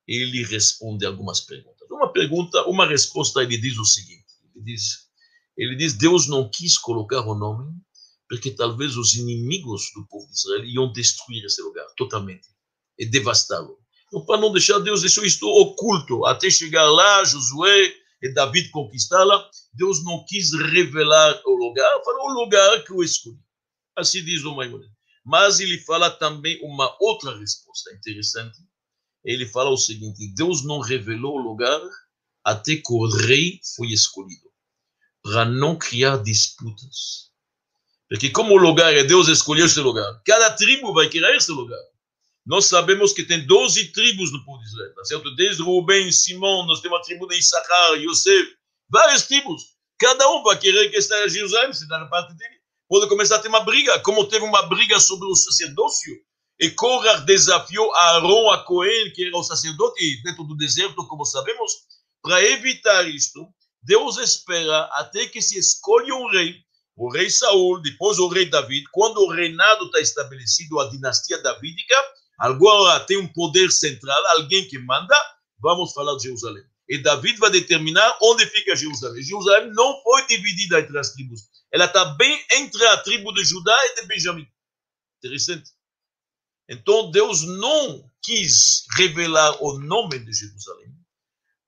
ele 0.08 0.43
responde 0.43 1.06
algumas 1.06 1.39
perguntas. 1.41 1.89
Uma 1.89 2.12
pergunta, 2.12 2.63
uma 2.67 2.88
resposta, 2.88 3.41
ele 3.41 3.58
diz 3.58 3.78
o 3.78 3.86
seguinte: 3.86 4.25
ele 4.54 4.65
diz, 4.65 5.05
ele 5.58 5.76
diz, 5.76 5.94
Deus 5.94 6.28
não 6.28 6.50
quis 6.50 6.78
colocar 6.78 7.22
o 7.22 7.36
nome 7.36 7.74
porque 8.28 8.52
talvez 8.52 8.98
os 8.98 9.13
inimigos 9.13 9.91
do 9.96 10.06
povo 10.08 10.26
de 10.28 10.34
Israel 10.34 10.65
iam 10.65 10.91
destruir 10.91 11.46
esse 11.46 11.62
lugar 11.62 11.86
totalmente 11.96 12.48
e 12.98 13.06
devastá-lo. 13.06 13.78
Então, 14.08 14.26
para 14.26 14.39
não 14.39 14.52
deixar, 14.52 14.80
Deus 14.80 15.02
deixou 15.02 15.24
isto 15.24 15.48
oculto 15.48 16.26
até 16.26 16.50
chegar 16.50 16.89
lá, 16.89 17.24
Josué 17.24 17.94
e 18.22 18.34
David 18.34 18.70
conquistá-la. 18.70 19.50
Deus 19.74 20.04
não 20.04 20.24
quis 20.26 20.54
revelar 20.54 21.41
o 21.46 21.52
lugar, 21.56 22.04
falou 22.04 22.30
o 22.30 22.44
lugar 22.44 22.84
que 22.84 22.91
eu 22.91 23.04
escolhi. 23.04 23.39
Assim 23.98 24.24
diz 24.24 24.44
o 24.44 24.56
Maimonides. 24.56 24.96
Mas 25.24 25.60
ele 25.60 25.80
fala 25.80 26.12
também 26.12 26.60
uma 26.63 26.96
outra 27.00 27.38
resposta 27.38 27.91
interessante. 27.96 28.60
Ele 29.24 29.48
fala 29.48 29.72
o 29.72 29.78
seguinte: 29.78 30.34
Deus 30.36 30.63
não 30.63 30.80
revelou 30.80 31.36
o 31.36 31.41
lugar 31.41 31.82
até 32.44 32.76
que 32.76 32.94
o 32.94 33.08
rei 33.08 33.60
foi 33.76 33.88
escolhido, 33.88 34.45
para 35.26 35.44
não 35.44 35.76
criar 35.76 36.18
disputas. 36.18 37.32
Porque 38.08 38.30
como 38.30 38.54
o 38.54 38.58
lugar 38.58 38.94
é 38.94 39.04
Deus 39.04 39.28
escolheu 39.28 39.66
esse 39.66 39.80
lugar, 39.80 40.22
cada 40.24 40.52
tribo 40.52 40.94
vai 40.94 41.10
querer 41.10 41.36
esse 41.36 41.52
lugar. 41.52 41.80
Nós 42.46 42.66
sabemos 42.66 43.12
que 43.12 43.24
tem 43.24 43.44
12 43.44 43.92
tribos 43.92 44.32
no 44.32 44.46
povo 44.46 44.60
de 44.60 44.68
Israel, 44.68 44.94
tá 44.94 45.04
certo? 45.04 45.36
Desde 45.36 45.64
Rubem, 45.64 46.12
Simão, 46.12 46.68
nós 46.68 46.80
temos 46.80 47.00
a 47.00 47.02
tribo 47.02 47.28
de 47.28 47.40
Issachar, 47.40 47.96
Yosef, 47.96 48.56
várias 48.88 49.24
tribos. 49.24 49.64
Cada 49.98 50.30
um 50.30 50.44
vai 50.44 50.60
querer 50.60 50.92
que 50.92 50.98
esteja 50.98 51.28
Jerusalém, 51.28 51.74
se 51.74 51.86
está 51.86 51.98
na 51.98 52.06
parte 52.06 52.36
dele. 52.36 52.54
Pode 52.88 53.10
começar 53.10 53.38
a 53.38 53.40
ter 53.40 53.48
uma 53.48 53.62
briga, 53.62 54.00
como 54.02 54.28
teve 54.28 54.46
uma 54.46 54.62
briga 54.68 55.00
sobre 55.00 55.28
o 55.28 55.34
sacerdócio. 55.34 56.16
E 56.60 56.70
Korah 56.70 57.22
desafiou 57.22 57.91
Aaron 57.95 58.52
a 58.52 58.64
Cohen, 58.64 59.12
que 59.12 59.26
era 59.26 59.36
o 59.36 59.43
sacerdote 59.43 60.22
dentro 60.22 60.43
do 60.43 60.56
deserto, 60.56 61.08
como 61.08 61.26
sabemos. 61.26 61.72
Para 62.22 62.43
evitar 62.43 63.10
isto, 63.10 63.52
Deus 63.86 64.18
espera 64.18 64.86
até 64.94 65.28
que 65.28 65.42
se 65.42 65.58
escolha 65.58 66.14
um 66.16 66.28
rei, 66.30 66.56
o 66.96 67.12
rei 67.12 67.30
Saul, 67.30 67.82
depois 67.82 68.18
o 68.18 68.28
rei 68.28 68.46
David, 68.50 68.86
quando 68.92 69.18
o 69.18 69.32
reinado 69.32 69.86
está 69.86 70.00
estabelecido, 70.00 70.80
a 70.80 70.90
dinastia 70.90 71.42
davídica, 71.42 71.96
agora 72.40 73.00
tem 73.02 73.18
um 73.18 73.28
poder 73.28 73.72
central, 73.72 74.18
alguém 74.38 74.68
que 74.68 74.80
manda, 74.80 75.16
vamos 75.60 75.94
falar 75.94 76.16
de 76.18 76.24
Jerusalém. 76.24 76.64
E 76.88 76.98
David 77.00 77.38
vai 77.40 77.50
determinar 77.50 78.18
onde 78.22 78.46
fica 78.48 78.76
Jerusalém. 78.76 79.24
Jerusalém 79.24 79.72
não 79.74 80.02
foi 80.04 80.26
dividida 80.28 80.80
entre 80.80 80.98
as 81.00 81.12
tribos. 81.14 81.42
Ela 81.72 81.86
está 81.86 82.06
bem 82.06 82.46
entre 82.54 82.86
a 82.88 82.98
tribo 82.98 83.34
de 83.34 83.44
Judá 83.44 83.76
e 83.88 84.02
de 84.02 84.08
Benjamim. 84.08 84.48
Interessante. 85.24 85.72
Então 86.70 87.12
Deus 87.12 87.42
não 87.44 88.10
quis 88.22 88.86
revelar 88.98 89.62
o 89.64 89.80
nome 89.80 90.20
de 90.20 90.34
Jerusalém, 90.34 90.95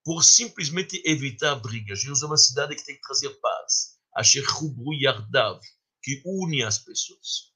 por 0.08 0.24
simplesmente 0.24 1.02
evitar 1.04 1.54
brigas. 1.56 2.00
Jerusalém 2.00 2.30
é 2.30 2.32
uma 2.32 2.38
cidade 2.38 2.74
que 2.74 2.82
tem 2.82 2.94
que 2.94 3.02
trazer 3.02 3.28
paz. 3.42 3.98
Asher 4.16 4.42
Hubru 4.42 4.94
Yardav, 4.94 5.60
que 6.02 6.22
une 6.24 6.62
as 6.62 6.78
pessoas. 6.78 7.52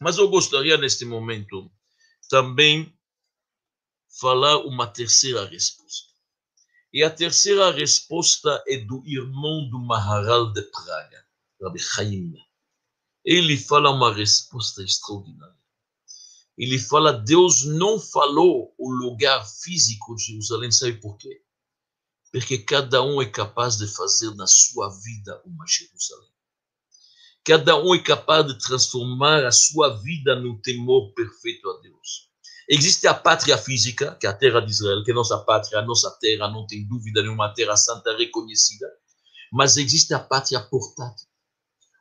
Mas 0.00 0.18
eu 0.18 0.28
gostaria, 0.28 0.76
neste 0.76 1.04
momento, 1.04 1.70
também 2.28 2.92
falar 4.18 4.58
uma 4.66 4.88
terceira 4.88 5.44
resposta. 5.44 6.08
E 6.92 7.04
a 7.04 7.10
terceira 7.10 7.70
resposta 7.70 8.60
é 8.66 8.78
do 8.78 9.00
irmão 9.06 9.70
do 9.70 9.78
Maharal 9.78 10.52
de 10.52 10.62
Praga, 10.62 11.24
Rabbi 11.62 11.78
Chaim. 11.78 12.34
Ele 13.24 13.56
fala 13.56 13.92
uma 13.92 14.12
resposta 14.12 14.82
extraordinária. 14.82 15.62
Ele 16.58 16.76
fala: 16.76 17.12
Deus 17.12 17.64
não 17.64 18.00
falou 18.00 18.74
o 18.76 18.90
lugar 18.90 19.46
físico 19.46 20.16
de 20.16 20.24
Jerusalém, 20.24 20.72
sabe 20.72 21.00
por 21.00 21.16
quê? 21.18 21.43
Porque 22.34 22.58
cada 22.58 23.00
um 23.00 23.22
é 23.22 23.26
capaz 23.26 23.76
de 23.76 23.86
fazer 23.86 24.34
na 24.34 24.44
sua 24.48 24.88
vida 25.04 25.40
uma 25.46 25.64
Jerusalém. 25.68 26.30
Cada 27.44 27.80
um 27.80 27.94
é 27.94 27.98
capaz 28.00 28.44
de 28.44 28.58
transformar 28.58 29.44
a 29.44 29.52
sua 29.52 30.02
vida 30.02 30.34
no 30.34 30.60
temor 30.60 31.14
perfeito 31.14 31.70
a 31.70 31.80
Deus. 31.80 32.28
Existe 32.68 33.06
a 33.06 33.14
pátria 33.14 33.56
física, 33.56 34.16
que 34.16 34.26
é 34.26 34.30
a 34.30 34.32
terra 34.32 34.58
de 34.58 34.72
Israel, 34.72 35.04
que 35.04 35.12
é 35.12 35.14
nossa 35.14 35.38
pátria, 35.44 35.78
a 35.78 35.82
nossa 35.86 36.10
terra, 36.20 36.50
não 36.50 36.66
tem 36.66 36.84
dúvida 36.88 37.22
nenhuma, 37.22 37.54
terra 37.54 37.76
santa 37.76 38.16
reconhecida. 38.16 38.90
Mas 39.52 39.76
existe 39.76 40.12
a 40.12 40.18
pátria 40.18 40.58
portátil. 40.58 41.28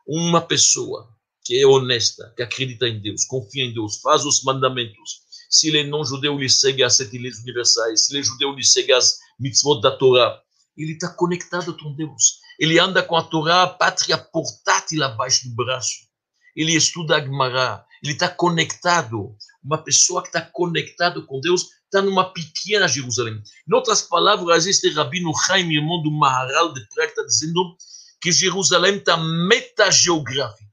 Uma 0.08 0.42
pessoa 0.42 1.16
que 1.46 1.62
é 1.62 1.68
honesta, 1.68 2.34
que 2.36 2.42
acredita 2.42 2.88
em 2.88 3.00
Deus, 3.00 3.24
confia 3.26 3.66
em 3.66 3.72
Deus, 3.72 3.98
faz 3.98 4.26
os 4.26 4.42
mandamentos. 4.42 5.22
Se 5.48 5.68
ele 5.68 5.82
é 5.82 5.84
não 5.84 6.04
judeu, 6.04 6.40
ele 6.40 6.50
segue 6.50 6.82
as 6.82 6.96
sete 6.96 7.20
leis 7.20 7.38
universais. 7.38 8.08
Se 8.08 8.14
ele 8.14 8.22
é 8.22 8.24
judeu, 8.24 8.52
ele 8.54 8.64
segue 8.64 8.94
as 8.94 9.22
mitzvot 9.40 9.82
da 9.82 9.92
Torá. 9.96 10.40
Ele 10.78 10.94
está 10.94 11.10
conectado 11.10 11.78
com 11.78 11.96
Deus. 11.96 12.40
Ele 12.60 12.80
anda 12.80 13.04
com 13.04 13.16
a 13.16 13.24
Torá, 13.24 13.64
a 13.64 13.68
pátria 13.68 14.18
portátil 14.18 15.04
abaixo 15.04 15.48
do 15.48 15.56
braço. 15.56 16.08
Ele 16.56 16.76
estuda 16.76 17.18
a 17.18 17.22
Gemara. 17.22 17.86
Ele 18.04 18.14
está 18.14 18.30
conectado 18.30 19.36
uma 19.64 19.78
pessoa 19.78 20.22
que 20.22 20.28
está 20.28 20.42
conectado 20.42 21.26
com 21.26 21.40
Deus 21.40 21.68
está 21.94 22.02
numa 22.02 22.34
pequena 22.34 22.88
Jerusalém. 22.88 23.42
Em 23.68 23.74
outras 23.74 24.02
palavras, 24.02 24.66
este 24.66 24.90
rabino 24.90 25.32
Chaim, 25.46 25.72
irmão 25.72 26.02
do 26.02 26.12
Maharal 26.12 26.74
de 26.74 26.86
Praga, 26.90 27.12
está 27.12 27.24
dizendo 27.24 27.78
que 28.20 28.32
Jerusalém 28.32 28.96
está 28.96 29.16
metageográfica. 29.16 30.64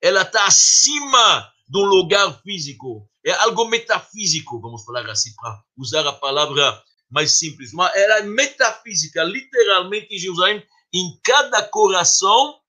Ela 0.00 0.22
está 0.22 0.46
acima 0.46 1.50
do 1.68 1.82
lugar 1.82 2.40
físico. 2.42 3.08
É 3.26 3.32
algo 3.32 3.64
metafísico, 3.64 4.60
vamos 4.60 4.84
falar 4.84 5.08
assim, 5.10 5.34
para 5.34 5.60
usar 5.76 6.06
a 6.06 6.12
palavra 6.12 6.80
mais 7.14 7.38
simples. 7.38 7.72
Mas 7.72 7.94
ela 7.94 8.18
é 8.18 8.22
metafísica, 8.22 9.22
literalmente 9.22 10.18
Jerusalém, 10.18 10.62
em 10.92 11.18
cada 11.22 11.62
coração, 11.62 12.60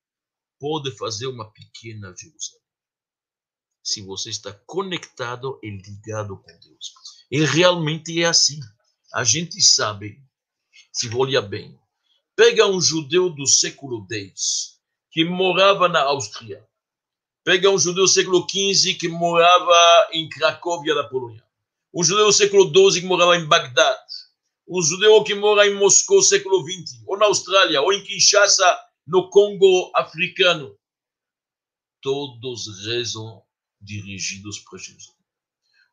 pode 0.60 0.96
fazer 0.96 1.28
uma 1.28 1.52
pequena 1.52 2.14
Jerusalém 2.18 2.66
se 3.86 4.02
você 4.02 4.32
está 4.32 4.52
conectado 4.66 5.60
e 5.62 5.70
ligado 5.70 6.36
com 6.38 6.60
Deus. 6.60 6.93
E 7.30 7.46
realmente 7.46 8.20
é 8.20 8.26
assim. 8.26 8.60
A 9.14 9.24
gente 9.24 9.62
sabe, 9.62 10.20
se 10.91 11.08
olhar 11.16 11.43
bem, 11.43 11.80
pega 12.36 12.66
um 12.66 12.82
judeu 12.82 13.30
do 13.30 13.46
século 13.46 14.06
X, 14.12 14.80
que 15.12 15.24
morava 15.24 15.88
na 15.88 16.02
Áustria, 16.02 16.68
pega 17.43 17.70
um 17.70 17.78
judeu 17.78 18.06
do 18.06 18.10
século 18.10 18.46
XV 18.50 18.96
que 18.96 19.08
morava 19.08 20.10
em 20.12 20.28
Cracóvia, 20.30 20.96
na 20.96 21.04
Polônia, 21.04 21.43
um 21.93 22.04
judeu 22.04 22.26
do 22.26 22.34
século 22.34 22.68
XII 22.91 23.02
que 23.02 23.08
morava 23.08 23.38
em 23.38 23.46
Bagdad, 23.46 24.04
um 24.68 24.82
judeu 24.82 25.24
que 25.24 25.36
mora 25.36 25.68
em 25.68 25.76
Moscou, 25.76 26.22
século 26.22 26.63
XX, 26.63 27.01
ou 27.05 27.18
na 27.18 27.26
Austrália, 27.26 27.82
ou 27.82 27.93
em 27.93 28.03
Kinshasa, 28.03 28.80
no 29.05 29.30
Congo 29.30 29.91
africano. 29.95 30.76
Todos 32.01 32.86
rezam 32.86 33.43
dirigidos 33.80 34.59
para 34.59 34.80
Jerusalém. 34.80 35.16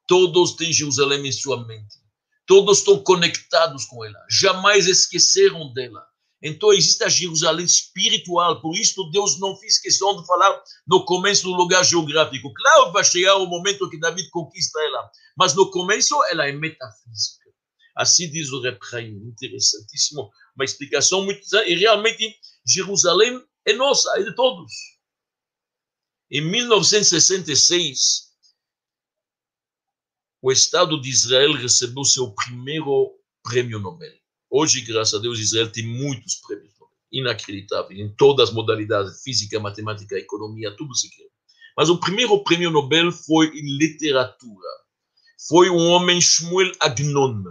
Todos 0.09 0.53
têm 0.53 0.73
Jerusalém 0.73 1.27
em 1.27 1.33
sua 1.33 1.65
mente. 1.67 2.01
Todos 2.47 2.79
estão 2.79 3.03
conectados 3.03 3.85
com 3.85 4.05
ela. 4.05 4.19
Jamais 4.29 4.87
esqueceram 4.87 5.73
dela. 5.73 6.05
Então 6.43 6.73
existe 6.73 7.05
a 7.05 7.09
Jerusalém 7.09 7.65
espiritual. 7.65 8.61
Por 8.61 8.77
isso 8.77 9.09
Deus 9.11 9.39
não 9.39 9.57
fez 9.57 9.79
questão 9.79 10.21
de 10.21 10.27
falar 10.27 10.61
no 10.87 11.05
começo 11.05 11.45
do 11.45 11.55
lugar 11.55 11.85
geográfico. 11.85 12.53
Claro 12.53 12.87
que 12.87 12.93
vai 12.93 13.05
chegar 13.05 13.37
o 13.37 13.47
momento 13.47 13.89
que 13.89 14.01
David 14.01 14.29
conquista 14.31 14.81
ela. 14.81 15.11
Mas 15.37 15.55
no 15.55 15.71
começo 15.71 16.21
ela 16.25 16.47
é 16.47 16.53
metafísica. 16.53 17.42
Assim 17.95 18.31
diz 18.31 18.51
o 18.51 18.61
Repraim. 18.61 19.17
Interessantíssimo. 19.27 20.31
Uma 20.57 20.65
explicação 20.65 21.25
muito. 21.25 21.43
E 21.67 21.75
realmente 21.75 22.37
Jerusalém 22.67 23.43
é 23.67 23.73
nossa, 23.73 24.19
é 24.19 24.23
de 24.23 24.35
todos. 24.35 24.73
Em 26.31 26.41
1966, 26.41 28.33
o 30.41 30.51
Estado 30.51 31.01
de 31.01 31.11
Israel 31.11 31.53
recebeu 31.53 32.05
seu 32.05 32.33
primeiro 32.33 33.15
prêmio 33.43 33.79
Nobel. 33.79 34.13
Hoje, 34.51 34.81
graças 34.81 35.15
a 35.15 35.23
Deus, 35.23 35.39
Israel 35.39 35.71
tem 35.71 35.87
muitos 35.87 36.37
prêmios 36.37 36.73
Nobel. 36.79 36.97
Inacreditável, 37.13 37.97
em 37.97 38.15
todas 38.17 38.49
as 38.49 38.55
modalidades, 38.55 39.23
física, 39.23 39.61
matemática, 39.61 40.17
economia, 40.17 40.75
tudo 40.77 40.95
se 40.95 41.11
quer. 41.11 41.29
Mas 41.77 41.89
o 41.89 41.99
primeiro 41.99 42.43
prêmio 42.43 42.71
Nobel 42.71 43.13
foi 43.13 43.49
em 43.49 43.77
literatura. 43.77 44.69
Foi 45.49 45.69
um 45.71 45.89
homem, 45.89 46.21
Shmuel 46.21 46.73
Agnon, 46.81 47.43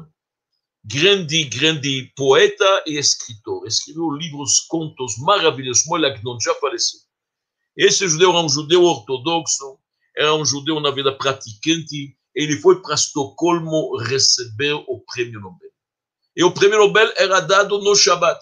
grande, 0.83 1.43
grande 1.45 2.11
poeta 2.15 2.83
e 2.85 2.97
escritor. 2.97 3.65
Escreveu 3.67 4.09
livros, 4.11 4.61
contos 4.61 5.17
maravilhosos. 5.19 5.83
Shmuel 5.83 6.05
Agnon 6.05 6.39
já 6.39 6.53
faleceu. 6.55 6.99
Esse 7.77 8.07
judeu 8.07 8.31
era 8.31 8.39
um 8.39 8.49
judeu 8.49 8.83
ortodoxo, 8.83 9.79
era 10.15 10.33
um 10.35 10.45
judeu 10.45 10.79
na 10.79 10.91
vida 10.91 11.15
praticante. 11.15 12.15
Ele 12.35 12.57
foi 12.57 12.81
para 12.81 12.95
Estocolmo 12.95 13.97
receber 13.97 14.73
o 14.73 14.99
prêmio 15.13 15.39
Nobel. 15.39 15.69
E 16.35 16.43
o 16.43 16.53
prêmio 16.53 16.79
Nobel 16.79 17.11
era 17.17 17.39
dado 17.39 17.79
no 17.79 17.95
Shabat. 17.95 18.39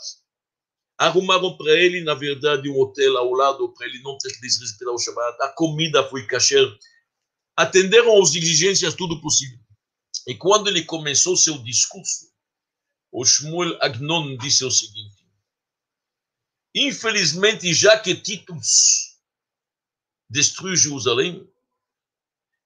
Arrumaram 0.97 1.55
para 1.57 1.71
ele, 1.71 2.01
na 2.01 2.13
verdade, 2.13 2.69
um 2.69 2.79
hotel 2.79 3.17
ao 3.17 3.31
lado 3.31 3.73
para 3.73 3.87
ele 3.87 4.01
não 4.01 4.17
ter 4.17 4.33
que 4.33 4.41
desrespeitar 4.41 4.93
o 4.93 4.99
Shabat. 4.99 5.41
A 5.41 5.49
comida 5.49 6.03
foi 6.07 6.25
kasher. 6.25 6.67
Atenderam 7.55 8.21
às 8.21 8.35
exigências, 8.35 8.93
tudo 8.93 9.19
possível. 9.21 9.57
E 10.27 10.35
quando 10.35 10.67
ele 10.67 10.83
começou 10.83 11.35
seu 11.35 11.57
discurso, 11.59 12.28
o 13.11 13.25
Shmuel 13.25 13.77
Agnon 13.81 14.37
disse 14.37 14.63
o 14.65 14.71
seguinte: 14.71 15.25
Infelizmente, 16.75 17.73
já 17.73 17.97
que 17.97 18.15
Titus 18.15 19.09
destruiu 20.29 20.75
Jerusalém. 20.75 21.49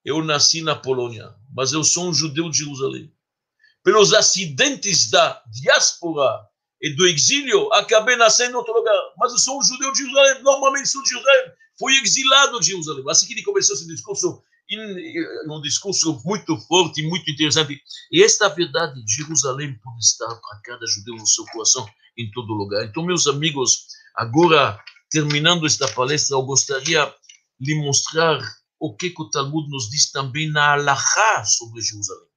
Eu 0.03 0.21
nasci 0.21 0.61
na 0.61 0.75
Polônia, 0.75 1.33
mas 1.55 1.71
eu 1.71 1.83
sou 1.83 2.09
um 2.09 2.13
judeu 2.13 2.49
de 2.49 2.57
Jerusalém. 2.57 3.11
Pelos 3.81 4.13
acidentes 4.13 5.09
da 5.09 5.41
diáspora 5.47 6.45
e 6.81 6.93
do 6.93 7.07
exílio, 7.07 7.71
acabei 7.73 8.17
nascendo 8.17 8.51
em 8.51 8.55
outro 8.55 8.73
lugar. 8.73 8.97
Mas 9.17 9.31
eu 9.31 9.37
sou 9.37 9.59
um 9.59 9.63
judeu 9.63 9.93
de 9.93 9.99
Jerusalém, 9.99 10.43
normalmente 10.43 10.89
sou 10.89 11.01
de 11.03 11.09
Jerusalém. 11.09 11.51
Fui 11.79 11.93
exilado 12.01 12.59
de 12.59 12.67
Jerusalém. 12.67 13.05
Assim 13.09 13.27
que 13.27 13.33
ele 13.33 13.43
começou 13.43 13.75
esse 13.75 13.87
discurso, 13.87 14.43
um 14.79 15.61
discurso 15.61 16.21
muito 16.25 16.57
forte, 16.61 17.01
muito 17.03 17.29
interessante. 17.29 17.81
E 18.11 18.23
esta 18.23 18.49
verdade, 18.49 19.01
Jerusalém 19.07 19.77
pode 19.79 19.99
estar 19.99 20.27
para 20.27 20.61
cada 20.63 20.85
judeu 20.87 21.15
no 21.15 21.27
seu 21.27 21.45
coração, 21.45 21.87
em 22.17 22.29
todo 22.31 22.53
lugar. 22.53 22.85
Então, 22.85 23.03
meus 23.03 23.27
amigos, 23.27 23.87
agora, 24.15 24.79
terminando 25.09 25.65
esta 25.65 25.87
palestra, 25.87 26.35
eu 26.35 26.43
gostaria 26.43 27.13
lhe 27.59 27.75
mostrar 27.75 28.39
o 28.79 28.95
que, 28.95 29.09
que 29.09 29.21
o 29.21 29.29
Talmud 29.29 29.69
nos 29.69 29.89
diz 29.89 30.11
também 30.11 30.49
na 30.51 30.73
Halachá 30.73 31.45
sobre 31.45 31.81
Jerusalém. 31.81 32.27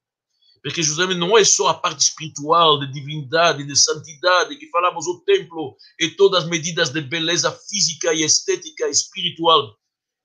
Porque 0.63 0.81
Jerusalém 0.81 1.17
não 1.17 1.37
é 1.37 1.43
só 1.43 1.67
a 1.67 1.73
parte 1.73 2.01
espiritual, 2.01 2.79
de 2.79 2.91
divindade, 2.91 3.63
de 3.63 3.75
santidade, 3.75 4.57
que 4.57 4.69
falamos 4.69 5.05
o 5.07 5.21
templo 5.21 5.75
e 5.99 6.09
todas 6.09 6.43
as 6.43 6.49
medidas 6.49 6.89
de 6.89 7.01
beleza 7.01 7.51
física 7.51 8.13
e 8.13 8.23
estética 8.23 8.87
espiritual. 8.89 9.77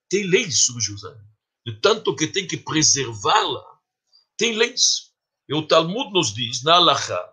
Tem 0.08 0.24
leis 0.24 0.64
sobre 0.64 0.82
Jerusalém. 0.82 1.32
De 1.66 1.80
tanto 1.80 2.14
que 2.16 2.26
tem 2.26 2.46
que 2.46 2.56
preservá-la, 2.56 3.64
tem 4.36 4.56
leis. 4.56 5.12
E 5.48 5.54
o 5.54 5.66
Talmud 5.66 6.12
nos 6.12 6.34
diz, 6.34 6.62
na 6.62 6.74
Halachá, 6.74 7.32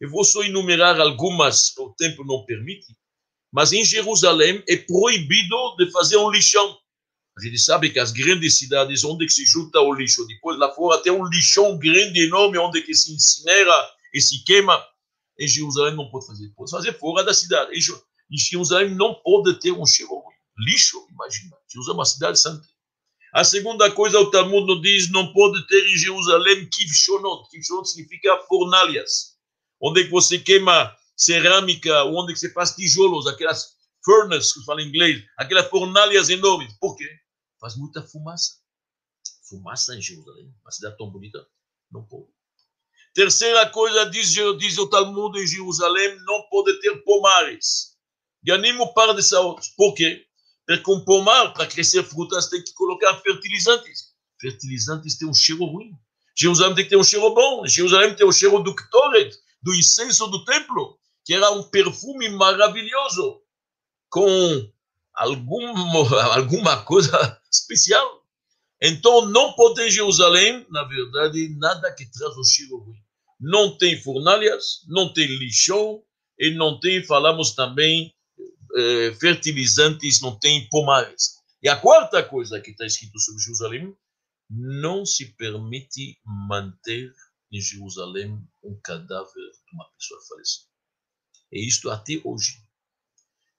eu 0.00 0.08
vou 0.08 0.24
só 0.24 0.42
enumerar 0.42 0.98
algumas, 0.98 1.76
o 1.76 1.90
tempo 1.90 2.24
não 2.24 2.44
permite, 2.46 2.86
mas 3.52 3.72
em 3.72 3.84
Jerusalém 3.84 4.62
é 4.68 4.76
proibido 4.76 5.76
de 5.76 5.90
fazer 5.90 6.16
um 6.16 6.30
lixão. 6.30 6.78
A 7.36 7.42
gente 7.42 7.58
sabe 7.58 7.90
que 7.90 7.98
as 7.98 8.12
grandes 8.12 8.58
cidades, 8.58 9.04
onde 9.04 9.28
se 9.28 9.44
junta 9.44 9.80
o 9.80 9.92
lixo, 9.92 10.26
depois 10.26 10.58
lá 10.58 10.72
fora 10.72 11.02
tem 11.02 11.12
um 11.12 11.24
lixão 11.24 11.78
grande, 11.78 12.24
enorme, 12.24 12.58
onde 12.58 12.82
que 12.82 12.94
se 12.94 13.12
incinera 13.12 13.90
e 14.14 14.20
se 14.20 14.42
queima. 14.44 14.82
Em 15.38 15.48
Jerusalém 15.48 15.96
não 15.96 16.10
pode 16.10 16.26
fazer, 16.26 16.48
pode 16.54 16.70
fazer 16.70 16.92
fora 16.98 17.24
da 17.24 17.32
cidade. 17.32 17.72
Em 17.72 18.36
Jerusalém 18.36 18.94
não 18.94 19.14
pode 19.14 19.58
ter 19.58 19.72
um 19.72 19.86
cheiro. 19.86 20.22
Lixo, 20.58 21.06
imagina. 21.10 21.56
Jerusalém 21.70 21.96
é 21.96 21.98
uma 21.98 22.04
cidade 22.04 22.38
santa. 22.38 22.68
A 23.32 23.44
segunda 23.44 23.90
coisa, 23.92 24.18
o 24.18 24.30
Talmud 24.30 24.66
nos 24.66 24.82
diz, 24.82 25.10
não 25.10 25.32
pode 25.32 25.64
ter 25.68 25.86
em 25.86 25.96
Jerusalém 25.96 26.68
kivshonot. 26.68 27.48
Kivshonot 27.50 27.88
significa 27.88 28.36
fornalhas. 28.48 29.36
onde 29.80 30.04
você 30.08 30.38
queima 30.38 30.94
cerâmica, 31.16 32.04
onde 32.04 32.36
você 32.36 32.52
faz 32.52 32.74
tijolos, 32.74 33.26
aquelas 33.26 33.76
furnaces, 34.04 34.52
que 34.52 34.64
fala 34.64 34.82
em 34.82 34.88
inglês, 34.88 35.22
aquelas 35.38 35.68
fornalhas 35.68 36.28
enormes. 36.28 36.72
Por 36.78 36.96
quê? 36.96 37.08
Faz 37.60 37.76
muita 37.76 38.02
fumaça. 38.02 38.58
Fumaça 39.48 39.94
em 39.96 40.02
Jerusalém, 40.02 40.52
uma 40.62 40.70
cidade 40.70 40.96
tão 40.96 41.10
bonita, 41.10 41.44
não 41.90 42.04
pode. 42.04 42.28
Terceira 43.12 43.68
coisa, 43.70 44.06
diz, 44.06 44.32
diz 44.58 44.78
o 44.78 44.88
Talmud 44.88 45.38
em 45.38 45.46
Jerusalém, 45.46 46.16
não 46.24 46.48
pode 46.48 46.80
ter 46.80 47.02
pomares. 47.02 47.96
Ganimo 48.42 48.94
para 48.94 49.12
de 49.12 49.22
saúde. 49.22 49.72
Por 49.76 49.94
quê? 49.94 50.24
Porque 50.76 50.90
um 50.92 51.04
pomar, 51.04 51.52
para 51.52 51.66
crescer 51.66 52.04
frutas, 52.04 52.48
tem 52.48 52.62
que 52.62 52.72
colocar 52.74 53.16
fertilizantes. 53.20 54.10
Fertilizantes 54.40 55.18
têm 55.18 55.28
um 55.28 55.34
cheiro 55.34 55.64
ruim. 55.64 55.92
Jerusalém 56.38 56.76
tem 56.76 56.84
que 56.84 56.90
ter 56.90 56.96
um 56.96 57.02
cheiro 57.02 57.34
bom. 57.34 57.66
Jerusalém 57.66 58.14
tem 58.14 58.24
o 58.24 58.32
cheiro 58.32 58.62
do 58.62 58.74
Ktoret, 58.74 59.36
do 59.60 59.74
incenso 59.74 60.28
do 60.28 60.44
templo, 60.44 60.96
que 61.24 61.34
era 61.34 61.50
um 61.50 61.64
perfume 61.64 62.28
maravilhoso, 62.28 63.42
com 64.08 64.70
algum, 65.12 65.66
alguma 66.34 66.82
coisa 66.84 67.40
especial. 67.52 68.24
Então, 68.80 69.26
não 69.26 69.52
pode 69.54 69.90
Jerusalém, 69.90 70.64
na 70.70 70.84
verdade, 70.84 71.48
nada 71.58 71.92
que 71.92 72.10
traz 72.10 72.36
um 72.36 72.44
cheiro 72.44 72.78
ruim. 72.78 73.02
Não 73.40 73.76
tem 73.76 74.00
fornalhas, 74.00 74.84
não 74.86 75.12
tem 75.12 75.26
lixão, 75.26 76.02
e 76.38 76.54
não 76.54 76.78
tem, 76.78 77.04
falamos 77.04 77.54
também, 77.54 78.14
eh, 78.76 79.14
fertilizantes, 79.20 80.20
não 80.20 80.38
tem 80.38 80.68
pomares. 80.68 81.40
E 81.62 81.68
a 81.68 81.76
quarta 81.76 82.22
coisa 82.22 82.60
que 82.60 82.70
está 82.70 82.86
escrito 82.86 83.18
sobre 83.18 83.42
Jerusalém, 83.42 83.94
não 84.50 85.06
se 85.06 85.26
permite 85.36 86.18
manter 86.24 87.12
em 87.52 87.60
Jerusalém 87.60 88.32
um 88.64 88.80
cadáver 88.82 89.34
de 89.34 89.74
uma 89.74 89.84
pessoa 89.92 90.20
falecida. 90.28 90.66
E 91.52 91.66
isto 91.66 91.90
até 91.90 92.20
hoje. 92.24 92.58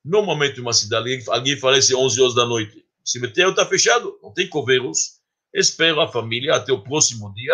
Normalmente, 0.04 0.60
uma 0.60 0.74
cidade, 0.74 1.24
alguém 1.30 1.58
falece 1.58 1.96
11 1.96 2.22
horas 2.22 2.36
da 2.36 2.46
noite. 2.46 2.86
O 3.04 3.10
cemitério 3.10 3.52
está 3.52 3.66
fechado, 3.66 4.18
não 4.22 4.34
tem 4.34 4.50
coveiros. 4.50 5.20
Espera 5.54 6.04
a 6.04 6.08
família 6.08 6.56
até 6.56 6.72
o 6.72 6.84
próximo 6.84 7.34
dia, 7.34 7.54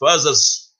faz 0.00 0.24
as, 0.24 0.74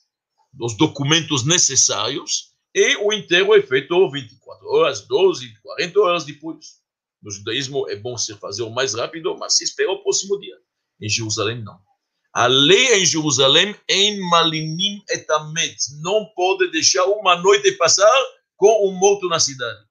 os 0.58 0.76
documentos 0.76 1.44
necessários 1.44 2.53
e 2.74 2.96
o 2.96 3.12
enterro 3.12 3.54
é 3.54 3.62
feito 3.62 4.10
24 4.10 4.68
horas, 4.68 5.06
12, 5.06 5.54
40 5.62 6.00
horas 6.00 6.24
depois. 6.24 6.82
No 7.22 7.30
judaísmo 7.30 7.88
é 7.88 7.96
bom 7.96 8.18
se 8.18 8.34
fazer 8.34 8.62
o 8.62 8.70
mais 8.70 8.94
rápido, 8.94 9.36
mas 9.38 9.56
se 9.56 9.64
espera 9.64 9.92
o 9.92 10.02
próximo 10.02 10.38
dia. 10.40 10.56
Em 11.00 11.08
Jerusalém, 11.08 11.62
não. 11.62 11.78
A 12.34 12.46
lei 12.46 12.94
em 12.96 13.06
Jerusalém, 13.06 13.76
em 13.88 14.20
Malinim 14.28 15.00
etamet, 15.08 15.76
não 16.02 16.26
pode 16.34 16.68
deixar 16.72 17.04
uma 17.04 17.36
noite 17.36 17.70
passar 17.72 18.10
com 18.56 18.88
um 18.88 18.92
morto 18.92 19.28
na 19.28 19.38
cidade. 19.38 19.84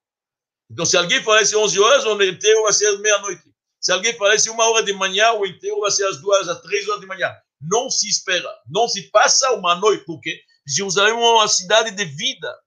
Então, 0.69 0.86
se 0.86 0.97
alguém 0.97 1.23
falece 1.23 1.55
11 1.55 1.79
horas, 1.79 2.05
o 2.05 2.21
enterro 2.21 2.63
vai 2.63 2.73
ser 2.73 2.97
meia-noite. 2.99 3.43
Se 3.79 3.91
alguém 3.91 4.13
falece 4.17 4.49
uma 4.49 4.69
hora 4.69 4.84
de 4.84 4.91
manhã, 4.91 5.31
o 5.34 5.45
enterro 5.45 5.81
vai 5.81 5.91
ser 5.91 6.05
às 6.05 6.19
duas, 6.19 6.49
às 6.49 6.61
três 6.61 6.88
horas 6.88 6.99
de 6.99 7.07
manhã. 7.07 7.34
Não 7.61 7.89
se 7.89 8.09
espera, 8.09 8.49
não 8.67 8.88
se 8.89 9.09
passa 9.09 9.51
uma 9.53 9.75
noite, 9.75 10.03
porque 10.05 10.38
Jerusalém 10.67 11.13
é 11.13 11.15
uma 11.15 11.47
cidade 11.47 11.91
de 11.91 12.05
vida. 12.05 12.59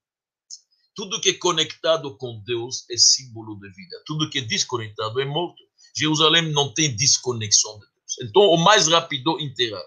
Tudo 0.96 1.20
que 1.20 1.28
é 1.28 1.34
conectado 1.34 2.16
com 2.16 2.42
Deus 2.44 2.86
é 2.90 2.96
símbolo 2.96 3.54
de 3.60 3.68
vida. 3.68 4.02
Tudo 4.06 4.30
que 4.30 4.38
é 4.38 4.42
desconectado 4.42 5.20
é 5.20 5.24
morto. 5.26 5.62
Jerusalém 5.94 6.50
não 6.50 6.72
tem 6.72 6.96
desconexão 6.96 7.74
de 7.74 7.86
Deus. 7.86 8.28
Então, 8.28 8.42
o 8.42 8.56
mais 8.56 8.88
rápido 8.88 9.38
enterrar. 9.38 9.84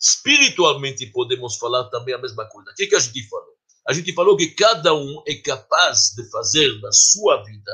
Espiritualmente, 0.00 1.06
podemos 1.06 1.56
falar 1.58 1.84
também 1.90 2.14
a 2.14 2.18
mesma 2.18 2.46
coisa. 2.46 2.70
O 2.70 2.74
que, 2.74 2.86
que 2.86 2.96
a 2.96 2.98
gente 2.98 3.28
falou? 3.28 3.52
A 3.86 3.92
gente 3.92 4.12
falou 4.14 4.36
que 4.36 4.48
cada 4.48 4.94
um 4.94 5.22
é 5.26 5.34
capaz 5.34 6.14
de 6.16 6.28
fazer 6.30 6.80
da 6.80 6.90
sua 6.92 7.42
vida 7.44 7.72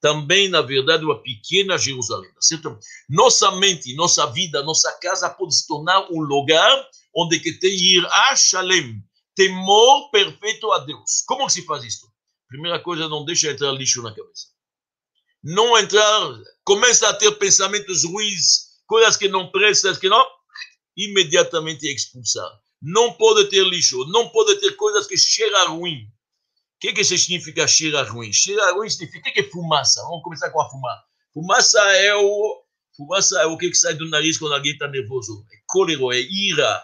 também, 0.00 0.48
na 0.48 0.62
verdade, 0.62 1.04
uma 1.04 1.20
pequena 1.20 1.76
Jerusalém, 1.76 2.32
tá 2.32 2.40
certo? 2.40 2.78
Nossa 3.08 3.50
mente, 3.52 3.94
nossa 3.94 4.26
vida, 4.26 4.62
nossa 4.62 4.92
casa 5.00 5.28
pode 5.28 5.56
se 5.56 5.66
tornar 5.66 6.10
um 6.10 6.20
lugar 6.20 6.88
onde 7.14 7.40
que 7.40 7.52
tem 7.52 7.74
ir 7.74 8.06
a 8.06 8.36
Shalem, 8.36 9.02
temor 9.38 10.10
perfeito 10.10 10.72
a 10.72 10.80
Deus. 10.80 11.22
Como 11.24 11.48
se 11.48 11.64
faz 11.64 11.84
isso? 11.84 12.10
Primeira 12.48 12.80
coisa, 12.80 13.08
não 13.08 13.24
deixa 13.24 13.52
entrar 13.52 13.70
lixo 13.70 14.02
na 14.02 14.12
cabeça. 14.12 14.48
Não 15.44 15.78
entrar, 15.78 16.34
começa 16.64 17.08
a 17.08 17.14
ter 17.14 17.30
pensamentos 17.38 18.02
ruins, 18.02 18.80
coisas 18.84 19.16
que 19.16 19.28
não 19.28 19.48
prestam, 19.52 19.94
que 19.94 20.08
não, 20.08 20.26
imediatamente 20.96 21.86
expulsar. 21.86 22.50
Não 22.82 23.12
pode 23.12 23.48
ter 23.48 23.64
lixo, 23.64 24.04
não 24.06 24.28
pode 24.30 24.56
ter 24.56 24.72
coisas 24.72 25.06
que 25.06 25.16
cheiram 25.16 25.78
ruim. 25.78 26.02
O 26.02 26.80
que, 26.80 26.92
que 26.92 27.04
significa 27.04 27.68
cheira 27.68 28.02
ruim? 28.02 28.32
Cheira 28.32 28.72
ruim 28.72 28.90
significa 28.90 29.30
que 29.30 29.40
é 29.40 29.50
fumaça. 29.50 30.02
Vamos 30.02 30.24
começar 30.24 30.50
com 30.50 30.60
a 30.60 30.68
fumaça. 30.68 31.04
Fumaça 31.32 31.80
é 31.92 32.14
o, 32.16 32.64
fumaça 32.96 33.40
é 33.40 33.46
o 33.46 33.56
que, 33.56 33.70
que 33.70 33.76
sai 33.76 33.94
do 33.94 34.08
nariz 34.08 34.36
quando 34.36 34.54
alguém 34.54 34.72
está 34.72 34.88
nervoso. 34.88 35.44
É 35.52 35.56
cólera, 35.68 36.16
é 36.16 36.20
ira. 36.20 36.82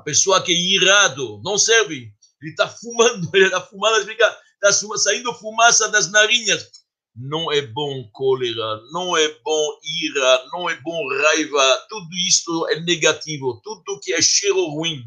A 0.00 0.02
pessoa 0.02 0.42
que 0.42 0.50
é 0.50 0.54
irado 0.54 1.40
não 1.44 1.58
serve. 1.58 2.10
Ele 2.40 2.50
está 2.50 2.66
fumando, 2.80 3.30
ele 3.34 3.44
está 3.44 3.60
fumando, 3.60 4.06
fica, 4.06 4.38
está 4.54 4.72
saindo 4.72 5.34
fumaça 5.34 5.88
das 5.90 6.10
narinhas 6.10 6.70
não 7.14 7.52
é 7.52 7.60
bom 7.62 8.08
cólera, 8.12 8.80
não 8.92 9.16
é 9.16 9.28
bom 9.42 9.78
ira, 10.02 10.48
não 10.52 10.70
é 10.70 10.80
bom 10.80 11.08
raiva, 11.22 11.86
tudo 11.88 12.08
isto 12.16 12.68
é 12.68 12.80
negativo, 12.80 13.60
tudo 13.62 14.00
que 14.00 14.12
é 14.12 14.22
cheiro 14.22 14.64
ruim, 14.70 15.02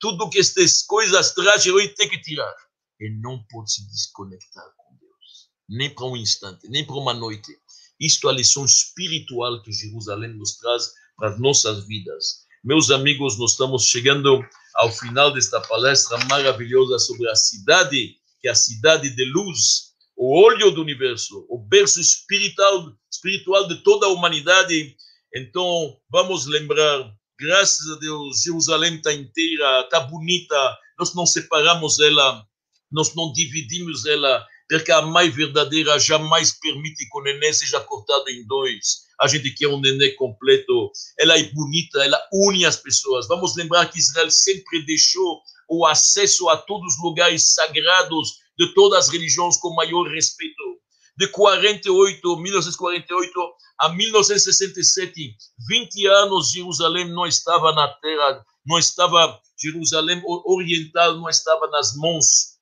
tudo 0.00 0.30
que 0.30 0.38
estas 0.38 0.82
coisas 0.82 1.34
trazem 1.34 1.72
ruim 1.72 1.88
tem 1.94 2.08
que 2.08 2.20
tirar. 2.20 2.54
E 3.00 3.10
não 3.20 3.44
pode 3.50 3.72
se 3.72 3.86
desconectar 3.88 4.64
com 4.76 4.96
Deus, 4.96 5.50
nem 5.68 5.92
para 5.94 6.06
um 6.06 6.16
instante, 6.16 6.68
nem 6.68 6.86
para 6.86 6.96
uma 6.96 7.14
noite. 7.14 7.52
Isto 8.00 8.28
é 8.28 8.32
a 8.32 8.36
lição 8.36 8.64
espiritual 8.64 9.60
que 9.62 9.72
Jerusalém 9.72 10.34
nos 10.36 10.56
traz 10.56 10.92
para 11.16 11.30
as 11.30 11.40
nossas 11.40 11.86
vidas. 11.86 12.46
Meus 12.64 12.90
amigos, 12.90 13.38
nós 13.38 13.52
estamos 13.52 13.84
chegando 13.84 14.44
ao 14.74 14.90
final 14.90 15.32
desta 15.32 15.60
palestra 15.60 16.18
maravilhosa 16.28 16.98
sobre 16.98 17.28
a 17.30 17.36
cidade, 17.36 18.16
que 18.40 18.48
é 18.48 18.50
a 18.50 18.54
cidade 18.54 19.14
de 19.14 19.24
luz, 19.26 19.92
o 20.16 20.36
olho 20.36 20.72
do 20.72 20.82
universo, 20.82 21.46
o 21.48 21.56
berço 21.56 22.00
espiritual, 22.00 22.92
espiritual 23.10 23.68
de 23.68 23.76
toda 23.84 24.06
a 24.06 24.10
humanidade. 24.10 24.96
Então, 25.36 25.96
vamos 26.10 26.46
lembrar, 26.46 27.08
graças 27.38 27.88
a 27.90 28.00
Deus, 28.00 28.42
Jerusalém 28.42 28.96
está 28.96 29.12
inteira, 29.12 29.82
está 29.82 30.00
bonita, 30.00 30.78
nós 30.98 31.14
não 31.14 31.26
separamos 31.26 32.00
ela, 32.00 32.44
nós 32.90 33.14
não 33.14 33.32
dividimos 33.32 34.04
ela, 34.04 34.44
porque 34.68 34.90
a 34.90 35.02
mãe 35.02 35.30
verdadeira 35.30 35.96
jamais 36.00 36.58
permite 36.58 37.08
que 37.08 37.18
o 37.18 37.22
neném 37.22 37.52
seja 37.52 37.80
cortado 37.80 38.28
em 38.28 38.44
dois. 38.48 39.07
A 39.20 39.26
gente 39.26 39.50
quer 39.52 39.68
um 39.68 39.80
neném 39.80 40.14
completo. 40.16 40.92
Ela 41.18 41.38
é 41.38 41.42
bonita, 41.52 42.04
ela 42.04 42.20
une 42.32 42.64
as 42.64 42.76
pessoas. 42.76 43.26
Vamos 43.26 43.56
lembrar 43.56 43.86
que 43.86 43.98
Israel 43.98 44.30
sempre 44.30 44.84
deixou 44.84 45.40
o 45.68 45.84
acesso 45.84 46.48
a 46.48 46.56
todos 46.56 46.94
os 46.94 47.02
lugares 47.02 47.54
sagrados 47.54 48.38
de 48.58 48.72
todas 48.74 49.06
as 49.06 49.12
religiões 49.12 49.56
com 49.56 49.74
maior 49.74 50.04
respeito. 50.08 50.78
De 51.16 51.26
48, 51.28 52.36
1948 52.36 53.40
a 53.80 53.88
1967, 53.88 55.36
20 55.68 56.06
anos, 56.06 56.52
Jerusalém 56.52 57.08
não 57.08 57.26
estava 57.26 57.72
na 57.72 57.88
terra, 57.88 58.44
não 58.66 58.78
estava, 58.78 59.40
Jerusalém 59.60 60.22
oriental 60.24 61.16
não 61.16 61.28
estava 61.28 61.66
nas 61.68 61.96
mãos 61.96 62.58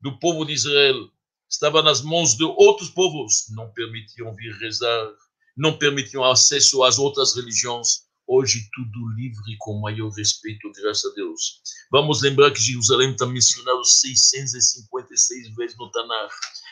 do 0.00 0.18
povo 0.18 0.44
de 0.44 0.52
Israel, 0.52 1.08
estava 1.50 1.82
nas 1.82 2.02
mãos 2.02 2.34
de 2.34 2.44
outros 2.44 2.90
povos, 2.90 3.46
não 3.50 3.70
permitiam 3.72 4.34
vir 4.34 4.52
rezar, 4.58 5.10
não 5.58 5.76
permitiam 5.76 6.24
acesso 6.24 6.82
às 6.82 6.98
outras 6.98 7.34
religiões, 7.34 8.08
Hoje 8.30 8.68
tudo 8.74 9.08
livre 9.16 9.56
com 9.58 9.80
maior 9.80 10.10
respeito, 10.10 10.70
graças 10.76 11.10
a 11.10 11.14
Deus. 11.14 11.62
Vamos 11.90 12.20
lembrar 12.20 12.50
que 12.50 12.60
Jerusalém 12.60 13.12
está 13.12 13.24
mencionado 13.24 13.82
656 13.82 15.54
vezes 15.56 15.78
no 15.78 15.90
Tanar. 15.90 16.28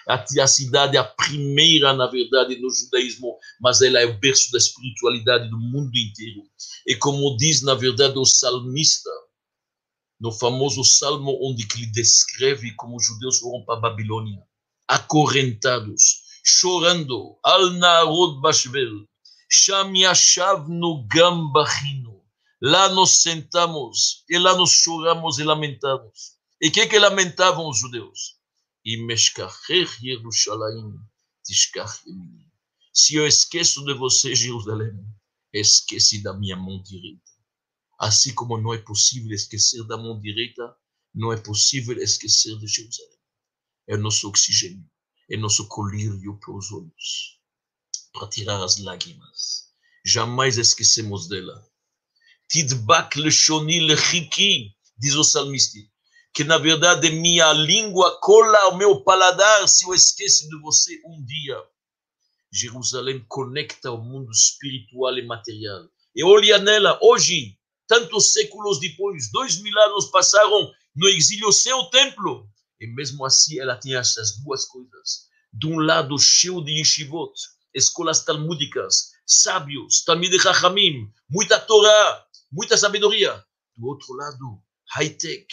A 0.07 0.47
cidade 0.47 0.99
é 0.99 1.01
a 1.01 1.05
primeira, 1.05 1.95
na 1.95 2.09
verdade, 2.09 2.61
no 2.61 2.68
judaísmo, 2.70 3.39
mas 3.59 3.80
ela 3.80 3.99
é 3.99 4.05
o 4.05 4.18
berço 4.18 4.53
da 4.53 4.59
espiritualidade 4.59 5.49
do 5.49 5.59
mundo 5.59 5.97
inteiro. 5.97 6.43
E 6.87 6.95
como 6.97 7.34
diz, 7.39 7.62
na 7.62 7.74
verdade, 7.74 8.18
o 8.18 8.26
salmista, 8.26 9.11
no 10.20 10.32
famoso 10.32 10.84
salmo 10.84 11.39
onde 11.43 11.66
ele 11.74 11.87
descreve 11.87 12.74
como 12.74 12.97
os 12.97 13.07
judeus 13.07 13.39
foram 13.39 13.64
para 13.64 13.78
a 13.78 13.80
Babilônia, 13.80 14.43
acorrentados, 14.87 16.26
chorando. 16.47 17.38
Al 17.42 17.72
Narod 17.72 18.40
Bashvel. 18.40 19.07
Sham 19.51 19.94
Yashavnu 19.97 21.07
Gambachinu. 21.09 22.22
Lá 22.62 22.88
nos 22.88 23.22
sentamos 23.22 24.24
e 24.30 24.38
lá 24.38 24.57
nos 24.57 24.70
choramos 24.70 25.38
e 25.38 25.44
lamentamos. 25.44 26.36
E 26.61 26.68
o 26.68 26.72
que, 26.72 26.86
que 26.86 26.99
lamentavam 26.99 27.68
os 27.68 27.78
judeus? 27.78 28.36
E 28.84 28.97
Meshkacher 29.05 29.88
Yerushalayim 30.03 30.94
Se 32.92 33.14
eu 33.16 33.26
esqueço 33.26 33.84
de 33.84 33.92
você, 33.94 34.34
Jerusalém, 34.34 34.94
esqueci 35.53 36.22
da 36.22 36.32
minha 36.32 36.57
mão 36.57 36.82
direita. 36.82 37.20
Assim 37.99 38.34
como 38.34 38.57
não 38.57 38.72
é 38.72 38.78
possível 38.78 39.32
esquecer 39.32 39.84
da 39.86 39.97
mão 39.97 40.20
direita, 40.20 40.74
não 41.14 41.32
é 41.32 41.36
possível 41.36 41.97
esquecer 41.99 42.59
de 42.59 42.66
Jerusalém. 42.66 43.18
É 43.88 43.97
o 43.97 44.01
nosso 44.01 44.28
oxigênio 44.28 44.88
é 45.31 45.37
nosso 45.37 45.66
colírio 45.68 46.39
para 46.39 46.55
os 46.55 46.70
olhos, 46.72 47.41
para 48.12 48.29
tirar 48.29 48.62
as 48.62 48.79
lágrimas. 48.79 49.66
Jamais 50.05 50.57
esquecemos 50.57 51.29
dela. 51.29 51.66
Tidbak 52.49 53.18
leshoni 53.18 53.81
lechiki, 53.81 54.72
diz 54.97 55.14
o 55.14 55.24
salmista, 55.24 55.79
que 56.33 56.45
na 56.45 56.59
verdade 56.59 57.11
minha 57.11 57.53
língua 57.53 58.20
cola 58.20 58.59
ao 58.61 58.77
meu 58.77 59.03
paladar 59.03 59.66
se 59.68 59.85
eu 59.85 59.95
esqueço 59.95 60.49
de 60.49 60.61
você 60.61 61.01
um 61.05 61.24
dia. 61.24 61.61
Jerusalém 62.53 63.24
conecta 63.29 63.91
o 63.91 63.99
mundo 63.99 64.31
espiritual 64.31 65.18
e 65.18 65.27
material. 65.27 65.89
E 66.14 66.22
olha 66.22 66.59
nela, 66.59 66.99
hoje, 67.03 67.59
tantos 67.89 68.33
séculos 68.33 68.79
depois, 68.79 69.31
dois 69.33 69.61
mil 69.61 69.77
anos 69.81 70.07
passaram 70.07 70.72
no 70.95 71.09
exílio 71.09 71.53
sem 71.53 71.72
o 71.72 71.91
templo. 71.91 72.49
E 72.81 72.87
mesmo 72.87 73.24
assim 73.24 73.59
ela 73.59 73.79
tinha 73.79 73.99
essas 73.99 74.39
duas 74.43 74.64
coisas. 74.66 75.27
De 75.53 75.66
um 75.66 75.79
lado, 75.79 76.18
cheio 76.18 76.62
de 76.62 76.72
yeshivot, 76.79 77.33
escolas 77.74 78.24
talmúdicas, 78.24 79.12
sábios, 79.27 80.03
Talmid 80.05 80.39
Chachamim, 80.41 81.11
muita 81.29 81.59
Torá, 81.59 82.27
muita 82.51 82.77
sabedoria. 82.77 83.45
Do 83.77 83.87
outro 83.87 84.14
lado, 84.14 84.62
high-tech, 84.91 85.47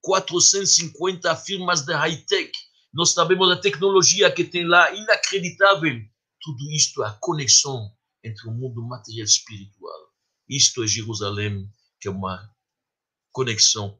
450 0.00 1.34
firmas 1.36 1.82
de 1.82 1.92
high-tech. 1.92 2.52
Nós 2.92 3.12
sabemos 3.12 3.50
a 3.50 3.56
tecnologia 3.60 4.30
que 4.30 4.44
tem 4.44 4.66
lá, 4.66 4.92
inacreditável. 4.94 6.00
Tudo 6.40 6.70
isto 6.72 7.02
é 7.02 7.08
a 7.08 7.12
conexão 7.12 7.90
entre 8.22 8.48
o 8.48 8.52
mundo 8.52 8.82
material 8.82 9.26
e 9.26 9.28
espiritual. 9.28 10.12
Isto 10.48 10.84
é 10.84 10.86
Jerusalém, 10.86 11.68
que 12.00 12.08
é 12.08 12.10
uma 12.10 12.48
conexão 13.32 13.98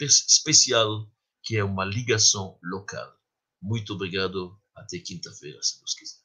especial, 0.00 1.06
que 1.42 1.56
é 1.56 1.64
uma 1.64 1.84
ligação 1.84 2.58
local. 2.62 3.12
Muito 3.60 3.94
obrigado. 3.94 4.58
Até 4.74 4.98
quinta-feira, 4.98 5.62
se 5.62 5.78
Deus 5.78 5.94
quiser. 5.94 6.21